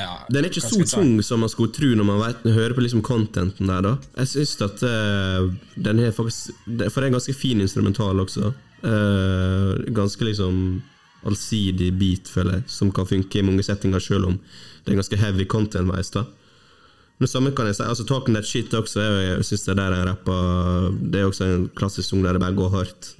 ja, 0.00 0.14
Den 0.32 0.44
er 0.44 0.48
ikke 0.48 0.62
så 0.64 0.80
tung 0.88 1.18
som 1.24 1.42
man 1.44 1.50
skulle 1.52 1.74
tro 1.76 1.90
når 1.96 2.06
man 2.08 2.20
vet, 2.22 2.46
hører 2.54 2.74
på 2.76 2.84
liksom 2.84 3.02
contenten 3.04 3.68
der. 3.68 3.84
da 3.84 3.92
Jeg 4.22 4.32
syns 4.32 4.56
at 4.64 4.82
uh, 4.86 5.50
den 5.76 6.00
har 6.00 6.14
faktisk 6.16 6.56
For 6.64 7.00
det 7.00 7.04
er 7.04 7.10
en 7.10 7.18
ganske 7.18 7.36
fin 7.36 7.60
instrumental 7.60 8.22
også. 8.22 8.52
Uh, 8.80 9.76
ganske 9.92 10.24
liksom 10.24 10.80
allsidig 11.28 11.90
beat, 12.00 12.28
føler 12.32 12.58
jeg, 12.58 12.68
som 12.72 12.92
kan 12.96 13.04
funke 13.04 13.38
i 13.38 13.44
mange 13.44 13.62
settinger, 13.66 14.00
selv 14.00 14.30
om 14.30 14.38
det 14.84 14.94
er 14.94 15.00
ganske 15.02 15.18
heavy 15.20 15.44
content-veis. 15.44 16.08
da 16.14 16.22
Men 16.24 17.26
det 17.26 17.28
samme 17.28 17.52
kan 17.52 17.68
jeg 17.68 17.76
si. 17.76 17.82
altså 17.82 18.06
Talking 18.08 18.36
That 18.36 18.48
Shit 18.48 18.74
også, 18.74 19.00
jeg 19.00 19.44
syns 19.44 19.66
det 19.68 19.76
der 19.76 19.92
er 19.92 20.06
rapper 20.08 20.96
Det 21.12 21.20
er 21.20 21.28
også 21.28 21.44
en 21.44 21.68
klassisk 21.76 22.08
sang 22.08 22.24
der 22.24 22.32
det 22.32 22.40
bare 22.40 22.56
går 22.56 22.70
hardt. 22.70 23.16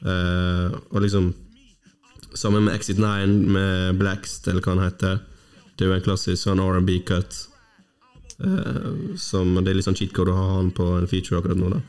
Uh, 0.00 0.72
og 0.90 1.02
liksom 1.02 1.34
Sammen 2.34 2.64
med 2.64 2.74
Exit 2.74 2.98
9 2.98 3.26
med 3.26 3.98
Blackst, 3.98 4.48
eller 4.48 4.60
hva 4.60 4.74
han 4.74 4.84
heter. 4.84 5.20
Det 5.78 5.86
er 5.86 5.92
jo 5.92 5.96
en 5.96 6.02
klassisk 6.02 6.42
sånn 6.42 6.60
R&B-cut. 6.62 7.44
Uh, 8.38 9.14
som 9.18 9.54
Det 9.58 9.70
er 9.70 9.78
litt 9.78 9.86
sånn 9.86 9.96
cheat 9.98 10.12
code 10.14 10.34
å 10.34 10.36
ha 10.38 10.48
han 10.56 10.72
på 10.74 10.84
en 10.98 11.08
feature 11.10 11.38
akkurat 11.38 11.58
nå, 11.58 11.70
da. 11.72 11.80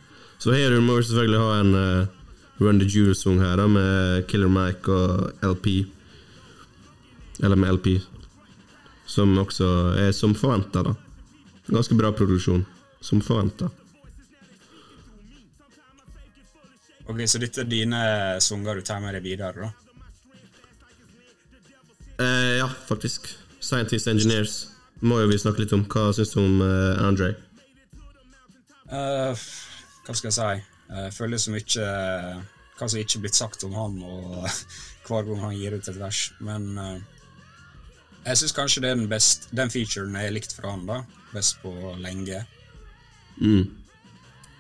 Så 0.42 0.54
her 0.54 0.78
må 0.82 0.96
vi 0.98 1.08
selvfølgelig 1.10 1.42
ha 1.42 1.58
en 1.60 1.74
uh, 1.76 2.20
Run 2.62 2.80
the 2.82 2.88
Jewel-sang 2.88 3.42
her, 3.42 3.58
da, 3.58 3.66
med 3.72 4.28
Killer 4.30 4.52
Mike 4.52 4.94
og 4.94 5.46
LP. 5.46 5.68
Eller 7.42 7.60
med 7.60 7.80
LP. 7.80 7.92
Som 9.10 9.38
også 9.42 9.68
er 9.98 10.14
som 10.14 10.36
forventa, 10.38 10.84
da. 10.86 10.96
Ganske 11.70 11.98
bra 11.98 12.12
produksjon. 12.14 12.66
Som 13.02 13.22
forventa. 13.26 13.70
Ok, 17.10 17.24
Så 17.26 17.42
dette 17.42 17.64
er 17.64 17.70
dine 17.70 18.02
sanger 18.44 18.78
du 18.78 18.86
tar 18.86 19.00
med 19.02 19.16
deg 19.18 19.26
videre, 19.26 19.70
da? 19.70 19.72
Eh, 22.20 22.58
ja, 22.60 22.68
faktisk. 22.90 23.32
Scientist 23.60 24.08
Engineers 24.08 24.56
må 25.02 25.20
jo 25.22 25.30
vi 25.32 25.40
snakke 25.40 25.64
litt 25.64 25.76
om. 25.76 25.86
Hva 25.90 26.10
syns 26.16 26.34
du 26.34 26.40
om 26.42 26.62
uh, 26.64 27.00
Andre? 27.06 27.34
Uh, 28.90 29.38
hva 30.06 30.16
skal 30.16 30.30
jeg 30.30 30.38
si? 30.38 30.50
Eh, 30.90 31.06
Jeg 31.06 31.14
føler 31.14 31.38
så 31.38 31.54
mye 31.54 31.88
hva 32.80 32.88
som 32.88 32.98
ikke 32.98 33.20
er 33.20 33.24
blitt 33.26 33.38
sagt 33.38 33.64
om 33.68 33.76
han 33.76 33.98
og 34.02 34.48
hver 35.08 35.28
gang 35.28 35.42
han 35.44 35.58
gir 35.58 35.76
ut 35.76 35.90
et 35.92 36.00
vers. 36.00 36.22
Men 36.42 36.70
jeg 38.26 38.40
syns 38.40 38.56
kanskje 38.56 38.84
det 38.84 38.94
er 38.94 38.98
den 38.98 39.12
best, 39.12 39.50
den 39.56 39.72
featuren 39.74 40.16
jeg 40.18 40.30
har 40.30 40.34
likt 40.36 40.56
fra 40.56 40.74
han, 40.74 40.88
da. 40.90 41.04
Best 41.34 41.60
på 41.62 41.74
lenge. 42.02 42.42
Mm. 43.38 43.68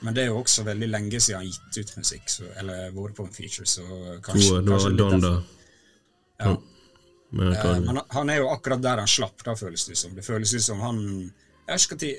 Men 0.01 0.15
det 0.15 0.23
er 0.23 0.29
jo 0.29 0.39
også 0.39 0.63
veldig 0.63 0.87
lenge 0.89 1.19
siden 1.19 1.41
han 1.41 1.47
har 1.47 1.53
gitt 1.53 1.79
ut 1.79 1.97
musikk, 1.99 2.29
så, 2.31 2.47
eller 2.61 2.93
vært 2.95 3.17
på 3.17 3.25
en 3.27 3.33
feature, 3.35 3.67
så 3.67 3.83
kanskje, 4.23 4.53
var 4.53 4.67
kanskje 4.69 4.91
litt 4.93 5.01
Don, 5.01 5.23
da. 5.25 5.33
Ja. 6.39 6.53
Men, 7.29 7.53
Eh, 7.53 7.79
men 7.79 7.99
han 8.09 8.29
er 8.29 8.37
jo 8.41 8.49
akkurat 8.49 8.81
der 8.81 8.97
han 9.03 9.07
slapp, 9.07 9.43
da 9.45 9.55
føles 9.55 9.85
det 9.85 9.97
som. 9.97 10.15
Det 10.15 10.25
føles 10.25 10.53
ut 10.53 10.63
som 10.65 10.79
han 10.81 11.01
Jeg 11.69 11.79
når 11.91 12.15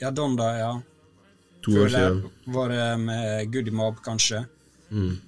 Ja, 0.00 0.10
Donda, 0.10 0.58
ja. 0.58 0.82
to 1.62 1.72
år 1.82 1.88
siden. 1.92 2.30
var 2.46 2.68
det 2.68 2.98
med 2.98 3.52
Goody 3.52 3.70
Mob, 3.70 3.98
kanskje. 4.02 4.46
Mm. 4.90 5.18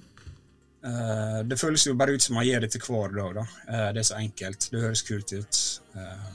Eh, 0.83 1.39
det 1.45 1.59
føles 1.59 1.85
jo 1.87 1.93
bare 1.95 2.15
ut 2.17 2.21
som 2.21 2.35
han 2.35 2.45
gjør 2.47 2.61
det 2.65 2.71
til 2.71 2.81
hver 2.81 3.13
dag. 3.15 3.35
da. 3.35 3.45
Eh, 3.67 3.89
det 3.93 3.99
er 3.99 4.03
så 4.09 4.15
enkelt. 4.17 4.69
Det 4.71 4.81
høres 4.81 5.01
kult 5.05 5.31
ut. 5.33 5.59
Eh, 5.95 6.29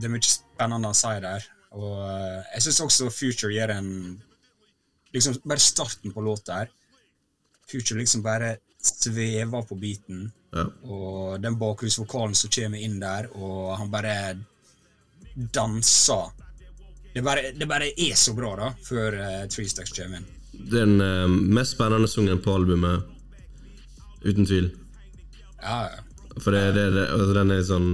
det 0.00 0.08
er 0.08 0.14
mye 0.14 0.24
spennende 0.24 0.88
han 0.88 0.94
sier 0.96 1.20
der. 1.20 1.44
Og 1.72 1.98
eh, 2.08 2.42
jeg 2.54 2.62
syns 2.62 2.80
også 2.80 3.10
Future 3.10 3.52
gjør 3.52 3.76
en 3.78 4.22
Liksom 5.12 5.34
Bare 5.44 5.60
starten 5.60 6.12
på 6.12 6.22
låta 6.24 6.54
her. 6.62 6.70
Future 7.68 7.98
liksom 7.98 8.22
bare 8.24 8.56
svever 8.80 9.62
på 9.68 9.76
beaten. 9.76 10.32
Ja. 10.52 10.66
Og 10.84 11.40
den 11.40 11.56
bakgrunnsvokalen 11.60 12.36
som 12.36 12.52
kommer 12.52 12.82
inn 12.84 12.98
der, 13.00 13.30
og 13.36 13.72
han 13.80 13.90
bare 13.92 14.16
danser. 15.34 16.32
Det 17.14 17.22
bare, 17.24 17.52
det 17.56 17.68
bare 17.68 17.88
er 17.96 18.14
så 18.16 18.34
bra, 18.36 18.52
da, 18.56 18.70
før 18.84 19.16
uh, 19.20 19.40
Three 19.52 19.68
Stacks 19.68 19.94
kommer 19.96 20.20
inn. 20.20 20.28
Den 20.72 21.00
uh, 21.00 21.28
mest 21.28 21.76
spennende 21.76 22.08
sangen 22.08 22.40
på 22.44 22.54
albumet, 22.56 23.08
uten 24.24 24.48
tvil. 24.48 24.70
Ja, 25.62 25.82
ja. 25.88 26.06
For 26.40 26.54
det, 26.54 26.62
det, 26.72 26.86
det, 26.94 27.08
altså 27.12 27.34
den 27.36 27.50
er 27.52 27.58
sånn 27.66 27.88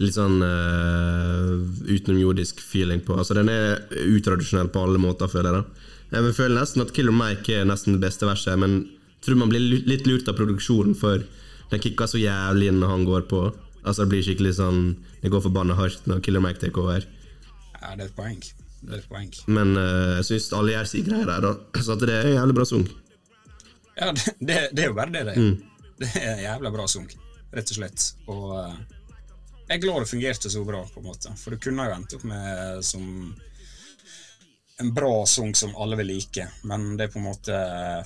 Litt 0.00 0.16
sånn 0.16 0.40
uh, 0.40 1.60
utenomjordisk 1.84 2.62
feeling 2.64 3.02
på 3.04 3.18
Altså 3.20 3.36
Den 3.36 3.50
er 3.52 3.82
utradisjonell 3.92 4.70
på 4.72 4.80
alle 4.86 4.98
måter, 4.98 5.28
føler 5.28 5.58
jeg. 5.58 5.66
da 6.08 6.22
Jeg 6.24 6.36
føler 6.38 6.56
nesten 6.56 6.82
at 6.86 6.94
Killer 6.96 7.14
Mike 7.14 7.52
er 7.60 7.68
nesten 7.68 7.98
det 7.98 8.02
beste 8.06 8.26
verset, 8.26 8.56
men 8.58 8.78
tror 9.24 9.40
man 9.40 9.52
blir 9.52 9.84
litt 9.88 10.06
lurt 10.08 10.28
av 10.30 10.36
produksjonen, 10.38 10.96
for 10.98 11.24
den 11.70 11.82
kicker 11.82 12.10
så 12.10 12.20
jævlig 12.20 12.70
inn 12.70 12.80
når 12.82 12.92
han 12.92 13.06
går 13.08 13.28
på. 13.30 13.44
Altså 13.84 14.04
Det 14.04 14.14
blir 14.14 14.22
skikkelig 14.24 14.54
sånn 14.56 14.78
Det 15.20 15.28
går 15.32 15.42
forbanna 15.44 15.74
hardt 15.76 16.06
når 16.08 16.22
Killer 16.24 16.40
Mike 16.40 16.60
tar 16.62 16.72
over. 16.80 17.04
ja, 17.04 17.90
det 17.96 18.04
er 18.04 18.08
et 18.08 18.16
poeng. 18.16 18.40
Det 18.84 18.92
er 18.94 19.02
et 19.02 19.08
poeng. 19.08 19.30
Men 19.46 19.76
uh, 19.76 20.16
jeg 20.20 20.26
syns 20.30 20.52
alle 20.56 20.72
gjør 20.72 20.88
sine 20.88 21.08
greier 21.08 21.28
der, 21.28 21.44
da. 21.44 21.82
Så 21.84 21.96
det 22.00 22.12
er 22.12 22.30
en 22.30 22.36
jævlig 22.38 22.56
bra 22.56 22.66
sang. 22.68 22.86
Ja, 23.94 24.10
det, 24.12 24.34
det, 24.40 24.58
det 24.72 24.84
er 24.84 24.90
jo 24.90 24.96
bare 24.96 25.12
det 25.14 25.24
det 25.28 25.36
er. 25.36 25.54
Det 26.00 26.10
er 26.18 26.30
en 26.32 26.42
jævla 26.42 26.72
bra 26.74 26.84
sang, 26.90 27.08
rett 27.54 27.70
og 27.70 27.76
slett. 27.78 28.06
Og 28.32 28.46
uh, 28.56 28.72
jeg 29.68 29.78
er 29.78 29.82
glad 29.84 30.04
det 30.04 30.10
fungerte 30.10 30.50
så 30.52 30.64
bra, 30.66 30.82
på 30.92 31.00
en 31.00 31.08
måte. 31.08 31.32
For 31.40 31.54
du 31.54 31.60
kunne 31.62 31.86
jo 31.88 31.94
endt 31.96 32.16
opp 32.18 32.24
med 32.28 32.80
som 32.84 33.04
en 34.80 34.90
bra 34.94 35.26
sang 35.26 35.54
som 35.54 35.74
alle 35.78 35.96
vil 36.00 36.10
like, 36.16 36.48
men 36.66 36.96
det 36.98 37.06
er 37.06 37.12
på 37.14 37.20
en 37.20 37.28
måte 37.28 37.58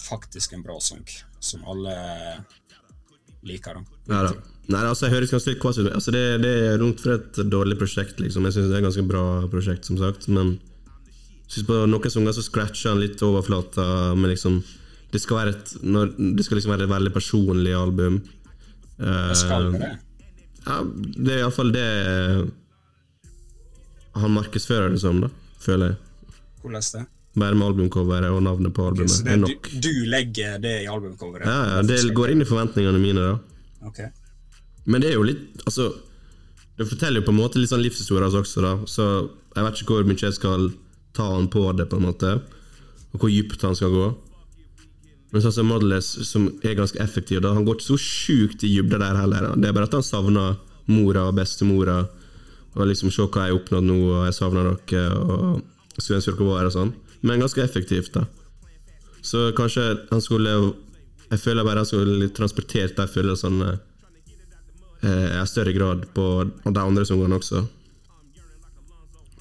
faktisk 0.05 0.53
en 0.53 0.63
bra 0.67 0.77
sang 0.85 1.05
som 1.41 1.65
alle 1.65 1.95
liker. 3.47 3.81
Ja 4.11 4.23
da. 4.27 4.33
Nei, 4.69 4.83
altså 4.85 5.07
Jeg 5.07 5.15
høres 5.15 5.31
ganske 5.33 5.55
kvass 5.63 5.79
ut. 5.81 5.87
Altså, 5.89 6.13
det, 6.13 6.23
det 6.43 6.51
er 6.67 6.75
rundt 6.83 7.01
for 7.01 7.15
et 7.15 7.39
dårlig 7.49 7.79
prosjekt. 7.81 8.19
liksom 8.21 8.45
Jeg 8.45 8.53
synes 8.53 8.67
det 8.69 8.75
er 8.77 8.83
et 8.83 8.89
ganske 8.91 9.05
bra 9.09 9.23
prosjekt, 9.49 9.89
som 9.89 9.97
sagt. 9.97 10.27
Men 10.29 10.59
synes 11.49 11.65
på 11.71 11.79
noen 11.89 12.13
sanger 12.13 12.37
så 12.37 12.45
scratcher 12.45 12.93
han 12.93 13.01
litt 13.01 13.23
overflata. 13.25 13.87
Men 14.19 14.29
liksom 14.35 14.59
det 15.09 15.23
skal, 15.23 15.39
være 15.41 15.55
et, 15.55 15.73
når, 15.89 16.11
det 16.37 16.45
skal 16.45 16.59
liksom 16.61 16.75
være 16.75 16.85
et 16.85 16.93
veldig 16.93 17.15
personlig 17.15 17.73
album. 17.73 18.21
Eh, 19.01 19.29
Det 19.31 19.39
skal 19.41 19.71
det. 19.73 19.89
ja, 20.67 20.77
det 21.17 21.33
er 21.33 21.41
iallfall 21.47 21.73
det 21.73 21.87
han 24.19 24.35
markedsfører 24.35 24.93
det 24.93 25.01
som, 25.01 25.23
da, 25.23 25.31
føler 25.63 25.95
jeg. 25.95 25.99
Hvordan 26.63 26.87
det? 26.95 27.05
Bare 27.39 27.55
med 27.55 27.67
albumcoveret 27.69 28.33
og 28.35 28.43
navnet 28.43 28.75
på 28.75 28.87
albumet. 28.89 29.13
Så 29.13 29.27
er 29.29 29.39
det, 29.45 29.55
du, 29.63 29.79
du 29.85 30.07
legger 30.11 30.59
det 30.63 30.75
i 30.83 30.89
albumcoveret? 30.91 31.47
Ja, 31.47 31.77
ja, 31.77 31.83
Det 31.87 32.01
går 32.17 32.33
inn 32.33 32.43
i 32.43 32.49
forventningene 32.49 32.99
mine, 33.03 33.27
da. 33.29 33.87
okay. 33.87 34.09
Men 34.89 35.03
det 35.05 35.11
er 35.11 35.19
jo 35.19 35.27
litt 35.29 35.61
Altså 35.69 35.91
Det 36.79 36.87
forteller 36.89 37.21
jo 37.21 37.27
på 37.27 37.35
en 37.35 37.39
måte 37.43 37.61
litt 37.61 37.71
sånn 37.71 37.83
livshistorie 37.85 38.31
også, 38.31 38.63
da. 38.65 38.73
Så 38.89 39.05
jeg 39.55 39.67
vet 39.67 39.83
ikke 39.83 39.99
hvor 39.99 40.09
mye 40.09 40.23
jeg 40.23 40.37
skal 40.37 40.71
ta 41.19 41.27
han 41.35 41.49
på 41.51 41.65
det, 41.79 41.89
på 41.91 41.99
en 41.99 42.07
måte. 42.07 42.37
Og 43.13 43.23
hvor 43.23 43.33
dypt 43.33 43.65
han 43.67 43.75
skal 43.79 43.91
gå. 43.95 44.07
Men 45.33 45.43
sånn 45.45 45.57
som 45.59 45.69
Modeless, 45.69 46.09
som 46.25 46.47
er 46.65 46.77
ganske 46.79 47.01
effektiv, 47.03 47.43
da 47.45 47.53
han 47.57 47.67
går 47.67 47.77
ikke 47.79 47.89
så 47.91 47.99
sjukt 48.01 48.63
i 48.65 48.71
dybde 48.77 49.01
der 49.03 49.19
heller. 49.19 49.49
Da. 49.51 49.57
Det 49.59 49.69
er 49.69 49.75
bare 49.77 49.89
at 49.91 49.97
han 49.99 50.07
savner 50.07 50.57
mora 50.89 51.27
og 51.29 51.35
bestemora. 51.37 51.99
Og 52.77 52.87
liksom 52.89 53.11
se 53.13 53.27
hva 53.27 53.49
jeg 53.49 53.53
har 53.53 53.59
oppnådd 53.59 53.89
nå, 53.89 53.99
og 54.13 54.23
jeg 54.29 54.37
savner 54.39 54.71
dere, 54.71 55.19
og 55.19 55.59
her 55.99 56.69
og 56.69 56.73
sånn. 56.73 56.93
Men 57.21 57.41
ganske 57.41 57.63
effektivt, 57.63 58.13
da. 58.15 58.27
Så 59.23 59.53
kanskje 59.53 60.07
han 60.11 60.21
skulle 60.23 60.75
Jeg 61.29 61.41
føler 61.43 61.65
bare 61.65 61.83
han 61.83 61.87
skulle 61.87 62.31
transportert 62.33 62.97
de 62.97 63.05
følelsene 63.07 63.79
eh, 65.03 65.43
i 65.43 65.47
større 65.47 65.75
grad 65.77 66.07
på 66.15 66.25
de 66.65 66.81
andre 66.81 67.05
sangene 67.05 67.37
også. 67.37 67.67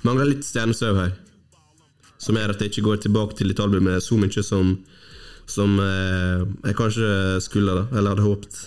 Mangler 0.03 0.27
litt 0.27 0.43
stjernesøv 0.43 0.99
her, 0.99 1.13
som 2.19 2.35
gjør 2.35 2.51
at 2.51 2.59
jeg 2.59 2.73
ikke 2.73 2.83
går 2.89 2.99
tilbake 3.05 3.37
til 3.39 3.53
et 3.53 3.61
album 3.63 3.87
med 3.87 4.03
så 4.03 4.17
mye 4.19 4.43
som, 4.43 4.73
som 5.47 5.79
eh, 5.79 6.43
jeg 6.67 6.75
kanskje 6.75 7.07
skulle, 7.47 7.77
da, 7.79 7.87
eller 7.95 8.17
hadde 8.17 8.27
håpet. 8.27 8.59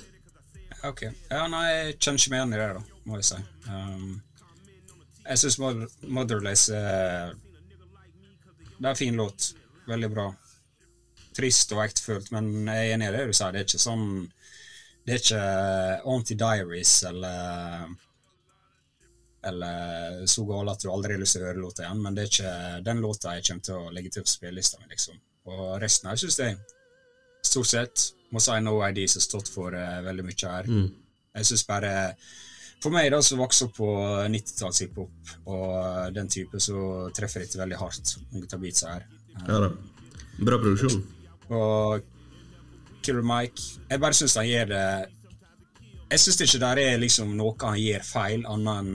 Ok. 0.89 1.05
Ja, 1.29 1.45
nei, 1.53 1.65
jeg 1.69 1.95
kjenner 2.01 2.25
ikke 2.25 2.33
meg 2.33 2.41
igjen 2.41 2.57
i 2.57 2.63
det, 2.63 2.73
da, 2.79 2.99
må 3.05 3.21
jeg 3.21 3.29
si. 3.29 3.43
Um, 3.69 4.11
jeg 5.29 5.45
syns 5.45 5.61
Motherless 6.09 6.71
er 6.73 7.37
Det 8.81 8.89
er 8.89 8.95
en 8.95 8.97
fin 8.97 9.17
låt. 9.17 9.51
Veldig 9.89 10.11
bra. 10.15 10.31
trist 11.37 11.71
og 11.73 11.85
ektefølt, 11.85 12.33
men 12.35 12.67
jeg 12.67 12.89
er 12.89 12.95
enig 12.97 13.07
i 13.07 13.13
det 13.15 13.27
du 13.29 13.33
sier. 13.37 13.53
Det 13.55 13.61
er 13.61 13.67
ikke 13.69 13.79
sånn 13.81 14.07
Det 15.07 15.13
er 15.15 15.21
ikke 15.21 15.45
Auntie 16.11 16.37
Diaries 16.37 16.95
eller 17.09 17.93
eller 19.43 20.27
så 20.29 20.45
gal 20.45 20.69
at 20.69 20.83
du 20.83 20.91
aldri 20.93 21.15
har 21.15 21.21
lyst 21.23 21.39
til 21.39 21.47
å 21.47 21.49
høre 21.49 21.63
låta 21.63 21.87
igjen, 21.87 22.03
men 22.05 22.17
det 22.17 22.27
er 22.27 22.29
ikke 22.29 22.83
den 22.85 22.99
låta 23.01 23.33
jeg 23.39 23.47
kommer 23.47 23.65
til 23.65 23.79
å 23.79 23.93
legge 23.97 24.11
til 24.13 24.27
på 24.27 24.29
spillelista 24.29 24.77
mi, 24.83 24.91
liksom. 24.91 25.17
Og 25.49 25.63
resten 25.81 26.11
her 26.11 26.19
syns 26.21 26.37
jeg 26.43 26.59
stort 27.49 27.71
sett 27.71 28.05
må 28.31 28.43
si 28.45 28.59
No 28.61 28.75
ID 28.85 29.01
som 29.09 29.23
har 29.23 29.25
stått 29.25 29.49
for 29.49 29.73
uh, 29.73 30.03
veldig 30.05 30.27
mye 30.27 30.51
her. 30.53 30.69
Jeg 31.41 31.49
syns 31.49 31.65
bare 31.67 31.93
For 32.81 32.93
meg, 32.95 33.11
da, 33.13 33.21
som 33.25 33.41
vokste 33.43 33.67
opp 33.69 33.75
på 33.77 33.89
90-talls 34.33 34.81
hiphop, 34.85 35.33
og 35.53 36.15
den 36.17 36.31
type, 36.33 36.61
så 36.65 37.11
treffer 37.17 37.45
dette 37.45 37.61
veldig 37.61 37.81
hardt. 37.81 38.15
Av 38.41 38.61
beatsa 38.63 38.95
her. 38.95 39.09
Ja 39.45 39.59
da. 39.67 39.71
Bra 40.41 40.57
produksjon. 40.61 41.03
Og 41.53 42.01
Killer 43.03 43.25
Mike 43.27 43.63
Jeg 43.91 44.01
bare 44.01 44.15
syns 44.17 44.37
han 44.39 44.47
gjør 44.47 44.69
det 44.71 44.85
Jeg 46.13 46.21
syns 46.23 46.41
ikke 46.45 46.61
det 46.63 46.85
er 46.85 47.01
liksom 47.01 47.33
noe 47.39 47.57
han 47.63 47.81
gjør 47.81 48.05
feil, 48.07 48.45
annet 48.47 48.77
enn 48.83 48.93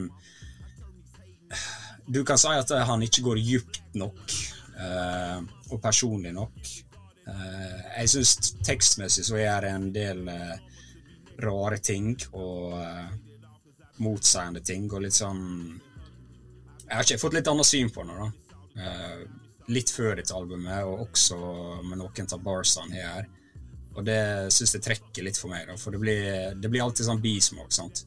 Du 2.15 2.21
kan 2.27 2.39
si 2.39 2.53
at 2.53 2.71
han 2.89 3.03
ikke 3.05 3.25
går 3.25 3.41
djupt 3.41 3.81
nok 3.97 4.33
uh, 4.77 5.39
og 5.73 5.79
personlig 5.81 6.33
nok. 6.35 6.57
Uh, 7.25 7.79
jeg 7.97 8.11
syns 8.11 8.53
tekstmessig 8.65 9.25
så 9.25 9.39
gjør 9.39 9.65
det 9.65 9.71
en 9.73 9.87
del 9.95 10.19
uh, 10.29 10.55
rare 11.41 11.79
ting 11.81 12.13
og 12.37 12.77
motsigende 14.03 14.61
ting 14.65 14.87
og 14.91 15.05
litt 15.05 15.15
sånn 15.15 15.43
Jeg 16.85 16.93
har 16.93 17.05
ikke 17.05 17.21
fått 17.21 17.37
litt 17.37 17.47
annet 17.49 17.67
syn 17.67 17.89
på 17.89 18.03
det, 18.05 18.15
da. 18.19 18.27
Uh, 18.75 19.21
litt 19.73 19.89
før 19.89 20.19
dette 20.19 20.35
albumet, 20.35 20.83
og 20.85 21.07
også 21.07 21.37
med 21.87 21.97
noen 21.97 22.27
av 22.35 22.41
barsene 22.45 22.99
her. 22.99 23.29
Og 23.95 24.03
det 24.05 24.19
syns 24.53 24.75
jeg 24.75 24.83
trekker 24.85 25.25
litt 25.25 25.39
for 25.39 25.49
meg, 25.49 25.65
da, 25.69 25.77
for 25.79 25.95
det 25.95 26.01
blir, 26.03 26.27
det 26.59 26.69
blir 26.69 26.83
alltid 26.83 27.07
sånn 27.07 27.23
bismak. 27.23 27.71
sant? 27.73 28.03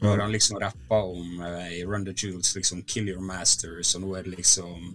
Når 0.00 0.24
han 0.24 0.32
liksom 0.32 0.58
rapper 0.60 1.12
om 1.12 1.40
uh, 1.40 1.68
i 1.72 1.84
Run 1.84 2.04
the 2.04 2.14
Jewels 2.16 2.56
liksom 2.56 2.82
'Kill 2.82 3.08
your 3.08 3.22
masters', 3.22 3.94
og 3.96 4.02
nå 4.02 4.14
er 4.16 4.26
det 4.26 4.36
liksom 4.36 4.94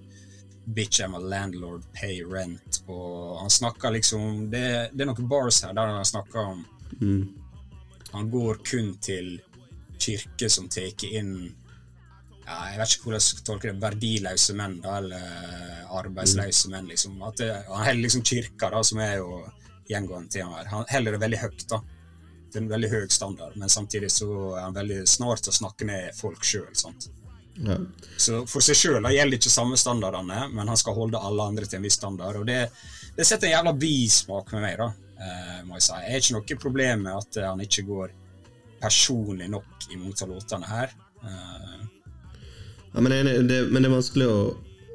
'Bitch, 0.67 0.99
I'm 1.01 1.15
a 1.15 1.19
landlord, 1.19 1.83
pay 1.93 2.21
rent', 2.23 2.83
og 2.87 3.39
han 3.39 3.49
snakker 3.49 3.91
liksom 3.91 4.51
Det, 4.51 4.91
det 4.93 5.01
er 5.01 5.09
noen 5.09 5.29
bars 5.29 5.63
her 5.63 5.73
der 5.73 5.95
han 5.95 6.05
snakker 6.05 6.39
om 6.39 6.65
Han 8.13 8.29
går 8.29 8.59
kun 8.63 8.93
til 9.01 9.41
kirker 10.01 10.51
som 10.51 10.69
tar 10.71 11.05
inn 11.07 11.33
ja, 12.45 12.57
Jeg 12.71 12.79
vet 12.79 12.93
ikke 12.95 13.07
hvordan 13.07 13.19
jeg 13.19 13.27
skal 13.27 13.47
tolke 13.47 13.69
det. 13.69 13.79
Verdiløse 13.81 14.55
menn, 14.57 14.79
da, 14.83 14.97
eller 14.97 15.87
arbeidsløse 16.01 16.71
menn, 16.73 16.89
liksom. 16.89 17.17
At 17.27 17.39
det, 17.41 17.49
han 17.69 17.85
holder 17.85 18.03
liksom 18.05 18.25
kirka, 18.27 18.71
da, 18.73 18.83
som 18.83 19.01
er 19.03 19.17
jo 19.21 19.41
gjengående 19.91 20.31
tema 20.33 20.59
her. 20.59 20.69
Han 20.73 20.85
holder 20.89 21.15
det 21.17 21.23
veldig 21.25 21.41
høyt, 21.45 21.65
da. 21.69 21.81
Det 22.51 22.59
er 22.59 22.65
en 22.65 22.71
veldig 22.73 22.89
høy 22.91 23.03
standard, 23.13 23.55
men 23.55 23.71
samtidig 23.71 24.09
så 24.11 24.27
er 24.57 24.65
han 24.65 24.75
veldig 24.75 25.03
snart 25.07 25.45
til 25.45 25.53
å 25.53 25.59
snakke 25.61 25.87
ned 25.87 26.15
folk 26.17 26.43
sjøl. 26.43 26.67
Ja. 27.61 27.77
Så 28.19 28.41
for 28.49 28.63
seg 28.65 28.75
sjøl 28.79 29.07
gjelder 29.13 29.37
ikke 29.37 29.51
samme 29.53 29.79
standardene, 29.79 30.49
men 30.51 30.67
han 30.67 30.79
skal 30.79 30.97
holde 30.97 31.21
alle 31.21 31.45
andre 31.53 31.67
til 31.67 31.79
en 31.79 31.87
viss 31.87 31.99
standard. 31.99 32.41
Og 32.41 32.49
det, 32.49 32.65
det 33.15 33.27
setter 33.27 33.47
en 33.47 33.55
jævla 33.55 33.75
bismak 33.79 34.51
med 34.55 34.65
meg, 34.65 34.81
da, 34.81 34.89
eh, 35.15 35.61
må 35.67 35.79
jeg 35.79 35.87
si. 35.87 36.01
Jeg 36.01 36.15
har 36.15 36.25
ikke 36.25 36.37
noe 36.39 36.59
problem 36.65 37.07
med 37.07 37.21
at 37.21 37.41
han 37.47 37.63
ikke 37.63 37.87
går 37.87 38.17
personlig 38.81 39.47
nok 39.51 39.87
i 39.91 39.99
mange 39.99 40.17
av 40.21 40.33
låtene 40.33 40.69
her. 40.69 40.97
Eh, 41.23 41.79
Ja, 42.91 42.99
men, 42.99 43.13
enig, 43.15 43.37
det, 43.47 43.61
men 43.71 43.85
det 43.85 43.87
er 43.87 43.93
vanskelig 43.93 44.25
å 44.27 44.39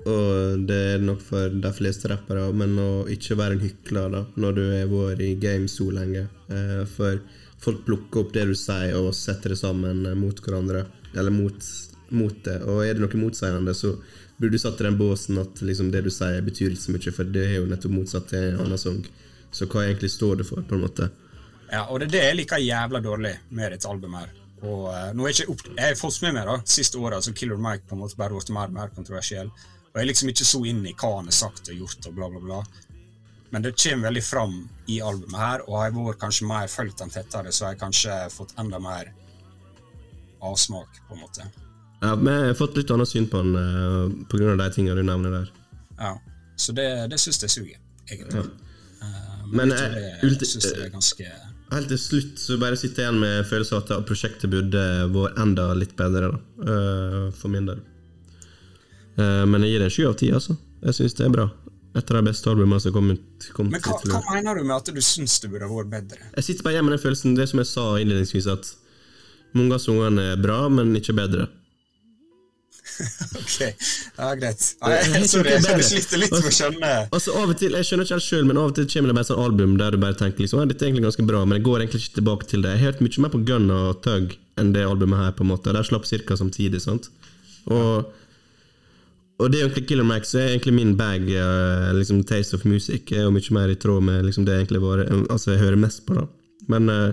og 0.06 0.66
det 0.68 0.76
er 0.92 1.00
nok 1.02 1.22
for 1.24 1.50
de 1.50 1.70
fleste 1.74 2.06
rappere, 2.12 2.44
men 2.54 2.76
å 2.78 2.90
ikke 3.10 3.34
være 3.40 3.56
en 3.56 3.64
hykler 3.64 4.12
da, 4.12 4.20
når 4.38 4.52
du 4.54 4.62
har 4.62 4.92
vært 4.92 5.22
i 5.24 5.32
game 5.42 5.66
så 5.70 5.88
lenge. 5.90 6.28
Eh, 6.46 6.84
for 6.86 7.18
folk 7.62 7.82
plukker 7.88 8.22
opp 8.22 8.30
det 8.36 8.44
du 8.46 8.54
sier, 8.54 8.94
og 9.00 9.16
setter 9.18 9.50
det 9.50 9.58
sammen 9.58 10.04
eh, 10.06 10.14
mot 10.14 10.38
hverandre. 10.44 10.84
Eller 11.16 11.34
mot, 11.34 11.70
mot 12.14 12.38
det. 12.46 12.60
Og 12.70 12.84
er 12.84 12.94
det 12.94 13.02
noe 13.02 13.22
motsigende, 13.24 13.74
så 13.74 13.96
burde 14.38 14.54
du 14.54 14.62
satt 14.62 14.78
i 14.78 14.86
den 14.86 15.00
båsen 15.00 15.42
at 15.42 15.62
liksom, 15.64 15.90
det 15.90 16.04
du 16.06 16.12
sier, 16.14 16.38
betyr 16.44 16.70
ikke 16.70 16.84
så 16.84 16.94
mye, 16.94 17.16
for 17.18 17.34
det 17.34 17.46
er 17.48 17.58
jo 17.58 17.68
nettopp 17.72 17.98
motsatt 17.98 18.30
til 18.30 18.50
en 18.52 18.62
annen 18.62 18.78
sang. 18.78 19.02
Så 19.50 19.66
hva 19.66 19.88
egentlig 19.88 20.12
står 20.14 20.42
det 20.42 20.46
for, 20.52 20.62
på 20.62 20.78
en 20.78 20.86
måte? 20.86 21.10
Ja, 21.76 21.84
og 21.92 22.00
det 22.00 22.08
er 22.08 22.12
det 22.16 22.24
jeg 22.24 22.40
liker 22.40 22.62
jævla 22.62 23.02
dårlig 23.04 23.34
med 23.52 23.74
dette 23.74 23.88
albumet. 23.90 24.24
her. 24.24 24.42
Og 24.64 24.86
uh, 24.88 25.10
nå 25.12 25.26
er 25.26 25.32
jeg 25.34 25.44
ikke 25.44 25.52
opp... 25.52 25.64
Jeg 25.76 25.84
har 25.90 25.98
fått 26.00 26.22
med 26.24 26.36
meg 26.38 26.46
da, 26.48 26.56
siste 26.72 27.00
året, 27.02 27.26
så 27.26 27.34
Killer 27.36 27.60
Mike 27.60 27.84
på 27.90 27.96
en 27.98 28.00
måte 28.00 28.16
bare 28.16 28.32
blitt 28.32 28.52
mer 28.56 28.70
og 28.70 28.76
mer 28.78 28.92
kontroversiell. 28.96 29.50
Og 29.90 29.98
jeg 29.98 30.06
er 30.06 30.08
liksom 30.10 30.32
ikke 30.32 30.46
så 30.48 30.60
inn 30.70 30.80
i 30.88 30.94
hva 30.96 31.10
han 31.18 31.28
har 31.28 31.36
sagt 31.36 31.68
og 31.72 31.82
gjort, 31.82 32.08
og 32.08 32.16
bla, 32.16 32.30
bla, 32.32 32.40
bla. 32.46 32.62
Men 33.52 33.62
det 33.66 33.74
kommer 33.78 34.08
veldig 34.08 34.22
fram 34.24 34.56
i 34.90 34.96
albumet 35.04 35.40
her, 35.40 35.66
og 35.68 35.76
har 35.78 35.90
jeg 35.90 35.96
vært 35.98 36.22
kanskje 36.24 36.48
mer 36.48 36.72
fulgt 36.72 37.04
han 37.04 37.12
tettere, 37.14 37.52
så 37.54 37.66
har 37.68 37.76
jeg 37.76 37.82
kanskje 37.84 38.16
fått 38.34 38.56
enda 38.60 38.80
mer 38.82 39.12
avsmak, 40.44 41.02
på 41.08 41.16
en 41.16 41.22
måte. 41.26 41.46
Ja, 42.02 42.14
men 42.16 42.32
jeg 42.32 42.50
har 42.54 42.58
fått 42.58 42.76
litt 42.80 42.90
annet 42.92 43.08
syn 43.12 43.28
på 43.32 43.40
den 43.44 43.56
uh, 43.56 44.24
på 44.28 44.40
grunn 44.40 44.54
av 44.56 44.64
de 44.64 44.70
tingene 44.74 44.96
du 44.98 45.06
nevner 45.06 45.36
der. 45.40 45.52
Ja. 46.00 46.14
Så 46.56 46.72
det, 46.76 46.88
det 47.12 47.20
syns 47.20 47.40
jeg 47.44 47.52
suger, 47.52 47.80
egentlig. 48.08 48.46
Eh, 49.04 49.22
Men, 49.46 49.68
men 49.68 49.72
jeg, 49.76 49.90
det 49.92 50.42
jeg 50.42 50.48
syns 50.50 50.64
det 50.72 50.86
er 50.86 50.90
ganske 50.90 51.26
Helt 51.72 51.88
til 51.90 51.98
slutt 51.98 52.38
så 52.38 52.56
bare 52.62 52.78
sitter 52.78 53.02
jeg 53.02 53.10
igjen 53.10 53.22
med 53.22 53.46
følelsen 53.48 53.80
av 53.80 53.88
at 53.96 54.06
prosjektet 54.06 54.50
burde 54.52 54.82
vært 55.10 55.38
enda 55.42 55.66
litt 55.74 55.96
bedre, 55.98 56.30
da. 56.30 56.72
eh, 56.72 57.22
for 57.34 57.50
min 57.50 57.66
del. 57.66 57.80
Eh, 59.18 59.42
men 59.50 59.64
jeg 59.64 59.74
gir 59.74 59.82
det 59.82 59.88
en 59.88 59.96
sju 59.96 60.04
av 60.06 60.18
ti, 60.20 60.30
altså. 60.30 60.56
Jeg 60.86 60.98
syns 61.00 61.18
det 61.18 61.26
er 61.26 61.34
bra. 61.34 61.48
Et 61.96 62.10
av 62.12 62.18
de 62.18 62.24
beste 62.28 62.50
albumene 62.52 62.78
som 62.82 62.92
har 62.92 62.96
kommet, 62.98 63.50
kommet 63.56 63.72
Men 63.72 63.82
hva, 63.82 63.98
hva 64.12 64.34
mener 64.36 64.58
du 64.60 64.66
med 64.68 64.76
at 64.76 64.90
du 64.92 65.00
syns 65.02 65.38
det 65.42 65.50
burde 65.50 65.68
vært 65.70 65.92
bedre? 65.94 66.30
Jeg 66.36 66.50
sitter 66.50 66.66
bare 66.66 66.76
igjen 66.76 66.86
med 66.86 66.94
den 66.98 67.02
følelsen, 67.02 67.36
det 67.38 67.48
som 67.50 67.62
jeg 67.62 67.70
sa 67.72 67.86
innledningsvis, 67.98 68.50
at 68.52 68.72
mange 69.56 69.78
av 69.78 69.80
sangene 69.82 70.26
er 70.34 70.42
bra, 70.42 70.66
men 70.68 70.92
ikke 70.98 71.16
bedre. 71.16 71.48
Ok, 73.40 73.56
ja, 73.60 74.28
greit. 74.40 74.62
Jeg- 74.80 75.08
jeg 75.12 75.28
jeg, 75.46 75.62
jeg 75.66 75.84
sliter 75.90 76.20
litt 76.22 76.32
med 76.32 76.48
å 76.48 76.52
skjønne 76.58 76.90
Altså 77.12 77.34
av 77.36 77.50
og 77.52 77.58
til, 77.60 77.72
Jeg 77.76 77.84
skjønner 77.88 78.06
ikke 78.08 78.16
helt 78.16 78.26
sjøl, 78.26 78.46
men 78.48 78.56
av 78.62 78.70
og 78.70 78.74
til 78.78 78.86
kommer 78.92 79.12
det 79.12 79.16
bare 79.18 79.28
sånn 79.30 79.42
album 79.44 79.76
der 79.80 79.90
du 79.96 79.98
bare 80.02 80.16
tenker 80.18 80.44
liksom, 80.44 80.60
«Ja, 80.62 80.66
dette 80.70 80.82
er 80.84 80.90
egentlig 80.90 81.06
ganske 81.08 81.26
bra, 81.28 81.44
men 81.44 81.58
jeg 81.58 81.66
går 81.68 81.84
egentlig 81.84 82.02
ikke 82.06 82.18
tilbake 82.20 82.48
til 82.50 82.62
det. 82.64 82.72
Jeg 82.76 82.80
har 82.82 82.92
hørt 82.92 83.02
mye 83.04 83.22
mer 83.26 83.34
på 83.36 83.42
Gun 83.48 83.70
og 83.70 84.02
Tug 84.06 84.36
enn 84.56 84.72
det 84.72 84.86
albumet 84.88 85.18
her, 85.20 85.32
på 85.36 85.44
en 85.44 85.50
måte. 85.52 85.72
De 85.76 85.82
slapp 85.84 86.06
cirka 86.08 86.36
samtidig. 86.40 86.80
sant? 86.80 87.10
Og, 87.68 88.06
og 89.36 89.50
det 89.52 89.58
er 89.60 89.66
egentlig 89.68 89.86
Killer 89.90 90.06
Max 90.08 90.34
er 90.34 90.54
egentlig 90.54 90.72
min 90.78 90.94
bag, 90.96 91.28
eh, 91.28 91.92
liksom 91.98 92.24
Taste 92.24 92.54
of 92.56 92.64
Music, 92.64 93.12
er 93.12 93.26
jo 93.26 93.30
mye 93.34 93.52
mer 93.52 93.68
i 93.68 93.76
tråd 93.76 94.02
med 94.02 94.24
liksom 94.24 94.46
det 94.46 94.54
jeg 94.56 94.64
egentlig 94.66 94.80
var, 94.86 95.04
altså 95.28 95.52
jeg 95.52 95.60
hører 95.60 95.76
mest 95.76 96.06
på. 96.08 96.14
da. 96.16 96.24
Men 96.72 96.88
eh, 96.88 97.12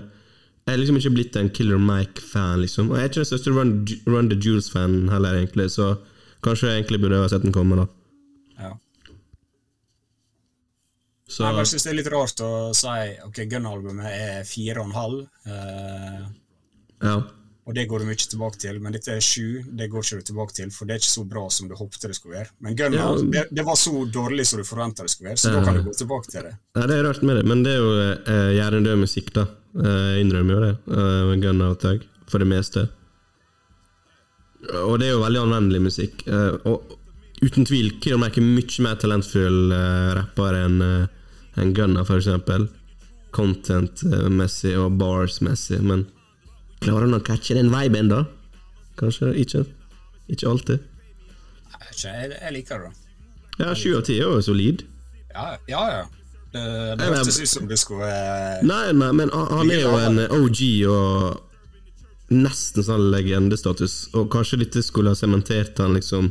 jeg 0.64 0.72
er 0.72 0.80
liksom 0.80 0.96
ikke 0.96 1.12
blitt 1.12 1.36
en 1.36 1.50
Killer 1.52 1.80
Mike-fan, 1.80 2.62
liksom. 2.62 2.88
Og 2.90 2.96
jeg 2.96 3.04
er 3.04 3.10
ikke 3.10 3.20
den 3.20 3.28
største 3.28 3.52
Run, 3.52 3.72
Run 4.08 4.30
the 4.30 4.38
Jewels-fan 4.40 4.94
heller, 5.12 5.36
egentlig, 5.36 5.68
så 5.74 5.90
kanskje 6.44 6.70
jeg 6.70 6.80
egentlig 6.80 7.00
burde 7.02 7.20
ha 7.20 7.28
sett 7.28 7.44
den 7.44 7.52
komme, 7.52 7.76
da. 7.82 7.86
ja. 8.62 8.70
Så, 11.28 11.44
Jeg 11.44 11.56
bare 11.58 11.66
synes 11.68 11.84
det 11.84 11.90
er 11.92 11.98
litt 11.98 12.10
rart 12.12 12.40
å 12.44 12.50
si 12.76 12.96
ok, 13.26 13.42
Gun-albumet 13.50 14.08
er 14.08 14.48
fire 14.48 14.80
og 14.80 14.88
en 14.88 14.96
halv, 14.96 15.20
eh, 15.48 16.24
ja. 17.04 17.14
Og 17.64 17.74
det 17.74 17.86
går 17.88 18.02
du 18.02 18.04
mye 18.10 18.18
tilbake 18.20 18.58
til, 18.60 18.76
men 18.84 18.92
dette 18.92 19.08
er 19.14 19.22
sju, 19.24 19.62
det 19.72 19.86
går 19.88 20.02
ikke 20.04 20.18
du 20.20 20.26
tilbake 20.28 20.52
til, 20.58 20.70
for 20.74 20.84
det 20.84 20.94
er 20.96 21.00
ikke 21.00 21.12
så 21.14 21.24
bra 21.28 21.44
som 21.50 21.68
du 21.70 21.74
håpte 21.78 22.10
det 22.10 22.16
skulle 22.18 22.36
være. 22.36 22.50
Men 22.60 22.76
Gunnar, 22.76 22.98
Ja. 23.00 23.22
det, 23.34 23.44
det 23.56 23.64
var 23.64 23.78
så 23.80 23.92
dårlig 24.12 24.44
som 24.46 24.60
du 24.60 24.64
forventa 24.68 25.02
det 25.06 25.10
skulle 25.14 25.30
være, 25.32 25.40
så 25.40 25.52
da 25.54 25.62
kan 25.64 25.78
du 25.78 25.86
gå 25.88 25.94
tilbake 25.96 26.28
til 26.30 26.42
det. 26.44 26.52
Nei, 26.76 26.86
det 26.90 26.98
er 26.98 27.06
rart 27.08 27.22
med 27.24 27.36
det, 27.40 27.44
men 27.48 27.62
det 27.64 27.72
er 27.72 27.80
jo 27.80 27.94
eh, 28.34 28.50
hjernedød 28.58 29.00
musikk, 29.06 29.32
da. 29.38 29.46
Eh, 29.80 30.02
Jeg 30.14 30.26
innrømmer 30.26 30.54
jo 30.54 30.60
det. 30.66 30.74
Eh, 30.98 31.32
Gunnar 31.46 31.72
og 31.72 31.80
Tag, 31.80 32.04
for 32.28 32.38
det 32.44 32.50
meste. 32.52 32.84
Og 34.84 34.98
det 35.00 35.08
er 35.08 35.14
jo 35.16 35.24
veldig 35.24 35.40
anvendelig 35.44 35.80
musikk. 35.88 36.22
Eh, 36.28 36.54
og 36.68 36.94
uten 37.44 37.64
tvil 37.68 37.90
Mac 38.20 38.36
er 38.38 38.44
mye 38.44 38.84
mer 38.84 38.96
talentfull 39.00 39.72
eh, 39.72 40.12
rapper 40.20 40.60
enn 40.64 40.80
eh, 40.84 41.06
enn 41.60 41.72
Gunnar, 41.76 42.04
eksempel. 42.16 42.68
Content-messig 43.34 44.76
og 44.78 44.94
bars-messig, 45.00 45.80
men 45.82 46.04
klarer 46.84 47.08
han 47.08 47.18
å 47.18 47.22
catche 47.24 47.56
den 47.56 47.72
viben, 47.72 48.10
da? 48.12 48.24
Kanskje 49.00 49.32
ikke. 49.40 49.64
Ikke 50.30 50.50
alltid. 50.50 50.90
Jeg, 51.94 52.30
jeg, 52.34 52.52
liker 52.54 52.86
det. 52.86 52.92
Ja, 53.60 53.72
sju 53.76 53.94
av 53.98 54.04
ti 54.06 54.18
er 54.18 54.28
jo 54.28 54.42
solid. 54.44 54.84
Ja, 55.32 55.54
ja. 55.70 55.82
ja. 55.92 56.04
Det, 56.54 56.62
det 57.00 57.08
hørtes 57.10 57.40
ut 57.40 57.50
som 57.50 57.64
det 57.66 57.80
skulle 57.80 58.06
eh, 58.06 58.60
Nei, 58.62 58.92
nei, 58.94 59.08
men 59.18 59.32
han 59.34 59.48
han 59.50 59.70
er 59.74 59.80
jo 59.82 59.94
en 59.98 60.20
OG 60.36 60.60
og 60.86 62.34
nesten 62.34 62.86
sånn 62.86 63.08
legendestatus, 63.10 63.96
og 64.14 64.28
kanskje 64.32 64.60
dette 64.62 64.82
skulle 64.86 65.10
ha 65.10 65.18
sementert 65.18 65.80
han 65.82 65.96
liksom 65.98 66.30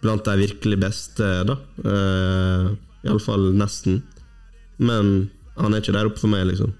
blant 0.00 0.24
de 0.26 0.36
virkelig 0.40 0.78
beste, 0.80 1.28
da. 1.48 1.58
Uh, 1.84 2.72
Iallfall 3.04 3.52
nesten. 3.56 4.02
Men 4.76 5.30
han 5.56 5.72
er 5.72 5.84
ikke 5.84 5.94
der 5.96 6.08
oppe 6.10 6.20
for 6.20 6.32
meg, 6.32 6.48
liksom. 6.50 6.74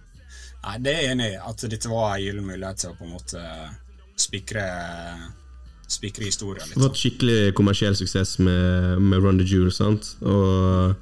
Nei, 0.64 0.76
det 0.80 0.92
er 0.92 1.02
jeg 1.02 1.14
enig 1.14 1.30
i. 1.34 1.40
At 1.44 1.64
dette 1.68 1.90
var 1.92 2.14
en 2.14 2.22
gyllen 2.24 2.46
mulighet 2.48 2.84
til 2.84 2.92
å 2.92 2.98
på 2.98 3.08
en 3.08 3.16
måte 3.16 3.46
spikre 4.20 4.64
Spikre 5.84 6.24
historien 6.24 6.64
litt. 6.64 6.78
Fått 6.80 6.96
skikkelig 6.96 7.52
kommersiell 7.58 7.96
suksess 7.98 8.38
med, 8.40 9.02
med 9.04 9.20
Run 9.20 9.36
the 9.36 9.44
Jewel, 9.44 9.72
sant. 9.74 10.14
Og 10.24 10.94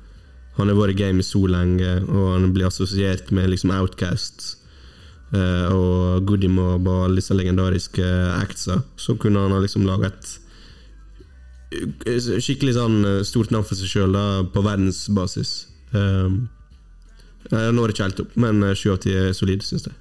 han 0.59 0.69
har 0.69 0.77
vært 0.77 0.97
i 0.97 0.99
gamet 0.99 1.27
så 1.27 1.45
lenge, 1.49 1.93
og 2.09 2.33
han 2.35 2.51
blir 2.55 2.69
assosiert 2.69 3.31
med 3.35 3.49
liksom 3.53 3.73
Outcast 3.77 4.43
uh, 5.33 5.71
og 5.73 6.27
Goody 6.29 6.51
Mob 6.51 6.89
og 6.91 7.07
alle 7.07 7.23
disse 7.23 7.37
legendariske 7.37 8.09
actsa. 8.41 8.81
Så 8.99 9.15
kunne 9.23 9.45
han 9.45 9.55
ha 9.55 9.63
liksom 9.63 9.87
laga 9.87 10.11
et 10.11 10.33
eh, 12.11 12.19
skikkelig 12.43 12.75
sånn 12.77 12.99
eh, 13.07 13.23
stort 13.29 13.55
navn 13.55 13.65
for 13.69 13.79
seg 13.79 13.95
sjøl 13.95 14.19
på 14.53 14.67
verdensbasis. 14.67 15.55
Um, 15.95 16.43
jeg 17.51 17.73
når 17.75 17.93
ikke 17.93 18.05
helt 18.07 18.21
opp, 18.25 18.33
men 18.37 18.63
eh, 18.63 18.75
sju 18.79 18.93
av 18.95 18.99
ti 19.03 19.11
er 19.17 19.33
solid, 19.37 19.63
syns 19.67 19.85
jeg. 19.89 19.95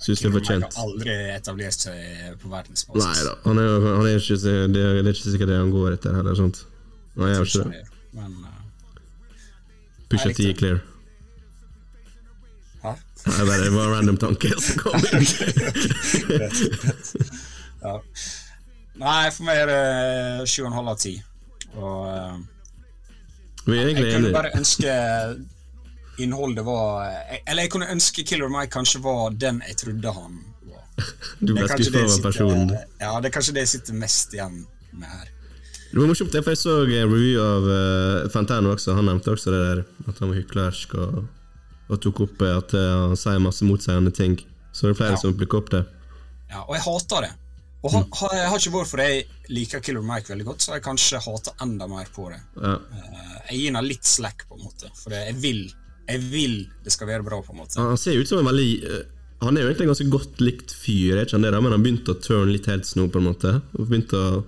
Syns 0.00 0.20
det 0.22 0.28
er 0.30 0.32
fortjent. 0.32 0.64
Han 0.64 0.72
har 0.74 0.84
aldri 0.88 1.14
etablert 1.36 1.76
seg 1.84 1.96
på 2.40 2.48
Nei 2.48 2.54
verdensbasis. 2.56 3.20
da, 3.26 3.34
han 3.44 3.58
er, 3.60 3.68
han 3.98 4.06
er 4.08 4.16
ikke, 4.16 4.38
det, 4.72 4.80
er, 4.80 5.10
ikke 5.12 5.30
sikkert 5.34 5.50
det 5.52 5.58
han 5.60 5.70
går 5.74 5.92
etter 5.98 6.16
heller. 6.16 6.34
Sant? 6.38 6.62
Nei, 7.20 7.28
jeg 7.28 7.36
gjør 7.36 7.50
ikke 7.50 7.64
det. 7.68 7.82
Men 8.16 8.30
uh, 8.40 8.46
Pusha 10.10 10.30
Nei, 10.30 10.34
T 10.38 10.54
clear. 10.58 10.78
Hæ? 12.80 12.94
Nei, 13.26 13.42
bare, 13.44 13.60
det 13.60 13.72
var 13.74 13.84
en 13.84 13.92
random 13.98 14.16
tanke 14.24 14.48
som 14.64 14.74
kom. 14.80 14.98
Ja. 17.80 17.94
Nei, 19.00 19.30
for 19.32 19.46
meg 19.48 19.56
er 19.62 19.70
det 19.70 20.48
sju 20.52 20.58
og 20.66 20.66
en 20.68 20.74
halv 20.76 20.90
av 20.92 20.98
ti. 21.00 21.14
Og 21.80 22.00
eh, 22.10 22.34
Vi 23.64 23.78
er 23.78 23.86
egentlig 23.86 24.04
jeg 24.04 24.16
kunne 24.18 24.18
enige. 24.18 24.34
bare 24.34 24.50
ønske 24.58 24.96
innholdet 26.24 26.64
var 26.66 27.08
Eller 27.46 27.62
jeg 27.66 27.70
kunne 27.74 27.88
ønske 27.92 28.24
Killer 28.26 28.48
Mike 28.52 28.72
kanskje 28.74 29.00
var 29.04 29.30
den 29.34 29.60
jeg 29.66 29.76
trodde 29.80 30.12
han 30.16 30.38
var. 30.70 30.86
Du 31.40 31.52
ble 31.56 31.66
skuffa 31.68 32.02
over 32.04 32.22
personen. 32.28 32.72
Ja, 33.00 33.12
det 33.20 33.30
er 33.30 33.34
kanskje 33.38 33.54
det 33.56 33.64
jeg 33.66 33.72
sitter 33.76 33.96
mest 34.00 34.34
igjen 34.36 34.62
med 34.92 35.08
her. 35.08 35.28
Det 35.90 35.98
var 35.98 36.06
morsomt, 36.06 36.30
for 36.36 36.52
jeg 36.52 36.60
så 36.60 36.74
en 36.84 37.10
review 37.10 37.40
av 37.42 37.64
uh, 37.66 38.28
Fantano 38.30 38.74
også. 38.76 38.94
Han 38.94 39.08
nevnte 39.10 39.32
også 39.34 39.50
det 39.50 39.60
der 39.64 39.80
at 40.12 40.20
han 40.22 40.30
var 40.30 40.38
hyklersk 40.38 40.92
og, 41.02 41.16
og 41.90 42.00
tok 42.04 42.20
opp 42.28 42.44
eh, 42.46 42.52
at 42.60 42.74
eh, 42.78 42.90
han 43.10 43.18
sier 43.18 43.40
masse 43.42 43.66
motseiende 43.66 44.12
ting. 44.14 44.36
Så 44.70 44.86
det 44.86 44.92
er 44.94 45.00
flere 45.00 45.16
Ja. 45.16 45.22
som 45.24 45.34
plukker 45.34 45.58
opp 45.64 45.72
det. 45.74 45.80
Ja, 46.52 46.62
og 46.68 46.76
jeg 46.76 46.84
hater 46.86 47.26
det. 47.26 47.32
Og 47.80 47.94
ha, 47.94 48.00
ha, 48.20 48.28
jeg 48.36 48.48
har 48.52 48.60
ikke 48.60 48.74
vært 48.76 48.90
fordi 48.92 49.04
jeg 49.08 49.26
liker 49.56 49.80
Killer 49.82 50.02
Mike 50.04 50.28
veldig 50.30 50.44
godt, 50.50 50.62
så 50.62 50.74
jeg 50.76 50.82
kanskje 50.84 51.20
hater 51.24 51.54
enda 51.64 51.86
mer 51.90 52.10
på 52.14 52.28
det. 52.30 52.38
Ja. 52.60 52.74
Eh, 52.76 53.36
Jeg 53.50 53.58
gir 53.58 53.70
henne 53.72 53.82
litt 53.82 54.06
slack, 54.06 54.44
på 54.46 54.58
en 54.60 54.66
måte, 54.68 54.90
for 54.94 55.16
jeg 55.16 55.34
vil 55.42 55.62
Jeg 56.10 56.22
vil 56.32 56.54
det 56.84 56.92
skal 56.94 57.10
være 57.10 57.26
bra, 57.26 57.40
på 57.44 57.54
en 57.54 57.62
måte. 57.62 57.80
Han 57.80 57.98
ser 58.00 58.18
ut 58.20 58.28
som 58.28 58.42
en 58.42 58.48
veldig 58.50 58.70
eh, 58.84 59.02
Han 59.40 59.56
er 59.56 59.64
jo 59.64 59.70
egentlig 59.70 59.86
en 59.86 59.92
ganske 59.94 60.08
godt 60.12 60.40
likt 60.44 60.74
fyr, 60.76 61.22
ikke 61.22 61.38
han 61.38 61.46
det 61.46 61.60
men 61.62 61.72
han 61.72 61.84
begynte 61.84 62.12
å 62.12 62.20
turn 62.20 62.52
litt 62.52 62.68
heads 62.68 62.96
nå, 62.98 63.06
på 63.08 63.22
en 63.22 63.28
måte. 63.30 63.54
Og 63.78 63.88
begynte 63.88 64.20
å 64.20 64.42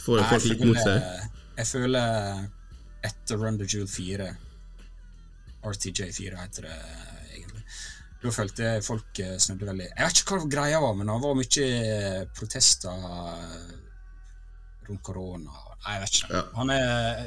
få 0.00 0.18
Nei, 0.18 0.28
folk 0.28 0.48
litt 0.50 0.64
mot 0.68 0.80
seg. 0.80 1.28
jeg 1.60 1.68
føler 1.70 2.46
etter 3.06 3.40
Run 3.40 3.58
the 3.60 3.68
Jewel 3.68 3.88
4 3.88 4.28
RTJ4 5.60 6.36
heter 6.40 6.66
det 6.68 6.76
egentlig. 7.34 7.64
Da 8.20 8.32
følte 8.32 8.66
jeg 8.66 8.84
folk 8.84 9.20
eh, 9.24 9.36
snudde 9.40 9.68
veldig 9.68 9.86
Jeg 9.88 10.06
vet 10.06 10.22
ikke 10.22 10.36
hva 10.36 10.48
greia 10.52 10.80
var, 10.82 10.96
men 10.96 11.08
det 11.08 11.18
var 11.24 11.36
mye 11.38 11.66
eh, 11.68 12.22
protester 12.36 13.04
rundt 14.88 15.02
korona. 15.06 15.52
Nei, 15.84 15.94
jeg 15.94 16.02
vet 16.04 16.18
ikke. 16.18 16.34
Ja. 16.36 16.42
Han 16.58 16.72
er 16.74 17.22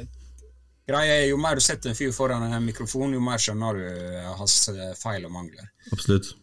Greia 0.88 1.18
er 1.22 1.28
Jo 1.30 1.36
mer 1.40 1.56
du 1.56 1.64
setter 1.64 1.92
en 1.92 1.96
fyr 1.96 2.12
foran 2.12 2.44
en 2.44 2.64
mikrofon, 2.64 3.14
jo 3.16 3.20
mer 3.24 3.40
skjønner 3.40 3.78
du 3.78 3.84
eh, 3.88 4.32
hans 4.38 4.56
eh, 4.72 4.90
feil 5.00 5.24
og 5.24 5.32
mangler. 5.32 5.70
Absolutt. 5.92 6.34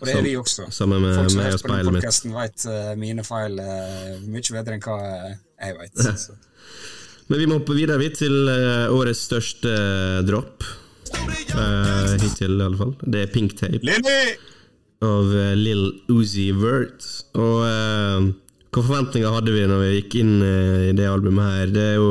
Og 0.00 0.06
det 0.08 0.14
er 0.14 0.24
vi 0.26 0.36
også. 0.36 0.68
Sammen 0.74 1.02
med 1.02 1.14
Folk 1.16 1.32
som 1.32 1.40
meg 1.40 1.50
hører 1.50 1.58
på 1.58 1.68
den 1.68 1.74
speilet 1.74 1.94
mitt. 1.94 2.04
podcasten 2.04 2.34
vet 2.36 2.66
eh, 2.70 2.94
mine 3.00 3.26
feil 3.26 3.58
mye 4.28 4.56
bedre 4.58 4.76
enn 4.76 4.84
hva 4.84 4.98
jeg 5.32 5.76
vet. 5.80 6.06
Så. 6.22 6.38
Men 7.30 7.40
vi 7.40 7.46
må 7.48 7.58
hoppe 7.60 7.76
videre 7.78 8.02
vidt 8.02 8.18
til 8.20 8.34
årets 8.92 9.22
største 9.30 9.70
dropp. 10.28 10.66
Uh, 11.54 12.16
hittil, 12.18 12.58
i 12.58 12.64
alle 12.64 12.76
fall. 12.76 12.90
Det 13.00 13.22
er 13.22 13.30
Pink 13.32 13.54
Tape. 13.56 13.80
Lilly! 13.86 14.34
av 15.04 15.30
uh, 15.34 15.52
Lil 15.56 15.84
Uzi 16.12 16.50
Vert. 16.56 17.04
Og 17.38 17.64
uh, 17.64 18.30
hva 18.74 18.82
forventninger 18.82 19.36
hadde 19.36 19.54
vi 19.54 19.66
når 19.70 19.82
vi 19.82 19.92
gikk 19.98 20.16
inn 20.22 20.34
uh, 20.42 20.88
i 20.90 20.94
det 20.96 21.08
albumet 21.10 21.58
her? 21.58 21.74
Det 21.74 21.86
er 21.92 21.98
jo 22.00 22.10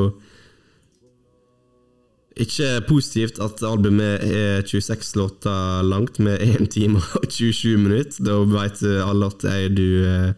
ikke 2.40 2.82
positivt 2.88 3.40
at 3.44 3.62
albumet 3.68 4.24
er 4.26 4.64
26 4.66 5.16
låter 5.20 5.84
langt, 5.86 6.20
med 6.20 6.42
1 6.42 6.70
time 6.74 7.02
og 7.20 7.30
27 7.30 7.78
minutter. 7.78 8.24
Da 8.26 8.40
vet 8.50 8.82
alle 9.06 9.30
at 9.30 9.44
jeg, 9.44 9.78
du 9.78 9.88
eh, 10.08 10.34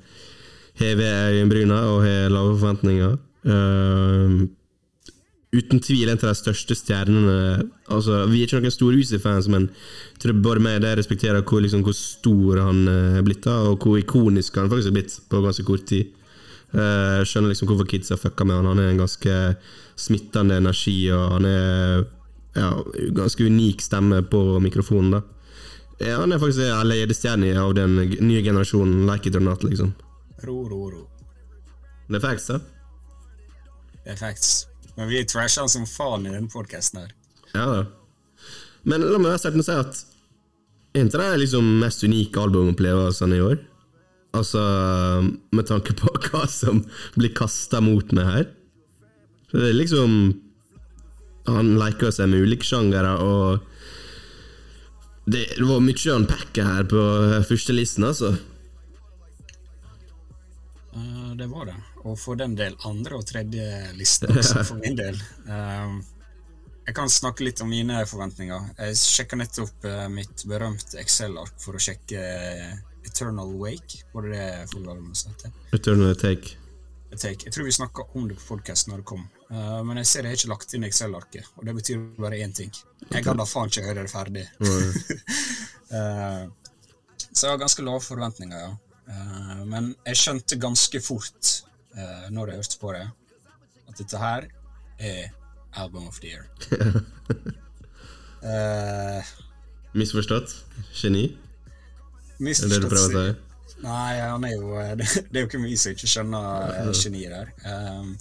hever 0.82 1.32
øyenbryna 1.32 1.80
og 1.94 2.04
har 2.04 2.30
lave 2.30 2.60
forventninger. 2.60 3.18
Uh, 3.46 4.42
uten 5.54 5.80
tvil 5.80 6.10
en 6.10 6.18
av 6.18 6.32
de 6.32 6.38
største 6.40 6.74
stjernene 6.74 7.36
Altså, 7.94 8.24
Vi 8.26 8.40
er 8.42 8.48
ikke 8.48 8.58
noen 8.64 8.74
store 8.74 8.98
Uzi-fans, 8.98 9.48
men 9.54 9.68
jeg 10.16 10.24
tror 10.24 10.60
meg 10.60 10.82
det 10.82 10.96
respekterer 10.98 11.46
hvor, 11.46 11.62
liksom, 11.62 11.84
hvor 11.86 11.94
stor 11.94 12.64
han 12.66 12.88
eh, 12.90 13.18
er 13.20 13.24
blitt, 13.24 13.46
og 13.46 13.78
hvor 13.78 14.00
ikonisk 14.02 14.58
han 14.58 14.72
faktisk 14.72 14.90
er 14.90 14.98
blitt 14.98 15.20
på 15.30 15.42
ganske 15.46 15.64
kort 15.68 15.86
tid. 15.86 16.10
Eh, 16.76 17.18
Jeg 17.22 17.30
skjønner 17.30 17.54
liksom 17.54 17.70
hvorfor 17.72 17.88
kids 17.90 18.12
har 18.12 18.20
fucka 18.20 18.46
med 18.46 18.60
han. 18.60 18.68
Han 18.74 18.84
er 18.84 18.92
en 18.92 19.02
ganske 19.04 19.38
smittende 19.96 20.58
energi, 20.60 20.98
og 21.16 21.38
han 21.38 21.48
er 21.48 22.06
ja, 22.56 22.70
ganske 23.16 23.48
unik 23.48 23.84
stemme 23.84 24.22
på 24.28 24.60
mikrofonen. 24.64 25.18
da 25.18 25.22
ja, 26.00 26.20
Han 26.20 26.34
er 26.34 26.40
faktisk 26.40 26.66
en 26.68 26.88
ledestjerne 26.88 27.52
av 27.60 27.74
den 27.76 27.96
nye 28.20 28.44
generasjonen, 28.44 29.06
like 29.08 29.30
it 29.30 29.36
or 29.36 29.44
not, 29.44 29.64
liksom. 29.64 29.94
Ro, 30.44 30.68
ro, 30.70 30.90
ro. 30.92 31.04
Det 32.10 32.20
er 32.20 32.24
facts, 32.28 32.48
da. 32.48 32.60
Det 34.04 34.14
er 34.14 34.20
facts. 34.20 34.68
Men 34.98 35.10
vi 35.10 35.24
trasher 35.26 35.64
han 35.64 35.72
som 35.72 35.86
faen 35.90 36.28
i 36.28 36.34
denne 36.34 36.52
podcasten 36.52 37.02
her. 37.02 37.16
Ja 37.56 37.66
da. 37.72 37.86
Men 38.86 39.02
la 39.02 39.18
meg 39.18 39.32
være 39.32 39.42
starte 39.42 39.58
med 39.58 39.66
å 39.66 39.70
si 39.70 39.80
at 39.80 40.04
er 40.96 41.08
ikke 41.10 41.20
det 41.20 41.40
liksom 41.42 41.66
mest 41.82 42.04
unike 42.06 42.40
albumopplevelsene 42.40 43.36
i 43.36 43.42
år? 43.44 43.58
Altså, 44.36 44.62
med 45.56 45.68
tanke 45.70 45.96
på 45.98 46.12
hva 46.28 46.46
som 46.52 46.84
blir 47.16 47.34
kasta 47.38 47.82
mot 47.84 48.16
meg 48.16 48.32
her. 48.32 48.50
Så 49.52 49.62
det 49.62 49.70
er 49.70 49.78
liksom 49.78 50.12
Han 51.46 51.76
leker 51.78 52.10
seg 52.10 52.32
med 52.32 52.42
ulike 52.42 52.66
sjangere, 52.66 53.12
og 53.22 53.60
det, 55.30 55.44
det 55.58 55.66
var 55.66 55.84
mye 55.86 56.10
å 56.10 56.16
unpacke 56.18 56.66
her 56.66 56.88
på 56.90 57.02
førstelisten, 57.46 58.06
altså. 58.08 58.32
Uh, 60.96 61.36
det 61.38 61.46
var 61.52 61.70
det. 61.70 61.76
Og 62.06 62.18
for 62.18 62.40
den 62.40 62.56
del 62.58 62.74
andre 62.90 63.20
og 63.20 63.26
tredje 63.30 63.94
liste 63.98 64.30
også, 64.32 64.64
for 64.72 64.82
min 64.82 64.98
del. 64.98 65.22
Uh, 65.46 66.02
jeg 66.86 66.94
kan 66.94 67.10
snakke 67.10 67.48
litt 67.48 67.62
om 67.66 67.72
mine 67.72 68.04
forventninger. 68.06 68.68
Jeg 68.78 69.00
sjekka 69.02 69.40
nettopp 69.40 69.88
uh, 69.90 70.06
mitt 70.14 70.46
berømte 70.46 71.00
Excel-ark 71.02 71.58
for 71.62 71.78
å 71.78 71.82
sjekke 71.82 72.22
eh, 72.22 72.76
Eternal 73.06 73.54
Wake. 73.62 74.04
Var 74.14 74.22
det 74.22 74.32
det 74.36 74.70
forrige 74.72 74.92
albumet 74.92 75.48
Eternal 75.74 76.16
take. 76.16 76.58
Take. 77.16 77.46
Jeg 77.46 77.54
tror 77.54 77.64
vi 77.64 77.72
snakka 77.72 78.04
om 78.14 78.28
det 78.28 78.36
på 78.36 78.48
podkasten 78.50 78.92
når 78.92 78.98
det 79.00 79.08
kom, 79.08 79.22
uh, 79.48 79.80
men 79.88 80.02
jeg 80.02 80.08
ser 80.10 80.26
jeg 80.26 80.34
har 80.34 80.40
ikke 80.42 80.50
lagt 80.52 80.74
inn 80.76 80.84
Excel-arket, 80.84 81.46
og 81.56 81.64
det 81.68 81.76
betyr 81.78 82.02
bare 82.20 82.42
én 82.44 82.52
ting. 82.52 82.74
Jeg 83.08 83.24
kan 83.24 83.40
da 83.40 83.46
faen 83.48 83.72
ikke 83.72 83.86
høre 83.86 84.04
det 84.04 84.12
ferdig. 84.12 84.44
uh, 84.60 84.92
så 87.32 87.46
jeg 87.46 87.54
har 87.54 87.62
ganske 87.62 87.86
lave 87.88 88.02
forventninger, 88.04 88.66
ja. 88.66 88.74
Uh, 89.08 89.64
men 89.70 89.94
jeg 90.10 90.20
skjønte 90.20 90.60
ganske 90.60 91.02
fort, 91.06 91.62
når 92.36 92.50
jeg 92.52 92.60
hørte 92.60 92.80
på 92.82 92.92
det, 92.92 93.06
at 93.88 93.96
dette 94.02 94.20
her 94.20 94.50
er 95.00 95.30
Album 95.80 96.08
of 96.10 96.20
the 96.20 96.34
Year. 96.34 96.50
Misforstått? 99.96 100.52
Geni? 100.92 101.30
Er 102.40 102.62
det 102.62 102.70
det 102.70 102.82
du 102.84 102.88
prøver 102.92 103.18
å 103.20 103.26
si? 103.26 103.36
Nei, 103.84 104.14
han 104.22 104.46
er 104.48 104.54
jo 104.56 104.72
Det, 105.00 105.08
det 105.30 105.36
er 105.36 105.44
jo 105.44 105.50
ikke 105.50 105.62
mye 105.64 105.78
som 105.78 105.92
ikke 105.96 106.08
skjønner 106.08 106.80
uh, 106.88 106.94
geniet 106.96 107.34
der. 107.36 107.52
Um, 107.68 108.16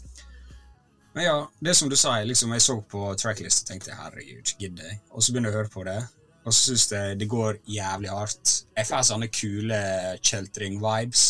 men 1.14 1.24
ja, 1.28 1.36
det 1.62 1.76
som 1.78 1.88
du 1.90 1.94
sa, 1.96 2.16
liksom, 2.26 2.52
jeg 2.56 2.64
så 2.64 2.74
på 2.90 3.06
tracklist 3.20 3.62
og 3.62 3.68
tenkte 3.70 3.94
herregud, 3.94 4.50
gidder 4.58 4.88
jeg? 4.90 5.00
Og 5.14 5.22
så 5.22 5.30
begynner 5.30 5.52
jeg 5.52 5.54
å 5.54 5.60
høre 5.60 5.70
på 5.70 5.84
det, 5.86 6.00
og 6.42 6.50
så 6.50 6.72
syns 6.72 6.88
jeg 6.90 7.18
det 7.20 7.28
går 7.30 7.60
jævlig 7.70 8.10
hardt. 8.10 8.54
Jeg 8.74 8.88
får 8.88 9.04
sånne 9.12 9.28
kule 9.30 9.78
kjeltring-vibes. 10.26 11.22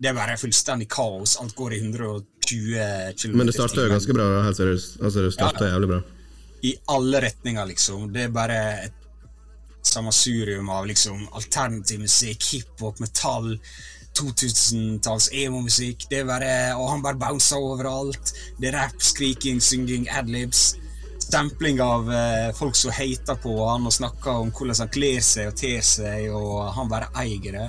Det 0.00 0.08
er 0.08 0.16
bare 0.16 0.38
fullstendig 0.40 0.88
kaos. 0.90 1.36
Alt 1.42 1.52
går 1.58 1.76
i 1.76 1.82
120 1.82 2.24
km 3.20 3.36
Men 3.36 3.50
det 3.50 3.54
starter 3.58 3.84
jo 3.84 3.92
ganske 3.92 4.16
bra, 4.16 4.30
helt 4.46 4.56
seriøst. 4.56 4.96
Altså, 5.04 5.26
det 5.26 5.34
starter 5.36 5.66
Ja. 5.68 5.74
jævlig 5.74 5.90
bra. 5.92 6.00
i 6.62 6.72
alle 6.92 7.20
retninger, 7.24 7.64
liksom. 7.70 8.08
Det 8.12 8.24
er 8.24 8.32
bare 8.32 8.56
et 8.88 8.96
sammensurium 9.86 10.68
av 10.68 10.86
liksom 10.86 11.28
alternativ 11.32 12.00
musikk, 12.00 12.44
hiphop, 12.52 13.00
metall, 13.00 13.54
2000-talls 14.18 15.30
emo-musikk. 15.32 16.06
Det 16.10 16.24
bare 16.26 16.74
Og 16.76 16.88
han 16.90 17.02
bare 17.02 17.18
bouncer 17.18 17.62
overalt. 17.62 18.34
Det 18.58 18.70
er 18.70 18.78
rap, 18.78 19.02
skriking, 19.02 19.60
synging, 19.62 20.08
adlibs. 20.10 20.76
Stempling 21.20 21.80
av 21.80 22.10
eh, 22.12 22.50
folk 22.56 22.76
som 22.76 22.90
hater 22.90 23.38
på 23.38 23.52
han 23.68 23.86
og 23.86 23.94
snakker 23.94 24.42
om 24.42 24.50
hvordan 24.50 24.82
han 24.82 24.90
kler 24.90 25.20
seg 25.22 25.52
og 25.52 25.58
ter 25.60 25.84
seg, 25.86 26.26
og 26.34 26.72
han 26.74 26.90
bare 26.90 27.10
eier 27.22 27.54
det. 27.54 27.68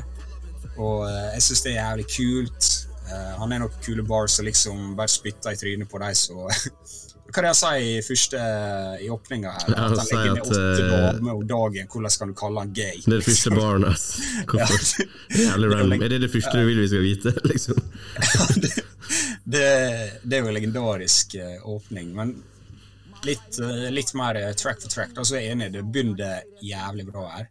Og 0.79 1.05
eh, 1.05 1.35
jeg 1.35 1.45
syns 1.45 1.63
det 1.65 1.75
er 1.75 1.77
jævlig 1.83 2.07
kult. 2.15 2.71
Eh, 3.11 3.31
han 3.37 3.53
er 3.53 3.61
noen 3.61 3.83
kule 3.85 4.05
bars 4.07 4.39
som 4.39 4.49
liksom 4.49 4.95
bare 4.97 5.13
spytter 5.13 5.53
i 5.53 5.61
trynet 5.61 5.91
på 5.91 6.01
de 6.01 6.13
som 6.17 6.41
hva 7.31 7.43
det 7.43 7.49
jeg 7.51 7.57
sier 7.61 7.85
i 7.87 8.03
første 8.05 8.43
i 9.01 9.09
åpninga 9.13 9.51
her? 9.55 9.73
At 9.73 9.79
han 9.79 9.95
ligger 9.97 10.11
med 10.11 10.11
legger 10.11 10.35
ned 10.35 10.45
åtte 10.45 10.83
eh, 10.83 10.91
damer 10.91 11.33
om 11.33 11.43
dagen. 11.47 11.89
Hvordan 11.93 12.13
skal 12.15 12.31
du 12.31 12.35
kalle 12.41 12.63
han 12.65 12.73
gay? 12.75 13.01
Det 13.05 13.15
er 13.15 13.23
det 13.23 13.27
første 13.27 13.55
barnet. 13.61 14.05
Hvorfor? 14.51 15.03
ja. 15.39 15.55
Er 15.55 16.07
det 16.11 16.21
det 16.25 16.31
første 16.33 16.53
du 16.57 16.69
vil 16.69 16.81
vi 16.83 16.87
skal 16.91 17.05
vite, 17.05 17.35
liksom? 17.51 17.81
det, 18.63 18.73
det, 19.43 19.65
det 20.23 20.37
er 20.37 20.43
jo 20.43 20.51
en 20.51 20.57
legendarisk 20.59 21.35
eh, 21.39 21.57
åpning, 21.67 22.13
men 22.17 22.35
litt, 23.27 23.59
eh, 23.61 23.87
litt 23.93 24.13
mer 24.17 24.39
eh, 24.39 24.53
track 24.53 24.81
for 24.81 24.91
track. 24.91 25.15
Da, 25.15 25.25
så 25.25 25.37
er 25.37 25.45
jeg 25.45 25.57
enig, 25.57 25.71
det 25.75 25.85
begynner 25.87 26.45
jævlig 26.65 27.07
bra 27.11 27.27
her. 27.37 27.49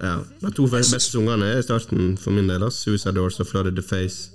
Ja. 0.00 0.14
De 0.40 0.52
to 0.56 0.64
beste 0.72 1.00
sangene 1.04 1.50
er 1.52 1.60
i 1.60 1.64
starten 1.66 2.14
for 2.20 2.32
min 2.32 2.48
del. 2.48 2.64
Suicide 2.72 3.16
Doors 3.18 3.40
og 3.42 3.50
Flooded 3.50 3.76
the 3.76 3.84
Face. 3.84 4.30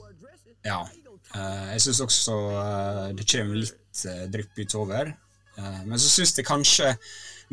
Ja. 0.66 0.84
Eh, 1.36 1.72
jeg 1.74 1.82
syns 1.88 2.04
også 2.06 2.36
eh, 2.62 3.08
det 3.18 3.28
kommer 3.32 3.60
litt 3.64 3.82
uh, 4.10 4.26
drypp 4.32 4.66
utover. 4.66 5.14
Eh, 5.58 5.82
men 5.88 6.00
så 6.00 6.10
syns 6.12 6.36
jeg 6.36 6.46
kanskje, 6.48 6.90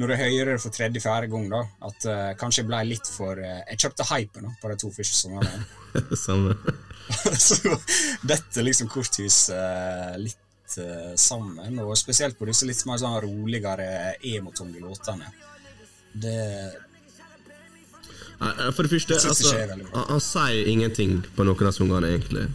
når 0.00 0.14
jeg 0.14 0.20
hører 0.32 0.56
det 0.56 0.62
for 0.64 0.74
tredje-fjerde 0.74 1.28
gang, 1.30 1.44
da, 1.52 1.60
at 1.86 2.06
eh, 2.10 2.30
kanskje 2.40 2.62
jeg 2.64 2.68
ble 2.70 2.80
litt 2.88 3.10
for 3.12 3.38
eh, 3.38 3.60
Jeg 3.70 3.82
kjøpte 3.84 4.06
hypen 4.08 4.48
på 4.62 4.70
de 4.72 4.78
to 4.82 4.90
første 4.94 5.20
sangene. 5.20 5.66
Samme. 6.24 6.56
så 7.46 7.76
dette 8.26 8.64
liksom 8.64 8.90
korthus 8.90 9.44
eh, 9.54 10.14
litt 10.18 10.78
eh, 10.82 11.12
sammen, 11.20 11.78
og 11.84 11.94
spesielt 12.00 12.38
på 12.38 12.48
disse 12.50 12.66
litt 12.66 12.82
mer 12.88 12.98
sånn 13.02 13.20
roligere 13.22 14.16
emotunge 14.34 14.82
låtene. 14.82 15.30
Det 16.12 16.38
For 18.74 18.82
det 18.82 18.90
første, 18.90 19.14
altså, 19.30 19.52
han 19.94 20.20
sier 20.20 20.66
ingenting 20.72 21.20
på 21.36 21.46
noen 21.46 21.68
av 21.70 21.76
sangene, 21.76 22.16
egentlig. 22.16 22.48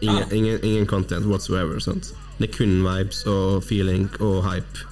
Ingen, 0.00 0.24
Ah. 0.24 0.34
ingen, 0.34 0.58
ingen 0.64 0.86
content 0.88 1.24
whatsoever. 1.28 1.80
sant? 1.80 2.12
Det 2.40 2.48
er 2.48 2.56
kun 2.56 2.78
vibes 2.86 3.24
og 3.28 3.60
feeling 3.68 4.08
og 4.18 4.40
hype. 4.48 4.86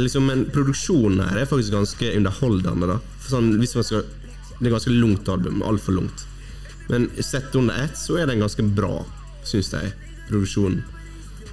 Liksom, 0.00 0.24
men 0.26 0.46
produksjonen 0.50 1.20
her 1.28 1.42
er 1.42 1.48
faktisk 1.48 1.74
ganske 1.76 2.14
underholdende. 2.16 2.88
da. 2.88 2.96
For 3.20 3.36
sånn, 3.36 3.52
hvis 3.60 3.76
man 3.76 3.84
skal, 3.86 4.06
Det 4.54 4.68
er 4.68 4.70
ganske 4.76 4.92
langt 4.94 5.28
album, 5.28 5.62
altfor 5.66 5.96
langt. 5.98 6.24
Men 6.88 7.08
sett 7.20 7.54
under 7.58 7.74
ett 7.84 7.98
så 7.98 8.16
er 8.20 8.28
den 8.30 8.40
ganske 8.40 8.62
bra, 8.62 9.04
syns 9.44 9.72
jeg, 9.74 9.90
produksjonen. 10.28 10.84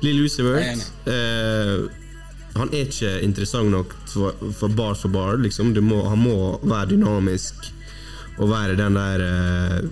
Lill 0.01 0.21
er 0.25 0.77
eh, 1.09 1.89
Han 2.55 2.69
er 2.73 2.85
ikke 2.87 3.11
interessant 3.25 3.71
nok 3.71 3.93
for, 4.09 4.37
for 4.53 4.69
bar 4.69 4.95
for 4.95 5.09
bar. 5.09 5.37
liksom. 5.37 5.73
Må, 5.83 6.03
han 6.09 6.19
må 6.19 6.59
være 6.63 6.93
dynamisk 6.93 7.71
og 8.37 8.49
være 8.49 8.77
den 8.79 8.95
der 8.95 9.25
eh, 9.25 9.89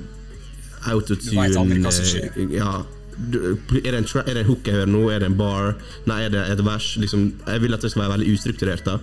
autotune 0.92 1.50
eh, 1.50 2.56
Ja. 2.56 2.84
Er, 3.20 3.92
det 3.92 3.98
en 3.98 4.08
er 4.24 4.34
det 4.34 4.44
en 4.44 4.48
hook 4.48 4.68
jeg 4.68 4.78
hører 4.78 4.92
nå? 4.92 5.02
Er 5.12 5.20
det 5.20 5.28
en 5.32 5.40
bar? 5.40 5.74
Nei, 6.08 6.22
er 6.26 6.32
det 6.34 6.46
et 6.54 6.62
vers? 6.66 6.94
Liksom, 7.02 7.26
jeg 7.46 7.64
vil 7.64 7.76
at 7.76 7.84
det 7.84 7.92
skal 7.92 8.06
være 8.06 8.16
veldig 8.18 8.34
ustrukturert. 8.34 8.86
da 8.86 9.00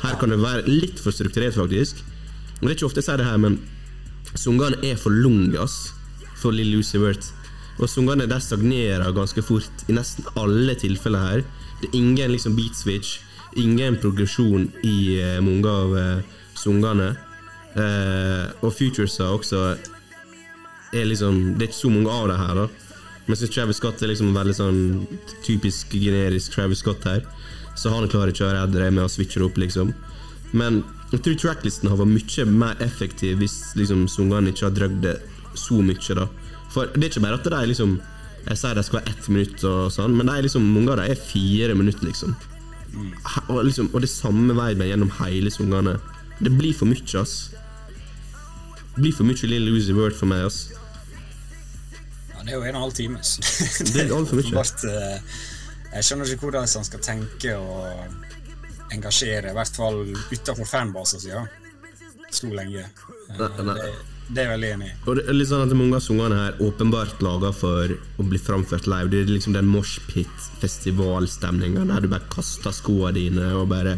Her 0.00 0.16
kan 0.20 0.32
det 0.32 0.40
være 0.40 0.64
litt 0.68 1.00
for 1.00 1.12
strukturert, 1.12 1.58
faktisk. 1.58 2.00
Og 2.60 2.62
Det 2.62 2.70
er 2.70 2.76
ikke 2.78 2.88
ofte 2.88 3.00
jeg 3.00 3.08
sier 3.08 3.20
det 3.20 3.28
her, 3.28 3.40
men 3.40 3.60
sangene 4.34 4.80
er 4.84 4.96
for 4.96 5.12
lange 5.12 5.66
for 6.40 6.56
Lill 6.56 6.72
Lucy 6.76 6.96
Wert. 7.00 7.32
Og 7.80 7.88
sangene 7.88 8.28
der 8.28 8.40
stagnerer 8.40 9.12
ganske 9.16 9.42
fort 9.44 9.84
i 9.88 9.96
nesten 9.96 10.24
alle 10.36 10.74
tilfeller 10.74 11.24
her. 11.24 11.44
Det 11.80 11.88
er 11.88 11.96
ingen 11.96 12.32
liksom 12.32 12.56
beat 12.56 12.76
switch, 12.76 13.20
ingen 13.56 13.96
progresjon 14.00 14.68
i 14.84 15.20
uh, 15.20 15.38
mange 15.44 15.68
av 15.68 15.96
uh, 15.96 16.36
sangene. 16.56 17.14
Uh, 17.76 18.50
og 18.64 18.72
Futuresa 18.74 19.30
også 19.30 19.76
er 20.90 21.04
liksom 21.06 21.54
Det 21.54 21.62
er 21.62 21.68
ikke 21.68 21.78
så 21.78 21.90
mange 21.92 22.10
av 22.10 22.28
det 22.28 22.38
her, 22.40 22.54
da. 22.58 22.89
Men 23.30 23.36
jeg 23.36 23.44
synes 23.44 23.54
Travis 23.54 23.78
Scott 23.78 24.00
er 24.02 24.10
liksom 24.10 24.32
veldig 24.34 24.54
sånn 24.58 24.78
typisk 25.46 25.92
generisk 25.94 26.50
Travis 26.56 26.80
Scott 26.82 27.04
her. 27.06 27.20
Så 27.78 27.92
han 27.94 28.08
klarer 28.10 28.32
ikke 28.34 28.48
å 28.48 28.54
redde 28.56 28.80
det 28.82 28.88
med 28.90 29.04
å 29.04 29.10
switche 29.12 29.38
opp, 29.46 29.60
liksom. 29.62 29.92
Men 30.50 30.80
jeg 31.12 31.22
tror 31.22 31.36
tracklisten 31.38 31.90
har 31.92 32.00
vært 32.00 32.10
mye 32.10 32.46
mer 32.50 32.82
effektiv 32.82 33.38
hvis 33.38 33.54
liksom 33.78 34.08
sangene 34.10 34.50
ikke 34.50 34.66
har 34.66 34.74
drøgd 34.74 34.98
det 35.04 35.14
så 35.54 35.78
mye, 35.78 36.16
da. 36.18 36.26
For 36.74 36.90
det 36.90 37.04
er 37.04 37.12
ikke 37.12 37.22
bare 37.22 37.38
at 37.38 37.46
er 37.50 37.70
liksom 37.70 38.00
Jeg 38.48 38.56
sier 38.56 38.74
det 38.74 38.84
skal 38.86 38.98
være 39.00 39.12
ett 39.12 39.26
minutt 39.28 39.64
og 39.68 39.90
sånn, 39.92 40.14
men 40.16 40.26
det 40.26 40.34
er 40.34 40.44
liksom 40.46 40.66
mange 40.74 40.90
av 40.94 40.96
dem 40.98 41.12
er 41.12 41.22
fire 41.22 41.74
minutter, 41.76 42.06
liksom. 42.08 42.34
Og, 43.52 43.58
liksom, 43.68 43.90
og 43.92 44.00
det 44.02 44.08
samme 44.10 44.56
viben 44.56 44.88
gjennom 44.88 45.10
hele 45.20 45.52
sangene. 45.52 45.98
Det 46.40 46.50
blir 46.56 46.72
for 46.74 46.88
mye, 46.88 47.04
ass. 47.20 47.52
Det 48.96 49.04
blir 49.04 49.12
for 49.14 49.28
mye 49.28 49.50
Lill 49.52 49.68
Lucy 49.68 49.92
Word 49.94 50.16
for 50.16 50.32
meg, 50.32 50.46
ass. 50.48 50.70
Det 52.50 52.56
er 52.56 52.58
jo 52.58 52.64
en 52.66 52.74
og 52.74 52.76
en 52.80 52.82
halv 52.82 52.94
time. 52.98 53.18
så 53.22 53.38
Det 53.94 54.00
er 54.02 54.10
altfor 54.16 54.36
mye. 54.40 54.62
eh, 54.90 55.18
jeg 55.94 56.02
skjønner 56.06 56.26
ikke 56.34 56.44
hvordan 56.48 56.66
han 56.66 56.86
skal 56.88 57.00
tenke 57.04 57.50
og 57.58 57.74
engasjere, 58.94 59.50
i 59.52 59.54
hvert 59.54 59.76
fall 59.76 59.98
utenfor 60.34 60.66
fanbasen 60.66 61.20
sin. 61.22 61.30
Ja. 61.30 61.44
Så 62.30 62.46
lenge. 62.50 62.80
Eh, 62.86 62.90
Nei, 63.38 63.48
nei. 63.66 63.74
Det, 63.78 63.84
det 64.30 64.38
er 64.38 64.44
jeg 64.48 64.52
veldig 64.54 64.70
enig 64.76 64.88
i. 64.88 64.90
Og 65.10 65.14
det 65.18 65.22
er 65.30 65.34
litt 65.38 65.50
sånn 65.50 65.64
at 65.66 65.72
mange 65.78 65.96
av 65.98 66.02
sangene 66.04 66.36
her 66.40 66.54
åpenbart 66.66 67.16
laga 67.22 67.50
for 67.54 67.84
å 67.90 68.22
bli 68.26 68.38
framført 68.42 68.86
live. 68.90 69.08
Det 69.10 69.18
er 69.24 69.30
liksom 69.36 69.52
den 69.54 69.68
moshpit-festivalstemninga 69.70 71.82
der 71.90 72.00
du 72.04 72.08
bare 72.12 72.30
kaster 72.34 72.72
skoene 72.74 73.14
dine 73.18 73.46
og 73.58 73.64
bare 73.72 73.92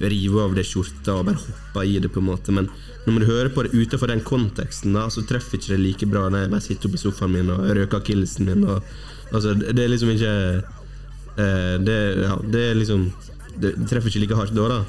river 0.00 0.40
av 0.46 0.52
deg 0.56 0.64
skjorta 0.68 1.10
og 1.18 1.24
bare 1.28 1.40
hopper 1.42 1.82
i 1.88 1.98
det, 2.00 2.08
på 2.14 2.20
en 2.22 2.28
måte. 2.30 2.48
Men 2.54 2.66
når 3.14 3.24
du 3.24 3.30
hører 3.30 3.50
på 3.54 3.64
det 3.64 3.76
utenfor 3.76 4.10
den 4.10 4.20
konteksten, 4.26 4.96
da, 4.96 5.06
så 5.12 5.24
treffer 5.28 5.58
ikke 5.58 5.74
det 5.74 5.80
like 5.82 6.08
bra 6.10 6.26
når 6.28 6.44
jeg 6.44 6.52
bare 6.54 6.66
sitter 6.66 6.90
oppe 6.90 6.98
i 6.98 7.02
sofaen 7.02 7.34
min 7.34 7.52
og 7.54 7.64
røker 7.78 8.02
akillesen 8.02 8.48
min. 8.48 8.66
Og, 8.68 8.92
altså, 9.32 9.54
det 9.58 9.84
er 9.84 9.92
liksom 9.92 10.12
ikke 10.14 10.32
eh, 10.58 11.74
det, 11.84 11.98
ja, 12.24 12.38
det 12.44 12.62
er 12.70 12.78
liksom 12.78 13.10
Det 13.58 13.72
treffer 13.90 14.12
ikke 14.12 14.22
like 14.22 14.38
hardt 14.38 14.54
da, 14.54 14.66
da. 14.70 14.80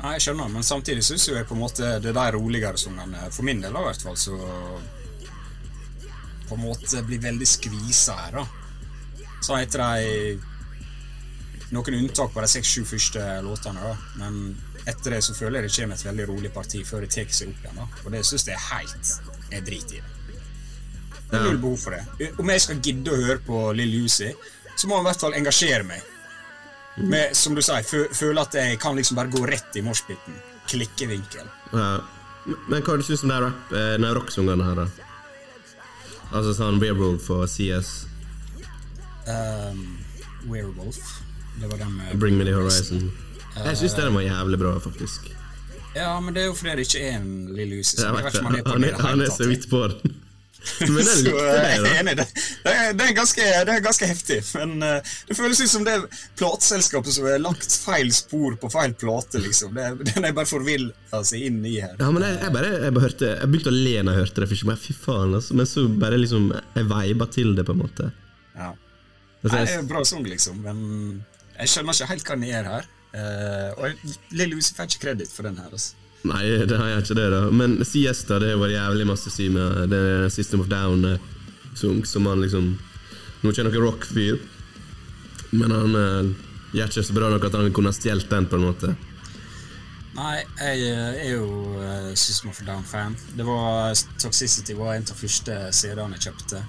Nei, 0.00 0.14
jeg 0.16 0.24
skjønner, 0.24 0.48
men 0.52 0.64
samtidig 0.64 1.04
syns 1.04 1.26
jeg 1.28 1.46
på 1.48 1.56
en 1.56 1.60
måte 1.60 1.94
det 2.00 2.10
er 2.12 2.16
de 2.16 2.36
roligere 2.36 2.80
sangene, 2.80 3.26
for 3.32 3.44
min 3.44 3.60
del 3.60 3.76
i 3.76 3.84
hvert 3.84 4.04
fall, 4.04 4.16
så 4.20 4.36
på 6.48 6.56
en 6.56 6.64
måte 6.64 7.02
blir 7.06 7.20
veldig 7.22 7.48
skvisa 7.48 8.16
her, 8.24 8.40
da. 8.40 9.26
Så 9.40 9.56
heter 9.56 9.84
de 9.84 10.38
Noen 11.70 11.94
unntak 12.00 12.32
på 12.34 12.42
de 12.42 12.48
seks-sju 12.50 12.82
første 12.88 13.22
låtene, 13.46 13.84
da, 13.84 13.92
men 14.18 14.40
etter 14.90 15.16
det 15.16 15.20
så 15.24 15.34
føler 15.36 15.60
jeg 15.60 15.70
det 15.70 15.74
kommer 15.76 15.98
et 15.98 16.06
veldig 16.08 16.28
rolig 16.30 16.52
parti 16.54 16.84
før 16.86 17.04
det 17.06 17.12
tar 17.14 17.34
seg 17.34 17.52
opp 17.52 17.66
igjen. 17.66 17.82
Og 18.04 18.14
det 18.14 18.22
syns 18.28 18.46
jeg 18.48 18.56
er 18.56 18.66
helt 18.70 19.12
er 19.50 19.66
drit 19.66 19.94
i 19.94 20.00
det. 20.00 20.16
Det 21.30 21.38
er 21.38 21.44
null 21.46 21.60
behov 21.62 21.76
for 21.78 21.94
det. 21.94 22.30
Om 22.42 22.50
jeg 22.50 22.62
skal 22.64 22.80
gidde 22.82 23.12
å 23.12 23.18
høre 23.20 23.42
på 23.46 23.58
Lill 23.78 23.92
Jussi, 24.00 24.32
så 24.74 24.88
må 24.88 24.98
han 24.98 25.04
i 25.04 25.10
hvert 25.10 25.22
fall 25.22 25.36
engasjere 25.38 25.86
meg. 25.86 26.06
Med, 27.00 27.36
som 27.38 27.54
du 27.54 27.62
sier, 27.62 27.86
føle 27.86 28.42
at 28.42 28.56
jeg 28.58 28.78
kan 28.82 28.98
liksom 28.98 29.18
bare 29.18 29.30
gå 29.32 29.44
rett 29.46 29.78
i 29.78 29.84
moshpiten. 29.86 30.40
Klikkevinkel. 30.70 31.46
Ja. 31.72 31.92
Men 32.66 32.82
hva 32.82 32.96
syns 33.04 33.22
du 33.22 33.28
om 33.28 33.32
de 33.32 33.38
rap, 33.44 33.72
eh, 33.72 33.94
rocksungene 33.94 34.14
rocksangene 34.16 34.66
her, 34.66 34.82
da? 34.82 35.08
Altså 36.30 36.54
sånn 36.56 36.78
Werewolf 36.82 37.26
og 37.34 37.46
CS. 37.50 37.90
Um, 39.26 39.98
Werewolf. 40.50 41.00
Det 41.60 41.68
var 41.70 41.78
den 41.82 41.96
med 41.98 42.18
Bring 42.18 42.38
Me 42.38 42.46
The 42.48 42.54
Horizon. 42.56 43.10
Jeg 43.64 43.82
syns 43.82 43.98
den 43.98 44.16
var 44.16 44.24
jævlig 44.26 44.58
bra, 44.60 44.72
faktisk. 44.80 45.30
Ja, 45.94 46.14
men 46.22 46.34
det 46.34 46.44
er 46.44 46.50
jo 46.50 46.56
fordi 46.56 46.76
det 46.78 46.86
ikke 46.86 47.06
er 47.08 47.16
en 47.18 47.30
lille 47.56 47.80
hus. 47.80 47.94
Han 47.98 48.16
Han 48.66 48.84
han 49.00 49.20
er 49.24 49.32
så 49.34 49.48
vidt 49.48 49.70
på 49.70 49.86
den. 49.90 50.18
Men 50.80 50.96
den 50.96 51.22
likte 51.24 51.40
eh, 51.40 51.56
jeg, 51.56 51.76
er 51.78 51.84
da. 51.84 51.92
enig. 52.00 52.14
Det, 52.18 52.26
det, 52.64 52.72
er, 52.72 52.90
det, 52.96 53.04
er 53.06 53.14
ganske, 53.16 53.46
det 53.66 53.74
er 53.74 53.84
ganske 53.84 54.08
heftig. 54.10 54.38
Men 54.58 54.84
eh, 54.84 55.14
det 55.28 55.36
føles 55.38 55.62
ut 55.62 55.72
som 55.72 55.86
det 55.86 55.94
plateselskapet 56.38 57.16
som 57.16 57.28
har 57.28 57.40
lagt 57.40 57.76
feil 57.84 58.12
spor 58.14 58.58
på 58.60 58.70
feil 58.72 58.94
plate. 59.00 59.40
liksom. 59.40 59.72
Det, 59.76 59.88
Den 60.10 60.28
er 60.28 60.36
bare 60.36 60.50
forvilla 60.50 61.22
seg 61.26 61.48
inn 61.48 61.62
i 61.64 61.78
her. 61.78 61.96
Ja, 61.96 62.10
men 62.12 62.26
jeg, 62.26 62.38
jeg 62.44 62.54
bare 62.56 62.74
jeg 62.76 62.96
bare 62.96 63.06
hørte 63.08 63.32
Jeg 63.32 63.52
begynte 63.52 63.72
å 63.72 63.78
le 63.78 63.96
når 64.04 64.12
jeg 64.18 64.26
hørte 64.26 64.44
det, 64.44 64.50
for 64.52 64.84
fy 64.84 64.96
faen, 65.06 65.34
altså. 65.40 65.58
men 65.58 65.68
så 65.68 65.86
bare 66.04 66.20
liksom 66.20 66.52
Jeg 66.52 66.88
veiba 66.92 67.28
til 67.32 67.52
det, 67.56 67.66
på 67.66 67.76
en 67.76 67.82
måte. 67.86 68.12
Ja. 68.54 68.72
Altså, 69.40 69.56
Nei, 69.56 69.64
det 69.64 69.74
er 69.74 69.82
en 69.82 69.88
bra 69.90 70.04
sang, 70.04 70.24
liksom, 70.28 70.64
men 70.66 70.80
jeg 71.56 71.72
skjønner 71.72 71.96
ikke 71.96 72.10
helt 72.12 72.26
hva 72.28 72.36
den 72.36 72.50
gjør 72.50 72.74
her. 72.74 72.90
Eh, 73.10 73.70
og 73.74 74.36
Lill 74.38 74.54
Uzi 74.54 74.74
får 74.76 74.86
ikke 74.90 75.04
kreditt 75.06 75.32
for 75.34 75.48
den 75.48 75.58
her. 75.58 75.72
altså. 75.72 75.96
nei, 76.22 76.44
det 76.68 76.76
har 76.78 76.92
jeg 76.92 77.04
ikke 77.04 77.18
det, 77.18 77.28
da. 77.32 77.42
Men 77.50 77.78
da, 77.80 78.38
det 78.44 78.52
var 78.60 78.74
jævlig 78.74 79.06
masse 79.08 79.30
å 79.30 79.34
si 79.34 79.48
med 79.50 79.90
det 79.90 80.30
System 80.34 80.62
of 80.62 80.70
Down-sunk 80.70 82.06
som 82.06 82.26
han 82.30 82.44
liksom 82.44 82.76
Nå 83.40 83.48
er 83.48 83.54
ikke 83.54 83.62
noen 83.64 83.84
rock-fyr, 83.86 84.40
men 85.56 85.72
han 85.72 85.94
uh, 85.96 86.26
gjør 86.76 86.90
ikke 86.90 87.04
så 87.08 87.14
bra 87.16 87.30
nok 87.32 87.46
at 87.48 87.54
han 87.56 87.70
kunne 87.72 87.88
ha 87.88 87.96
stjålet 87.96 88.28
den, 88.28 88.48
på 88.50 88.58
en 88.58 88.66
måte. 88.66 88.90
Nei, 90.18 90.42
jeg 90.58 90.90
eh, 90.90 91.22
er 91.22 91.30
jo 91.38 91.46
uh, 91.78 92.10
System 92.12 92.50
of 92.52 92.60
Down-fan. 92.66 93.16
Det 93.38 93.46
var 93.48 93.96
Toxicity 94.20 94.76
var 94.76 94.98
en 94.98 95.08
av 95.08 95.14
de 95.14 95.16
første 95.22 95.56
CD-ene 95.72 96.18
jeg 96.18 96.26
kjøpte. 96.28 96.60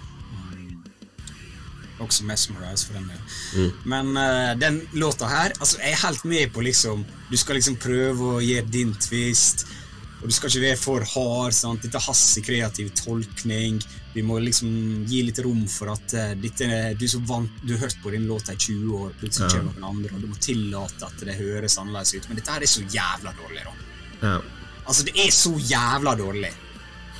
Mm. 2.01 2.07
Også 2.07 2.25
Mesmerize, 2.25 2.87
for 2.87 2.97
den 2.97 3.07
del. 3.11 3.71
Men 3.85 4.11
uh, 4.17 4.55
den 4.59 4.81
låta 4.97 5.27
her 5.29 5.53
altså, 5.59 5.77
Jeg 5.79 5.93
er 5.93 6.01
helt 6.07 6.23
med 6.25 6.51
på 6.53 6.63
liksom 6.65 7.05
Du 7.29 7.37
skal 7.37 7.55
liksom 7.59 7.77
prøve 7.77 8.33
å 8.37 8.41
gi 8.41 8.57
din 8.73 8.93
twist. 8.97 9.67
Og 10.21 10.27
du 10.29 10.33
skal 10.35 10.49
ikke 10.51 10.61
være 10.67 10.77
for 10.77 11.01
hard. 11.13 11.53
sant? 11.57 11.81
Dette 11.81 11.97
er 11.97 12.03
hans 12.05 12.23
kreativ 12.45 12.91
tolkning. 12.97 13.79
Vi 14.13 14.21
må 14.21 14.37
liksom 14.43 14.69
gi 15.09 15.21
litt 15.25 15.39
rom 15.41 15.63
for 15.71 15.89
at 15.95 16.13
uh, 16.13 16.33
dette, 16.37 16.67
du 16.99 17.07
som 17.09 17.23
vant, 17.25 17.49
du 17.65 17.73
har 17.73 17.87
hørt 17.87 17.97
på 18.03 18.11
din 18.13 18.27
låt 18.29 18.51
i 18.51 18.57
20 18.57 18.91
år, 18.99 19.13
plutselig 19.21 19.47
Ja. 19.49 19.61
kommer 19.61 19.79
noen 19.79 19.87
andre, 19.95 20.11
og 20.17 20.21
du 20.21 20.27
må 20.27 20.37
tillate 20.37 21.07
at 21.07 21.23
det 21.25 21.37
høres 21.39 21.77
annerledes 21.81 22.13
ut. 22.17 22.27
Men 22.29 22.37
dette 22.41 22.51
her 22.53 22.61
er 22.61 22.69
så 22.69 22.83
jævla 22.85 23.33
dårlig, 23.39 23.63
da. 23.65 23.73
Ja. 24.21 24.35
Altså, 24.85 25.07
det 25.07 25.15
er 25.25 25.31
så 25.33 25.55
jævla 25.57 26.13
dårlig. 26.19 26.51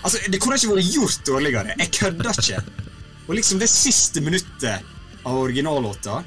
Altså, 0.03 0.17
Det 0.29 0.41
kunne 0.41 0.55
ikke 0.59 0.75
vært 0.75 0.93
gjort 0.93 1.25
dårligere. 1.25 1.75
Jeg 1.79 1.91
kødder 1.97 2.37
ikke. 2.43 2.61
Og 3.27 3.35
liksom 3.37 3.59
det 3.61 3.69
siste 3.69 4.21
minuttet 4.21 4.87
av 5.23 5.37
originallåta, 5.37 6.23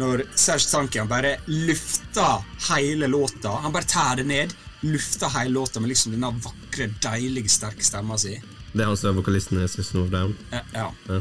når 0.00 0.24
Serge 0.34 0.70
Tankian 0.70 1.08
bare 1.08 1.36
lufter 1.46 2.40
hele 2.70 3.06
låta 3.06 3.50
Han 3.60 3.74
bare 3.74 3.84
tær 3.84 4.16
det 4.16 4.24
ned, 4.24 4.54
lufter 4.80 5.28
hele 5.36 5.52
låta 5.52 5.80
med 5.80 5.92
liksom 5.92 6.14
denne 6.14 6.32
vakre, 6.32 6.88
deilige, 7.04 7.52
sterke 7.52 7.84
stemma 7.84 8.16
si. 8.18 8.38
Det 8.72 8.80
er 8.80 8.88
han 8.88 8.96
som 8.96 9.12
er 9.12 9.18
vokalisten 9.20 9.60
i 9.60 9.68
System 9.68 10.06
of 10.06 10.10
Down. 10.10 10.36
Ja. 10.50 10.62
ja. 10.72 10.88
Ja. 11.08 11.20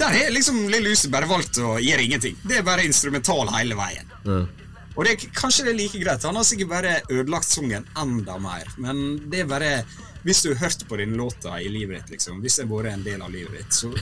Der 0.00 0.16
har 0.16 0.30
liksom 0.32 0.62
Lille 0.68 0.92
Huset 0.92 1.10
bare 1.12 1.28
valgt 1.28 1.58
å 1.60 1.74
gjøre 1.80 2.04
ingenting. 2.04 2.36
Det 2.44 2.60
er 2.60 2.64
bare 2.64 2.84
instrumental 2.88 3.48
hele 3.52 3.76
veien. 3.76 4.12
Ja. 4.24 4.44
Og 4.96 5.06
det, 5.06 5.16
kanskje 5.36 5.66
det 5.66 5.74
er 5.74 5.78
like 5.78 6.00
greit. 6.00 6.24
Han 6.28 6.36
har 6.36 6.46
sikkert 6.48 6.70
bare 6.72 6.94
ødelagt 7.08 7.48
sangen 7.48 7.86
enda 8.00 8.36
mer. 8.40 8.68
Men 8.80 9.02
det 9.32 9.44
er 9.44 9.50
bare 9.50 9.70
Hvis 10.22 10.42
du 10.42 10.50
har 10.52 10.58
hørt 10.66 10.88
på 10.88 10.96
denne 11.00 11.16
låta 11.16 11.60
i 11.60 11.68
livet 11.72 12.02
ditt, 12.02 12.16
liksom, 12.16 12.40
hvis 12.44 12.58
det 12.58 12.66
har 12.66 12.72
vært 12.74 12.92
en 12.92 13.04
del 13.06 13.22
av 13.24 13.32
livet 13.32 13.56
ditt, 13.56 13.72
så 13.72 13.92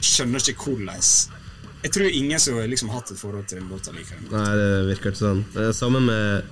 skjønner 0.00 0.42
ikke 0.42 0.72
hvordan 0.72 1.04
Jeg 1.84 1.92
tror 1.94 2.08
ingen 2.10 2.40
som 2.42 2.56
har 2.58 2.66
liksom 2.66 2.90
hatt 2.90 3.10
et 3.12 3.20
forhold 3.20 3.46
til 3.46 3.60
den 3.60 3.68
låta, 3.70 3.92
liker 3.94 4.18
den. 4.18 4.32
Nei, 4.34 4.48
det 4.58 4.70
virker 4.88 5.12
ikke 5.12 5.20
sånn. 5.20 5.44
Det 5.54 5.68
samme 5.78 6.00
med 6.02 6.48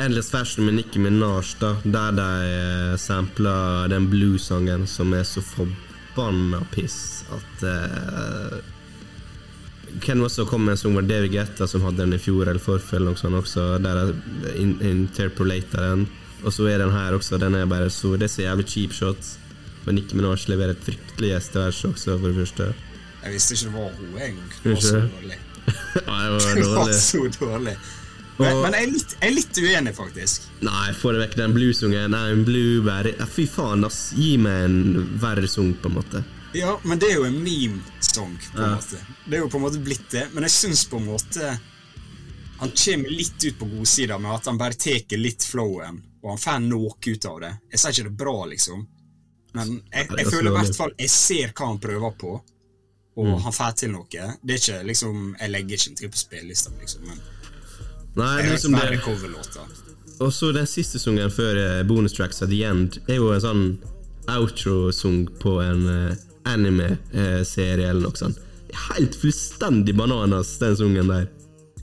Endless 0.00 0.30
Fashion 0.32 0.64
med 0.64 0.78
Nicki 0.78 0.98
Minaj, 0.98 1.52
da, 1.60 1.74
der 1.84 2.16
de 2.16 2.30
eh, 2.54 2.94
sampler 2.98 3.90
den 3.92 4.08
blues-sangen 4.10 4.88
som 4.90 5.12
er 5.14 5.28
så 5.28 5.44
forbanna 5.44 6.64
piss 6.72 7.22
at 7.34 7.62
uh, 7.68 8.56
Ken 10.02 10.24
også 10.24 10.48
kom 10.48 10.64
med 10.66 10.74
en 10.74 10.80
sang 10.80 10.96
med 10.96 11.06
David 11.06 11.30
Guetta 11.36 11.68
som 11.70 11.84
hadde 11.86 12.02
den 12.02 12.16
i 12.16 12.18
fjor 12.18 12.48
eller 12.48 12.62
forfjell, 12.62 13.06
og 13.12 13.20
sånn 13.20 13.36
også, 13.38 13.76
der 13.84 14.00
jeg 14.00 14.56
in 14.58 14.72
interpolater 14.82 15.84
den. 15.84 16.06
Og 16.44 16.52
så 16.52 16.66
er 16.68 16.78
den 16.82 16.92
her 16.92 17.16
også, 17.16 17.38
den 17.40 17.54
er 17.56 17.66
bare 17.66 17.88
så 17.90 18.14
Det 18.20 18.28
er 18.28 18.32
så 18.34 18.42
jævlig 18.44 18.66
cheap 18.68 18.92
shot. 18.92 19.30
Men 19.86 19.98
Nicki 19.98 20.16
Minaj 20.16 20.46
leverer 20.48 20.72
et 20.74 20.84
fryktelig 20.84 21.30
gjestevers 21.34 21.82
også, 21.88 22.18
for 22.20 22.28
det 22.30 22.36
første. 22.42 22.70
Jeg 23.24 23.32
visste 23.32 23.56
ikke 23.56 23.66
det 23.66 23.74
var 23.74 23.90
henne 23.98 24.24
engang. 24.28 24.54
Det 24.62 24.72
var 24.72 24.80
så 24.84 25.00
dårlig. 25.00 25.38
Nei, 26.08 26.22
det 26.24 26.32
var 26.32 26.40
Det 26.58 26.64
var 26.68 26.80
dårlig. 26.80 26.96
så 27.00 27.22
dårlig. 27.40 27.76
Men, 28.36 28.56
men 28.64 28.74
jeg, 28.74 28.82
er 28.82 28.90
litt, 28.90 29.12
jeg 29.14 29.28
er 29.28 29.34
litt 29.36 29.58
uenig, 29.62 29.92
faktisk. 29.94 30.46
Nei, 30.66 30.86
få 30.98 31.12
det 31.14 31.20
vekk 31.22 31.36
den 31.38 31.52
bluesungen. 31.54 32.16
I'm 32.18 32.42
blueberry 32.48 33.12
ja, 33.18 33.28
Fy 33.30 33.44
faen, 33.46 33.84
ass. 33.86 34.00
Gi 34.18 34.32
meg 34.42 34.64
en 34.66 35.04
verre 35.22 35.48
sang, 35.48 35.70
på 35.80 35.92
en 35.92 35.98
måte. 36.00 36.24
Ja, 36.54 36.74
men 36.84 36.98
det 37.02 37.12
er 37.12 37.20
jo 37.20 37.28
en 37.28 37.38
meme-song, 37.44 38.34
på 38.50 38.58
en 38.58 38.64
Ja. 38.64 38.74
måte. 38.76 38.98
Det 39.28 39.38
er 39.38 39.44
jo 39.44 39.52
på 39.52 39.60
en 39.60 39.64
måte 39.68 39.80
blitt 39.84 40.08
det, 40.10 40.26
men 40.34 40.46
jeg 40.48 40.54
syns 40.54 40.84
på 40.90 40.98
en 41.00 41.08
måte 41.12 41.54
han 42.58 42.70
kommer 42.70 43.10
litt 43.10 43.44
ut 43.44 43.58
på 43.58 43.66
godsida 43.66 44.18
med 44.18 44.30
at 44.30 44.46
han 44.46 44.58
bare 44.58 44.76
tar 44.78 45.16
litt 45.18 45.42
flowen, 45.44 45.98
og 46.24 46.30
han 46.32 46.40
får 46.40 46.58
noe 46.64 46.94
ut 47.04 47.26
av 47.28 47.38
det. 47.44 47.52
Jeg 47.74 47.80
sier 47.82 47.92
ikke 47.92 48.06
det 48.08 48.12
er 48.14 48.18
bra, 48.24 48.34
liksom, 48.48 48.86
men 49.54 49.70
jeg, 49.92 50.08
jeg 50.18 50.26
føler 50.32 50.50
i 50.50 50.54
hvert 50.56 50.74
fall 50.76 50.92
Jeg 50.98 51.10
ser 51.12 51.52
hva 51.54 51.66
han 51.68 51.78
prøver 51.78 52.14
på, 52.18 52.32
og 53.14 53.26
Mm. 53.28 53.36
han 53.44 53.52
får 53.54 53.74
til 53.78 53.90
noe. 53.92 54.08
Det 54.42 54.54
er 54.56 54.58
ikke 54.58 54.78
liksom 54.88 55.36
Jeg 55.38 55.50
legger 55.52 55.76
ikke 55.78 55.96
til 56.00 56.08
på 56.10 56.18
spillelista, 56.18 56.72
liksom, 56.80 57.04
men 57.06 57.20
Nei, 58.16 58.30
det 58.42 58.46
er 58.48 58.50
liksom 58.56 58.72
det. 58.74 59.00
coverlåter. 59.04 59.68
Og 60.20 60.32
så 60.32 60.52
den 60.54 60.66
siste 60.66 60.98
sangen 60.98 61.30
før 61.30 61.54
bonustracks 61.84 61.88
bonus 61.88 62.12
tracks 62.14 62.42
at 62.42 62.48
the 62.50 62.62
end 62.64 62.98
er 63.08 63.16
jo 63.20 63.30
en 63.34 63.40
sånn 63.44 63.62
outro-sang 64.30 65.28
på 65.42 65.56
en 65.62 65.86
uh, 65.86 66.14
anime-serie 66.48 67.88
eller 67.90 68.08
noe 68.08 68.16
sånt. 68.18 68.38
Helt 68.88 69.14
fullstendig 69.18 69.94
bananas, 69.98 70.56
den 70.58 70.76
sangen 70.78 71.10
der. 71.10 71.28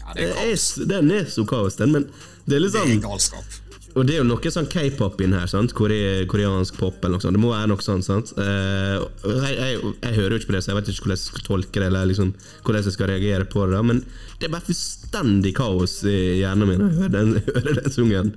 Ja, 0.01 0.13
det 0.15 0.29
er, 0.29 0.35
kaos. 0.41 0.67
den 0.89 1.11
er 1.11 1.25
så 1.31 1.45
kaos, 1.47 1.75
den, 1.79 1.91
men 1.95 2.07
det 2.45 2.57
er 2.57 2.63
litt 2.65 2.73
det 2.75 2.81
er 2.81 2.87
sånn 2.89 3.03
galskap. 3.03 3.59
Og 3.91 4.05
det 4.07 4.15
er 4.15 4.21
jo 4.21 4.27
noe 4.27 4.51
sånn 4.53 4.69
k-pop 4.71 5.19
inn 5.23 5.35
her, 5.35 5.49
sant? 5.51 5.73
Kore, 5.75 5.97
koreansk 6.31 6.77
pop 6.79 7.01
eller 7.01 7.17
noe 7.17 7.23
sånt. 7.25 7.35
Det 7.35 7.43
må 7.43 7.51
være 7.51 7.71
noe 7.73 7.83
sånt, 7.83 8.07
sant? 8.07 8.31
Uh, 8.37 9.03
jeg, 9.25 9.57
jeg, 9.57 9.91
jeg 9.97 10.15
hører 10.15 10.35
jo 10.35 10.39
ikke 10.39 10.51
på 10.51 10.55
det, 10.55 10.63
så 10.63 10.71
jeg 10.71 10.79
vet 10.79 10.91
ikke 10.93 11.05
hvordan 11.05 11.19
jeg 11.19 11.25
skal 11.25 11.45
tolke 11.47 11.75
det, 11.83 11.89
eller 11.89 12.07
liksom, 12.11 12.31
hvordan 12.63 12.87
jeg 12.87 12.95
skal 12.95 13.11
reagere 13.11 13.49
på 13.51 13.67
det, 13.73 13.83
men 13.91 14.01
det 14.39 14.47
er 14.47 14.55
bare 14.55 14.67
fullstendig 14.69 15.53
kaos 15.57 15.99
i 16.07 16.17
hjernen 16.39 16.71
min 16.71 16.81
når 16.81 16.89
jeg 16.89 17.01
hører 17.01 17.15
den, 17.17 17.35
hører 17.57 17.79
den 17.81 17.95
sungen. 17.97 18.33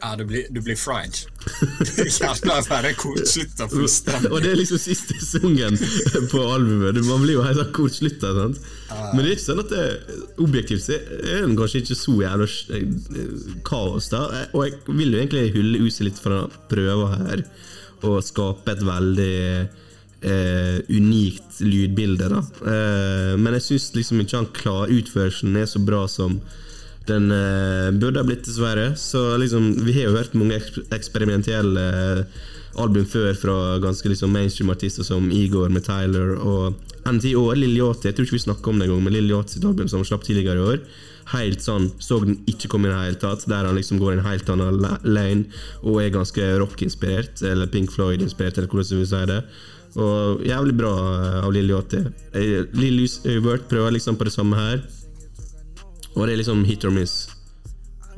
Ja, 0.00 0.14
du 0.16 0.24
blir, 0.24 0.46
du 0.50 0.60
blir 0.64 0.76
fried. 0.80 1.18
Jævla 2.20 2.60
bare 2.68 2.92
kortslutta 2.96 3.66
fullstendig. 3.68 4.30
Og 4.32 4.40
det 4.40 4.54
er 4.54 4.60
liksom 4.60 4.80
siste 4.80 5.18
sungen 5.20 5.76
på 6.32 6.44
albumet. 6.54 7.00
Man 7.04 7.20
blir 7.24 7.36
jo 7.36 7.44
helt 7.44 7.60
sånn 7.60 7.74
kortslutta. 7.76 8.32
Men 8.38 9.20
det 9.20 9.26
er 9.26 9.34
ikke 9.34 9.44
sånn 9.44 9.62
at 9.64 9.74
det 9.74 9.84
objektivt 10.40 10.86
sett 10.86 11.10
er 11.20 11.44
den 11.44 11.58
kanskje 11.58 11.82
ikke 11.84 11.98
så 12.00 12.16
jævla 12.22 12.48
eh, 12.78 13.34
kaos, 13.68 14.08
da. 14.14 14.22
Og 14.54 14.64
jeg 14.66 14.78
vil 14.88 15.12
jo 15.12 15.20
egentlig 15.20 15.44
hylle 15.58 15.84
huset 15.84 16.08
litt 16.08 16.22
for 16.22 16.38
å 16.38 16.48
prøve 16.72 17.12
her 17.18 17.44
å 18.08 18.16
skape 18.24 18.72
et 18.72 18.82
veldig 18.86 19.36
eh, 20.24 20.78
unikt 20.88 21.60
lydbilde, 21.60 22.30
da. 22.32 22.40
Eh, 22.72 23.36
men 23.36 23.58
jeg 23.58 23.66
syns 23.68 23.90
liksom 23.98 24.24
ikke 24.24 24.40
han 24.40 24.50
klar, 24.56 24.96
utførelsen 24.96 25.60
er 25.60 25.68
så 25.68 25.84
bra 25.84 26.06
som 26.08 26.40
den 27.10 27.28
uh, 27.34 27.90
burde 28.00 28.22
ha 28.22 28.26
blitt, 28.26 28.46
dessverre. 28.46 28.92
Så 28.98 29.24
liksom, 29.42 29.72
vi 29.84 29.96
har 29.98 30.08
jo 30.08 30.16
hørt 30.16 30.36
mange 30.38 30.56
eks 30.60 30.78
eksperimentelle 30.94 31.84
uh, 31.90 32.46
album 32.80 33.04
før 33.10 33.34
fra 33.34 33.56
ganske 33.82 34.08
liksom 34.12 34.30
mainstream 34.32 34.70
artister 34.72 35.06
som 35.06 35.26
Igor 35.34 35.68
med 35.74 35.84
Tyler 35.86 36.36
og 36.38 36.78
NT 37.10 37.32
og 37.40 37.54
Lil 37.58 37.74
Yachty. 37.80 38.08
Jeg 38.10 38.16
tror 38.16 38.28
ikke 38.28 38.38
vi 38.38 38.44
snakka 38.46 38.70
om 38.70 38.78
det 38.80 38.86
engang, 38.88 39.02
men 39.04 39.16
Lil 39.16 39.32
Yachty 39.32 39.58
sitt 39.58 39.66
album 39.66 39.88
som 39.90 40.04
slapp 40.06 40.22
tidligere 40.26 40.60
i 40.62 40.68
år. 40.74 40.84
Helt 41.30 41.62
sånn, 41.62 41.90
Så 42.02 42.18
den 42.24 42.40
ikke 42.50 42.68
komme 42.72 42.88
i 42.88 42.90
det 42.92 43.00
hele 43.00 43.20
tatt, 43.22 43.44
der 43.50 43.66
han 43.68 43.76
liksom 43.78 44.00
går 44.02 44.14
i 44.14 44.18
en 44.18 44.24
helt 44.26 44.48
annen 44.50 44.80
la- 44.82 44.98
lane 45.06 45.44
og 45.82 46.00
er 46.02 46.14
ganske 46.14 46.48
rock-inspirert, 46.62 47.42
eller 47.46 47.70
Pink 47.70 47.92
Floyd-inspirert, 47.94 48.58
eller 48.58 48.70
hvordan 48.70 48.90
du 48.90 48.96
vil 49.02 49.10
si 49.10 49.20
det. 49.30 49.40
Og 49.98 50.42
jævlig 50.46 50.74
bra 50.78 50.90
eh, 50.94 51.38
av 51.44 51.52
Lil 51.54 51.70
Yachty. 51.70 52.02
Eh, 52.38 52.64
Lil 52.78 53.02
Uvert 53.36 53.68
prøver 53.70 53.96
liksom 53.96 54.18
på 54.18 54.26
det 54.28 54.34
samme 54.34 54.58
her. 54.58 54.82
Og 56.16 56.26
det 56.26 56.32
er 56.34 56.40
liksom 56.40 56.64
hit 56.66 56.84
or 56.84 56.90
miss, 56.94 57.28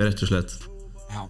rett 0.01 0.23
og 0.25 0.29
slett. 0.31 0.55
Ja, 1.13 1.27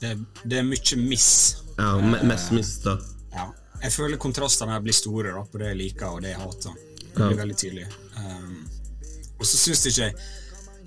det, 0.00 0.14
det 0.44 0.58
er 0.62 0.66
mye 0.66 0.96
miss. 1.02 1.28
Ja, 1.76 1.90
me 2.00 2.22
mest 2.24 2.52
miss, 2.56 2.78
da. 2.84 2.96
Ja. 3.34 3.50
Jeg 3.82 3.92
føler 3.92 4.16
kontrastene 4.20 4.72
her 4.72 4.80
blir 4.84 4.96
store 4.96 5.34
da, 5.36 5.42
på 5.44 5.60
det 5.60 5.68
jeg 5.74 5.80
liker 5.82 6.16
og 6.16 6.22
det 6.24 6.32
jeg 6.32 6.40
hater. 6.40 6.78
Det 7.02 7.20
Ja. 7.20 7.28
blir 7.30 7.38
veldig 7.42 7.56
tydelig. 7.56 7.86
Um, 8.16 8.56
og 9.38 9.44
så 9.48 9.56
syns 9.60 9.84
jeg 9.86 9.92
ikke 9.92 10.32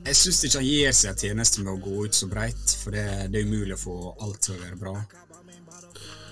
Jeg 0.06 0.16
syns 0.16 0.44
ikke 0.46 0.58
han 0.62 0.66
gir 0.66 0.92
seg 0.96 1.18
tjeneste 1.20 1.62
med 1.62 1.74
å 1.74 1.82
gå 1.84 2.06
ut 2.06 2.14
så 2.16 2.28
breit, 2.32 2.76
for 2.84 2.92
det, 2.96 3.04
det 3.34 3.42
er 3.42 3.46
umulig 3.50 3.76
å 3.76 3.82
få 3.82 3.96
alt 4.24 4.40
til 4.46 4.56
å 4.56 4.62
være 4.64 4.78
bra. 4.80 4.94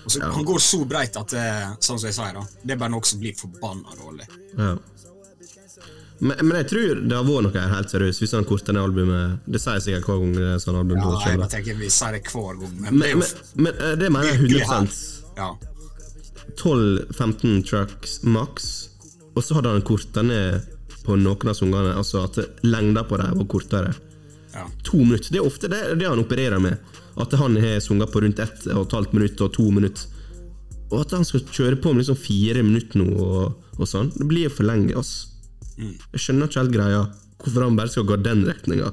Så, 0.07 0.21
Han 0.23 0.45
går 0.47 0.59
så 0.63 0.79
breit 0.87 1.17
at 1.19 1.33
det, 1.35 1.43
sånn 1.83 1.99
som 1.99 2.07
jeg 2.07 2.15
sier 2.15 2.37
da, 2.37 2.43
det 2.63 2.73
er 2.77 2.79
bare 2.79 2.93
noe 2.93 3.03
som 3.05 3.19
blir 3.19 3.35
forbanna 3.35 3.91
dårlig. 3.99 4.27
Ja. 4.55 4.69
Men, 6.19 6.39
men 6.41 6.55
jeg 6.57 6.67
tror 6.71 7.01
det 7.05 7.13
har 7.13 7.25
vært 7.27 7.45
noe 7.45 7.53
her 7.61 7.69
helt 7.75 7.91
seriøst, 7.93 8.21
hvis 8.23 8.31
han 8.33 8.45
korter 8.49 8.73
ned 8.73 8.81
albumet. 8.87 9.35
Det 9.45 9.59
sier 9.61 9.81
sikkert 9.83 10.07
hver 10.09 10.21
gang 10.23 10.31
det 10.33 10.45
er 10.55 10.61
sånn 10.63 10.79
album 10.79 10.97
Ja, 11.03 11.11
jeg 11.27 11.41
bare 11.43 11.51
tenker 11.51 11.77
Vi 11.77 11.89
sier 11.93 12.15
det 12.17 12.23
hver 12.31 12.57
gang, 12.61 12.73
men, 12.81 12.97
Men, 13.03 13.23
men, 13.55 13.73
eh, 13.75 13.93
det 14.01 14.09
mener 14.13 14.31
jeg 14.31 14.41
virkelig 14.47 14.63
100. 14.65 14.97
Ja. 15.37 15.51
12-15 16.57 17.63
trucks 17.69 18.23
maks. 18.23 18.89
Og 19.35 19.43
så 19.45 19.59
hadde 19.59 19.75
han 19.75 19.85
korta 19.85 20.23
ned 20.25 20.65
på 21.05 21.15
noen 21.21 21.51
av 21.51 21.55
sangene, 21.55 21.93
altså 21.95 22.25
at 22.25 22.39
lengda 22.65 23.05
på 23.07 23.19
dem 23.21 23.37
var 23.37 23.47
kortere. 23.53 23.93
ja. 24.55 24.65
To 24.89 24.97
minutter. 24.97 25.29
Det 25.31 25.39
er 25.39 25.45
ofte 25.45 25.69
det, 25.71 25.81
det 26.01 26.09
han 26.09 26.19
opererer 26.19 26.59
med. 26.59 26.77
At 27.17 27.33
han 27.37 27.55
har 27.61 27.79
sunget 27.81 28.11
på 28.13 28.21
rundt 28.21 28.39
ett 28.41 28.65
og 28.73 28.87
et 28.87 28.97
halvt 28.97 29.13
minutt 29.13 29.41
og 29.41 29.53
to 29.53 29.69
minutter. 29.71 30.09
Og 30.89 31.01
at 31.03 31.13
han 31.13 31.25
skal 31.27 31.43
kjøre 31.45 31.77
på 31.83 31.91
med 31.93 32.01
liksom 32.01 32.17
fire 32.19 32.63
minutter 32.63 33.01
nå 33.01 33.07
og, 33.13 33.55
og 33.77 33.89
sånn. 33.89 34.09
Det 34.15 34.25
blir 34.29 34.49
for 34.53 34.65
lenge, 34.67 34.95
ass. 34.97 35.27
Jeg 35.77 36.21
skjønner 36.23 36.49
ikke 36.49 36.63
helt 36.63 36.75
greia. 36.75 37.01
Hvorfor 37.37 37.67
han 37.67 37.77
bare 37.77 37.93
skal 37.93 38.07
gå 38.09 38.17
den 38.25 38.45
retninga. 38.47 38.91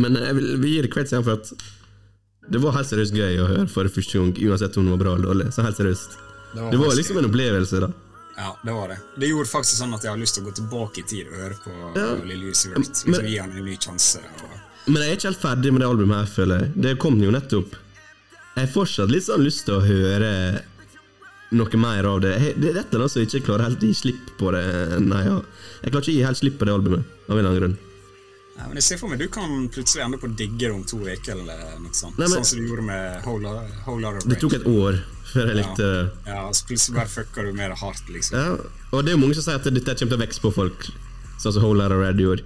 Men 0.00 0.16
jeg 0.16 0.36
vil, 0.38 0.52
vi 0.62 0.76
gi 0.76 0.84
det 0.86 0.92
igjen 1.02 1.24
for 1.26 1.34
at 1.36 1.50
det 2.52 2.60
var 2.62 2.74
helt 2.76 2.88
seriøst 2.88 3.14
gøy 3.14 3.38
å 3.42 3.48
høre 3.50 3.66
for 3.70 3.88
første 3.92 4.18
gang, 4.18 4.32
uansett 4.48 4.78
om 4.80 4.86
det 4.88 4.94
var 4.96 5.02
bra 5.02 5.12
eller 5.16 5.30
dårlig. 5.30 5.50
Så 5.54 5.64
helt 5.66 5.78
seriøst. 5.78 6.16
Det 6.52 6.60
var 6.60 6.72
Det 6.72 6.80
var 6.80 6.96
liksom 6.98 7.18
en 7.20 7.28
opplevelse, 7.28 7.82
da. 7.84 7.90
Ja, 8.36 8.56
det 8.64 8.72
var 8.72 8.88
det. 8.88 8.98
Det 9.20 9.28
gjorde 9.28 9.50
faktisk 9.50 9.78
sånn 9.78 9.94
at 9.94 10.04
jeg 10.04 10.12
har 10.12 10.20
lyst 10.20 10.36
til 10.38 10.42
å 10.44 10.48
gå 10.48 10.54
tilbake 10.56 11.02
i 11.02 11.06
tid 11.06 11.28
og 11.28 11.38
høre 11.38 11.58
på 11.62 11.72
Ja. 11.74 11.92
ja. 12.00 12.08
Lille 12.24 12.50
Jusivert. 12.50 12.88
Liksom 13.06 13.28
gi 13.28 13.38
han 13.38 13.52
en 13.52 13.64
ny 13.66 13.76
sjanse. 13.76 14.22
Og... 14.40 14.58
Men 14.88 15.04
jeg 15.04 15.10
er 15.10 15.20
ikke 15.20 15.30
helt 15.30 15.42
ferdig 15.44 15.72
med 15.72 15.84
det 15.84 15.88
albumet 15.92 16.22
her, 16.22 16.30
føler 16.32 16.64
jeg. 16.64 16.74
Det 16.86 16.94
kom 17.02 17.20
jo 17.22 17.34
nettopp. 17.34 17.76
Jeg 18.56 18.66
har 18.66 18.72
fortsatt 18.72 19.12
litt 19.12 19.24
sånn 19.28 19.44
lyst 19.44 19.64
til 19.68 19.78
å 19.78 19.84
høre 19.84 20.32
noe 21.52 21.76
mer 21.78 22.04
av 22.08 22.20
det. 22.24 22.32
Jeg- 22.40 22.60
Det 22.60 22.68
er 22.70 22.82
dette 22.82 23.08
som 23.08 23.22
jeg 23.22 23.28
ikke 23.30 23.46
klarer 23.46 23.62
helt 23.68 23.80
å 23.80 23.86
gi 23.88 23.94
slipp 23.94 24.36
på 24.38 24.52
det. 24.52 25.00
Nei, 25.00 25.24
ja. 25.24 25.40
Jeg 25.82 25.92
klarer 25.92 26.02
ikke 26.02 26.12
å 26.12 26.18
gi 26.18 26.24
helt 26.24 26.38
slipp 26.38 26.58
på 26.58 26.64
det 26.66 26.74
albumet, 26.74 27.04
av 27.28 27.38
en 27.38 27.38
eller 27.38 27.50
annen 27.50 27.60
grunn. 27.62 27.78
Nei, 28.56 28.66
men 28.68 28.74
jeg 28.76 28.82
ser 28.84 28.98
for 28.98 29.08
meg 29.08 29.18
du 29.18 29.28
kan 29.28 29.68
plutselig 29.72 30.04
ende 30.04 30.18
på 30.20 30.28
å 30.28 30.36
digge 30.36 30.58
det 30.58 30.70
om 30.70 30.84
to 30.84 30.96
uker 30.98 31.32
eller 31.32 31.56
noe 31.80 31.92
sånt. 31.96 32.18
Nei, 32.18 32.28
men- 32.28 32.42
Sånn 32.42 32.44
som 32.44 32.58
du 32.58 32.68
gjorde 32.68 32.84
med 32.84 33.22
Whole, 33.24 33.48
whole 33.86 34.02
Rain. 34.12 34.28
Det 34.28 34.40
tok 34.40 34.52
et 34.54 34.64
år 34.66 35.00
før 35.32 35.46
jeg 35.48 35.56
likte 35.56 36.10
Ja, 36.26 36.32
Ja, 36.34 36.48
så 36.52 36.66
plutselig 36.66 36.94
bare 36.94 37.08
fucker 37.08 37.42
du 37.46 37.52
med 37.54 37.70
det 37.70 37.78
hardt, 37.78 38.06
liksom. 38.12 38.32
Ja, 38.36 38.56
og 38.92 39.04
det 39.04 39.12
er 39.12 39.16
jo 39.16 39.22
mange 39.26 39.34
som 39.34 39.42
sier 39.44 39.54
at 39.56 39.64
dette 39.64 39.94
kommer 39.96 40.10
til 40.12 40.18
å 40.18 40.26
vokse 40.26 40.40
på 40.40 40.52
folk, 40.54 40.90
sånn 41.40 41.52
som 41.54 41.62
Whole 41.62 41.78
Lotta 41.78 41.96
Red 41.98 42.16
gjorde. 42.18 42.42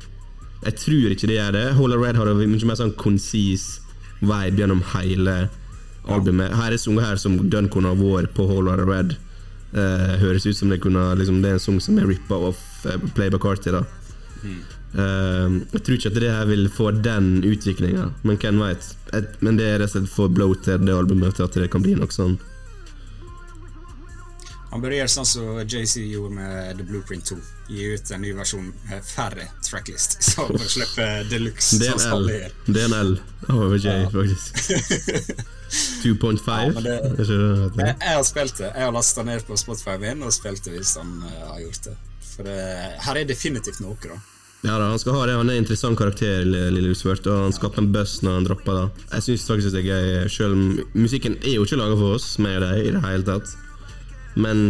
Jeg 0.64 0.76
tror 0.76 1.10
ikke 1.10 1.26
det 1.26 1.36
gjør 1.36 1.52
det. 1.52 1.74
Whole 1.74 1.90
Lotta 1.96 2.06
Red 2.06 2.16
har 2.16 2.28
en 2.28 2.36
mye 2.38 2.64
mer 2.64 2.76
sånn 2.76 2.94
konsis 2.94 3.80
vibe 4.22 4.56
gjennom 4.58 4.82
hele 4.94 5.50
albumet. 6.06 6.54
Her 6.56 6.72
er 6.72 6.80
sanger 6.80 7.08
her 7.08 7.20
som 7.20 7.38
dønn 7.50 7.70
kunne 7.72 7.92
ha 7.92 7.98
vært 7.98 8.34
på 8.36 8.46
Hall 8.50 8.70
of 8.72 8.82
Red. 8.86 9.16
Uh, 9.76 10.14
høres 10.22 10.46
ut 10.46 10.56
som 10.56 10.70
det 10.70 10.78
kunne 10.80 11.00
liksom, 11.18 11.40
Det 11.42 11.50
er 11.50 11.56
en 11.58 11.60
sang 11.60 11.80
som 11.82 11.98
er 11.98 12.06
rippa 12.08 12.36
off 12.48 12.60
uh, 12.86 12.94
Playback 13.16 13.42
Carty, 13.42 13.74
da. 13.74 13.82
Eh, 14.96 15.56
jeg 15.72 15.82
tror 15.84 15.96
ikke 15.98 16.10
at 16.12 16.18
det 16.22 16.32
her 16.32 16.44
vil 16.48 16.68
få 16.72 16.90
den 17.04 17.44
utviklinga, 17.44 18.10
men 18.22 18.38
hvem 18.40 18.60
veit. 18.62 18.92
Men 19.44 19.58
det 19.58 19.66
er 19.68 19.80
rett 19.82 19.90
og 19.90 19.96
slett 19.98 20.12
for 20.12 20.32
bloated, 20.32 20.86
det 20.86 20.94
albumet, 20.94 21.36
til 21.36 21.48
at 21.48 21.58
det 21.58 21.70
kan 21.72 21.84
bli 21.84 21.96
noe 21.98 22.12
sånn. 22.12 22.38
Han 24.70 24.82
bør 24.82 24.96
gjøre 24.96 25.08
sånn 25.08 25.28
som 25.28 25.60
JC 25.62 26.02
gjorde 26.10 26.36
med 26.36 26.80
The 26.80 26.86
Blueprint 26.88 27.28
2. 27.30 27.36
Gi 27.72 27.90
ut 27.96 28.10
en 28.12 28.24
ny 28.24 28.32
versjon 28.36 28.72
med 28.88 29.04
færre 29.06 29.46
tracklist, 29.64 30.18
så 30.30 30.48
bare 30.50 30.70
slippe 30.70 31.10
deluxe. 31.30 31.80
Det 31.82 31.92
er 31.92 32.08
en 32.08 32.16
L. 32.16 32.32
Det 32.66 32.82
er 32.82 32.88
en 32.88 32.98
L 33.02 33.14
over 33.52 33.76
J, 33.80 33.98
faktisk. 34.14 35.44
2.5. 35.72 36.46
Ja? 36.46 36.96
Jeg, 37.18 37.96
jeg 38.00 38.14
har 38.14 38.24
spilt 38.26 38.58
det. 38.60 38.70
Jeg 38.70 38.84
har 38.84 38.94
lasta 38.94 39.24
ned 39.26 39.44
på 39.46 39.58
Spotify 39.58 39.96
min 40.02 40.22
og 40.22 40.34
spilt 40.34 40.64
det 40.66 40.76
hvis 40.76 40.94
han 41.00 41.12
uh, 41.24 41.52
har 41.52 41.60
gjort 41.64 41.90
det. 41.90 41.96
For 42.30 42.46
det, 42.46 42.56
her 43.06 43.20
er 43.20 43.28
definitivt 43.28 43.82
noe, 43.82 43.98
da. 44.02 44.18
Ja 44.66 44.78
da, 44.80 44.88
han 44.90 44.98
skal 44.98 45.14
ha 45.14 45.26
det. 45.28 45.36
Han 45.38 45.50
er 45.50 45.58
en 45.58 45.64
interessant 45.64 45.98
karakter, 45.98 46.42
Lille 46.46 46.70
Lille 46.74 46.94
og 46.94 47.28
han 47.28 47.54
skaper 47.54 47.82
en 47.82 47.92
buzz 47.94 48.22
når 48.24 48.38
han 48.38 48.48
dropper 48.48 48.78
da. 48.78 48.84
Jeg 49.12 49.26
syns 49.26 49.46
faktisk 49.50 49.76
det 49.76 49.82
er 49.84 49.90
gøy, 49.92 50.28
sjøl 50.32 50.56
om 50.56 50.64
musikken 50.96 51.36
er 51.42 51.58
jo 51.58 51.66
ikke 51.66 51.78
laga 51.78 51.98
for 52.00 52.16
oss, 52.16 52.32
meg 52.42 52.58
og 52.58 52.66
deg, 52.66 52.82
i 52.82 52.94
det 52.96 53.02
hele 53.04 53.26
tatt. 53.28 53.52
Men 54.34 54.64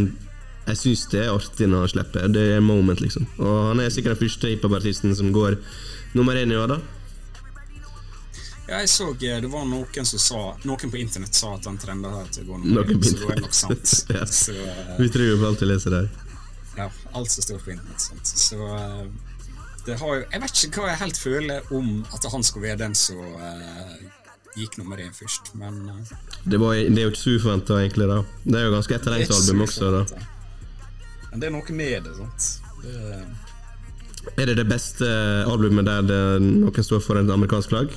jeg 0.66 0.80
syns 0.82 1.06
det 1.12 1.22
er 1.22 1.32
artig 1.32 1.70
når 1.70 1.86
han 1.86 1.92
slipper. 1.94 2.28
Det 2.34 2.44
er 2.56 2.64
moment, 2.64 3.00
liksom. 3.00 3.28
Og 3.38 3.56
han 3.70 3.80
er 3.82 3.92
sikkert 3.94 4.16
den 4.16 4.26
første 4.26 4.50
hiphop-artisten 4.50 5.14
som 5.16 5.32
går 5.34 5.56
nummer 6.18 6.38
én 6.38 6.52
i 6.52 6.58
år, 6.58 6.74
da. 6.74 6.80
Ja, 8.66 8.80
jeg 8.82 8.90
så 8.90 9.12
eh, 9.14 9.38
det 9.42 9.48
var 9.50 9.62
noen 9.68 10.08
som 10.08 10.18
sa 10.18 10.40
Noen 10.66 10.90
på 10.90 10.98
internett 10.98 11.34
sa 11.38 11.52
at 11.54 11.68
han 11.68 11.76
trenden 11.78 12.14
her 12.16 12.26
til 12.34 12.42
å 12.42 12.48
gå 12.48 12.56
Noen 12.64 12.74
nummer 12.74 13.06
så 13.06 13.20
det 13.20 13.36
er 13.36 13.42
nok 13.44 13.54
sant. 13.54 13.92
Ja. 14.16 14.24
Så 14.26 14.56
uh, 14.56 14.96
Vi 14.98 15.06
tror 15.14 15.28
jo 15.28 15.38
på 15.38 15.50
alt 15.52 15.62
vi 15.62 15.68
leser 15.70 15.94
der. 15.94 16.08
ja, 16.76 16.88
alt 17.12 17.30
som 17.30 17.46
står 17.46 17.62
på 17.62 17.74
internett. 17.76 18.02
Sant? 18.08 18.32
Så 18.42 18.58
uh, 18.58 19.04
det 19.86 19.98
har 20.00 20.14
jo 20.16 20.24
Jeg 20.24 20.42
vet 20.42 20.62
ikke 20.66 20.82
hva 20.82 20.90
jeg 20.90 21.02
helt 21.04 21.20
føler 21.22 21.74
om 21.78 21.92
at 22.10 22.26
han 22.32 22.46
skulle 22.46 22.72
være 22.72 22.80
den 22.82 22.96
som 22.98 23.22
uh, 23.22 23.94
gikk 24.56 24.78
nummer 24.80 24.98
én 24.98 25.14
først, 25.14 25.52
men 25.60 25.78
Det, 26.42 26.58
var, 26.58 26.74
det 26.74 26.96
er 26.96 27.04
jo 27.04 27.12
ikke 27.12 27.22
så 27.22 27.36
uforventa, 27.36 27.78
egentlig. 27.84 28.08
da 28.08 28.22
Det 28.42 28.58
er 28.58 28.64
jo 28.66 28.72
ganske 28.72 28.94
er 28.96 29.14
album 29.20 29.34
så 29.36 29.56
også. 29.66 29.90
da. 29.92 30.22
Men 31.30 31.42
det 31.42 31.50
er 31.50 31.54
noe 31.54 31.76
med 31.76 32.08
det, 32.08 32.16
sant. 32.16 32.46
Det, 32.82 34.34
Er 34.40 34.50
det 34.50 34.56
det 34.58 34.66
beste 34.66 35.06
albumet 35.46 35.86
der 35.86 36.06
det, 36.08 36.20
noen 36.42 36.86
står 36.88 37.04
for 37.04 37.20
en 37.20 37.30
amerikansk 37.30 37.70
flagg? 37.74 37.92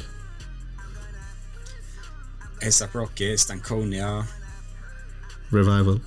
ASAP 2.62 2.96
Rocky, 2.96 3.38
Stankonia 3.38 4.26
Revival. 5.52 6.00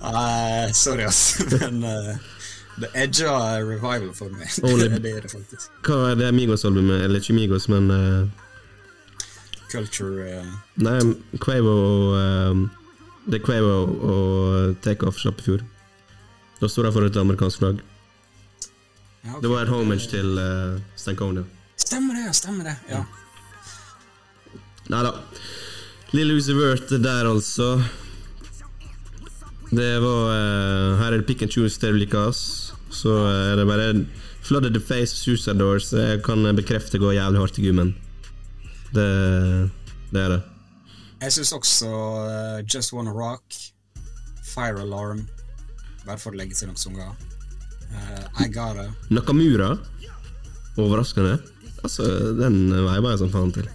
Nei, 0.00 0.72
Sorry, 0.72 1.04
ass, 1.04 1.38
men 1.60 1.84
uh, 1.84 2.16
det 2.78 2.90
edger 2.94 3.64
revival 3.66 4.12
for 4.14 4.30
meg. 4.30 4.48
Det 5.02 5.12
er 5.16 5.24
det 5.24 5.30
faktisk. 5.32 5.70
Hva 5.86 6.12
er 6.12 6.20
det 6.20 6.34
Migos-albumet? 6.34 7.02
Eller 7.02 7.22
ikke 7.22 7.34
Migos, 7.34 7.68
men 7.68 7.90
uh... 7.90 8.28
Culture 9.72 10.28
uh... 10.40 10.52
Nei, 10.80 11.00
Quavo 11.42 11.74
og 11.74 12.14
eh, 12.16 12.62
Det 13.26 13.40
er 13.40 13.44
Quavo 13.44 13.74
og 14.12 14.76
Takeoff 14.84 15.18
slapp. 15.20 15.42
Da 16.60 16.68
står 16.70 16.88
de 16.88 16.92
for 16.94 17.06
et 17.06 17.16
amerikansk 17.16 17.58
flagg. 17.58 17.82
ja, 19.24 19.30
okay. 19.30 19.42
Det 19.42 19.50
var 19.50 19.62
et 19.62 19.68
homage 19.74 20.08
til 20.10 20.38
uh, 20.38 20.80
Stankonia. 20.96 21.44
Stemmer 21.88 22.18
det, 22.18 22.26
ja, 22.26 22.32
stemmer 22.36 22.68
det. 22.68 22.74
Ja. 22.90 23.04
Nei 24.92 25.00
da. 25.06 25.14
Lille 26.12 26.36
Uzi 26.36 26.52
Vert 26.56 26.90
der, 26.90 27.28
altså. 27.28 27.78
Det 29.68 29.88
var 30.00 30.28
uh, 30.32 30.98
Her 31.00 31.12
er 31.12 31.18
det 31.20 31.26
pick 31.28 31.42
and 31.44 31.52
choose 31.52 31.80
til 31.80 31.96
du 31.96 32.02
liker, 32.02 32.28
oss. 32.28 32.74
Så 32.92 33.08
uh, 33.08 33.52
er 33.52 33.56
det 33.56 33.66
bare 33.68 33.88
Flooded 34.44 34.76
the 34.76 34.84
Face 34.84 35.54
Doors. 35.56 35.92
Jeg 35.92 36.22
kan 36.24 36.44
bekrefte 36.56 37.00
går 37.00 37.16
jævlig 37.16 37.40
hardt 37.40 37.58
i 37.58 37.66
gummen. 37.66 37.96
Det, 38.92 39.08
det 40.12 40.22
er 40.22 40.28
det. 40.36 40.42
Jeg 41.22 41.32
syns 41.32 41.52
også 41.52 41.88
uh, 41.88 42.60
Just 42.68 42.92
Wanna 42.92 43.12
Rock, 43.16 43.44
Fire 44.44 44.80
Alarm 44.80 45.26
Bare 46.06 46.20
for 46.20 46.32
å 46.32 46.38
legge 46.38 46.56
til 46.56 46.68
noen 46.68 46.80
sanger. 46.80 47.16
Uh, 47.88 48.44
I 48.44 48.52
Gotta. 48.52 48.90
Nakamura. 49.08 49.78
Overraskende. 50.78 51.38
Altså, 51.84 52.02
den 52.38 52.56
veiba 52.72 53.12
jeg 53.14 53.20
som 53.22 53.30
faen 53.32 53.52
til. 53.54 53.68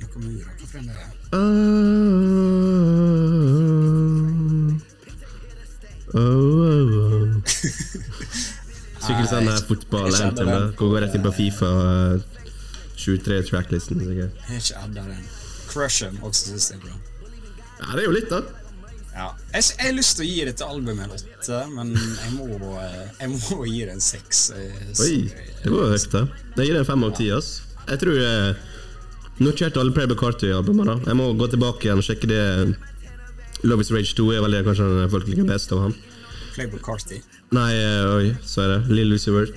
Nakamura, 0.00 0.50
hva 0.60 0.66
for 0.66 0.78
en 0.80 0.88
er 0.90 0.94
det? 1.00 1.08
Oh, 6.10 6.20
oh, 6.20 6.90
oh. 6.96 7.26
Sikkert 9.00 9.30
sånn 9.30 9.46
der 9.46 9.60
da. 10.48 10.56
Hvor 10.74 10.88
går 10.94 11.04
rett 11.06 11.14
inn 11.18 11.24
på 11.26 11.32
Fifa 11.34 11.70
eh, 12.14 12.40
23-tracklisten. 13.00 14.02
sikkert. 14.04 14.34
Jeg 14.36 14.48
har 14.48 14.64
ikke 14.64 14.82
adda 14.84 15.06
den. 15.12 15.22
Crush 15.70 16.02
også 16.20 16.50
syns 16.50 16.70
jeg 16.72 16.82
bro. 16.82 16.96
Ja, 17.80 17.94
det 17.94 18.02
er 18.02 18.08
jo 18.08 18.16
litt, 18.16 18.30
da. 18.32 18.42
Ja. 19.14 19.26
Jeg, 19.52 19.64
jeg 19.76 19.86
har 19.88 19.96
lyst 19.96 20.16
til 20.16 20.24
å 20.24 20.28
gi 20.30 20.44
dette 20.46 20.66
albumet 20.66 21.04
en 21.08 21.14
åtte, 21.16 21.60
men 21.74 21.90
jeg 21.98 22.34
må, 22.36 22.46
eh, 22.78 23.08
jeg 23.20 23.32
må 23.32 23.64
gi 23.66 23.80
det 23.84 23.94
en 23.96 24.04
seks. 24.04 24.42
eh, 24.54 25.02
Oi, 25.02 25.16
det 25.64 25.72
var 25.72 25.90
høyt, 25.90 26.06
da. 26.12 26.22
Jeg 26.56 26.66
gir 26.70 26.76
det 26.78 26.82
en 26.84 26.90
fem 26.92 27.04
av 27.08 27.16
ti. 27.18 27.30
ass. 27.34 27.50
Jeg 27.88 27.98
tror 28.04 28.20
jeg 28.20 28.56
Nå 29.40 29.54
jeg 29.56 29.70
hørt 29.70 29.78
alle 29.80 29.92
Playboy 29.96 30.16
Carty-albumene. 30.20 30.98
Jeg 31.06 31.16
må 31.16 31.30
gå 31.32 31.46
tilbake 31.48 31.86
igjen 31.88 31.96
og 32.02 32.04
sjekke 32.04 32.28
det. 32.28 32.76
Love 33.64 33.80
is 33.80 33.90
Rage 33.90 34.12
2 34.18 34.26
er 34.36 34.42
vel 34.44 34.52
det 34.52 34.64
kanskje 34.66 34.84
den 34.98 35.08
folk 35.12 35.26
liker 35.30 35.46
best 35.48 35.72
av 35.72 35.80
ham. 35.86 35.94
Playboy 36.52 36.78
Carty. 36.84 37.22
Nei, 37.56 37.70
eh, 37.72 38.10
oi, 38.18 38.34
så 38.44 38.66
er 38.66 38.74
det. 38.74 38.90
Lill 38.92 39.08
Lucy 39.14 39.32
Wirt. 39.32 39.56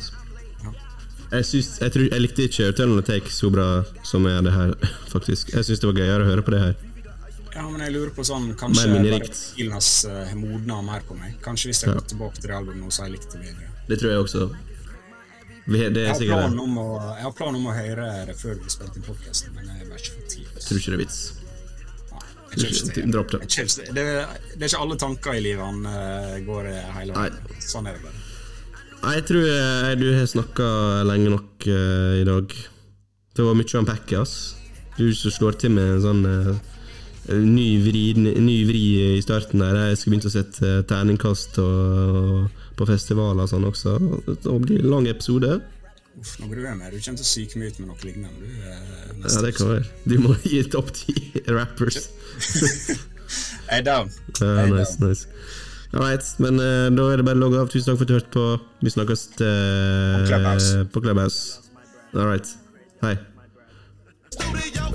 Jeg, 1.34 1.45
synes, 1.49 1.70
jeg, 1.82 1.91
tror, 1.91 2.08
jeg 2.14 2.22
likte 2.22 2.45
ikke 2.47 2.68
Eternal 2.72 3.04
Take 3.04 3.32
så 3.34 3.49
bra 3.51 3.68
som 4.08 4.26
er 4.30 4.39
det 4.45 4.54
her, 4.56 4.74
faktisk. 5.14 5.51
Jeg 5.51 5.66
syns 5.68 5.84
det 5.84 5.89
var 5.91 5.99
gøyere 5.99 6.24
å 6.24 6.30
høre 6.32 6.45
på 6.47 6.56
det 6.56 6.62
her. 6.64 6.76
Ja, 7.54 7.64
men 7.70 7.82
jeg 7.86 7.93
lurer 7.93 8.10
på 8.16 8.24
sånn 8.26 8.47
Kanskje 8.58 8.88
stilen 9.30 9.76
hans 9.76 9.89
har 10.10 10.34
modna 10.39 10.80
mer 10.86 11.04
på 11.08 11.14
meg. 11.20 11.36
Kanskje 11.45 11.70
hvis 11.70 11.84
jeg 11.84 11.91
Ja. 11.93 11.99
går 11.99 12.08
tilbake 12.10 12.39
til 12.41 12.49
det 12.49 12.56
albumet 12.58 12.82
nå, 12.82 12.89
så 12.91 13.04
har 13.04 13.10
jeg 13.12 13.20
likt 13.20 13.32
det 13.36 13.41
bedre. 13.43 13.68
Det 13.88 13.99
tror 14.01 14.12
jeg 14.12 14.24
også. 14.24 14.47
Vi, 15.66 15.78
det 15.78 15.93
Jeg 15.95 16.04
er 16.04 16.08
har 16.10 16.20
sikkert 16.20 16.51
det. 16.51 16.60
om 16.60 16.78
å, 16.82 16.88
jeg 17.16 17.24
har 17.24 17.32
planen 17.38 17.56
om 17.62 17.68
å 17.72 17.76
høre 17.78 18.08
det 18.28 18.36
før 18.36 18.58
vi 18.60 18.70
spilte 18.74 18.97
inn 18.99 19.06
podkasten, 19.08 19.54
men 19.56 19.70
jeg 19.70 19.88
bare 19.88 20.01
ikke 20.01 20.16
fått 20.18 20.34
tid. 20.34 20.49
Tror 20.66 20.80
ikke 20.82 20.91
det 20.91 20.97
er 20.97 21.04
vits. 21.06 21.20
Nei, 22.54 22.68
kjenner 22.74 23.14
Dropp 23.14 23.32
det. 23.32 23.39
Jeg 23.49 23.68
Det, 23.95 24.04
det 24.58 24.66
er 24.66 24.68
ikke 24.68 24.82
alle 24.84 24.97
tanker 25.01 25.38
i 25.38 25.41
livet 25.41 25.64
han 25.64 25.86
eh, 25.89 26.36
går 26.45 26.68
eh, 26.70 26.89
hele 26.97 27.16
veien. 27.16 27.39
Sånn 27.64 27.88
er 27.88 27.95
det 27.97 28.04
bare. 28.04 28.20
Nei, 29.04 29.14
jeg 29.18 29.26
tror 29.30 29.47
jeg, 29.47 29.97
du 29.99 30.06
har 30.18 30.28
snakka 30.32 30.68
lenge 31.08 31.32
nok 31.34 31.66
uh, 31.68 32.20
i 32.22 32.28
dag. 32.28 32.54
Det 33.36 33.43
var 33.47 33.58
mye 33.58 33.74
å 33.74 33.82
unpacke, 33.82 34.20
ass. 34.22 34.36
Du 34.95 35.08
som 35.18 35.32
slår 35.34 35.58
til 35.60 35.74
med 35.76 35.95
en 35.95 36.04
sånn 36.06 36.22
eh, 36.30 36.54
ny, 37.30 37.67
vri, 37.84 38.03
ny 38.17 38.57
vri 38.67 38.84
i 39.17 39.21
starten 39.24 39.61
der. 39.63 39.78
Jeg 39.89 39.99
skulle 39.99 40.17
begynt 40.17 40.28
å 40.28 40.34
sette 40.34 40.67
eh, 40.67 40.82
terningkast 40.89 41.59
og, 41.63 42.49
på 42.80 42.88
festivaler 42.89 43.45
og 43.45 43.51
sånn 43.51 43.67
også. 43.69 43.95
Det 44.28 44.57
blir 44.65 44.84
en 44.84 44.91
lang 44.91 45.07
episode. 45.11 45.59
Uff, 46.19 46.36
nå 46.39 46.49
du 46.51 46.59
være 46.61 46.76
med, 46.78 46.91
Du 46.93 46.99
kommer 46.99 47.17
til 47.17 47.26
å 47.26 47.30
psyke 47.30 47.59
meg 47.59 47.71
ut 47.71 47.80
med 47.82 47.89
noe 47.89 48.05
lignende. 48.05 48.36
Du, 48.38 48.45
eh, 48.45 49.24
Ja, 49.24 49.41
det 49.45 49.53
kan 49.57 49.71
være. 49.71 49.88
Du 50.05 50.17
må 50.21 50.36
gi 50.43 50.61
topp 50.69 50.91
ti 50.99 51.15
rappers. 51.47 52.09
Jeg 53.69 53.80
er 53.80 53.86
down. 53.88 54.11
Ja, 54.41 54.65
nice, 54.69 54.99
nice. 55.01 55.28
Alright, 55.93 56.26
men 56.41 56.57
uh, 56.57 56.89
da 56.93 57.05
er 57.13 57.21
det 57.21 57.26
bare 57.26 57.38
å 57.38 57.43
logge 57.45 57.61
av. 57.61 57.69
Tusen 57.71 57.91
takk 57.91 58.01
for 58.01 58.05
at 58.05 58.11
du 58.11 58.15
hørte 58.17 58.34
på. 58.34 58.45
Vi 58.82 58.93
snakkes 58.93 59.28
uh, 59.38 59.45
På 59.45 60.26
Clubhouse. 60.28 60.71
på 60.93 61.03
Clubhouse. 61.05 61.71
Alright. 62.13 62.55
Hei. 63.05 63.15
Studio 64.34 64.93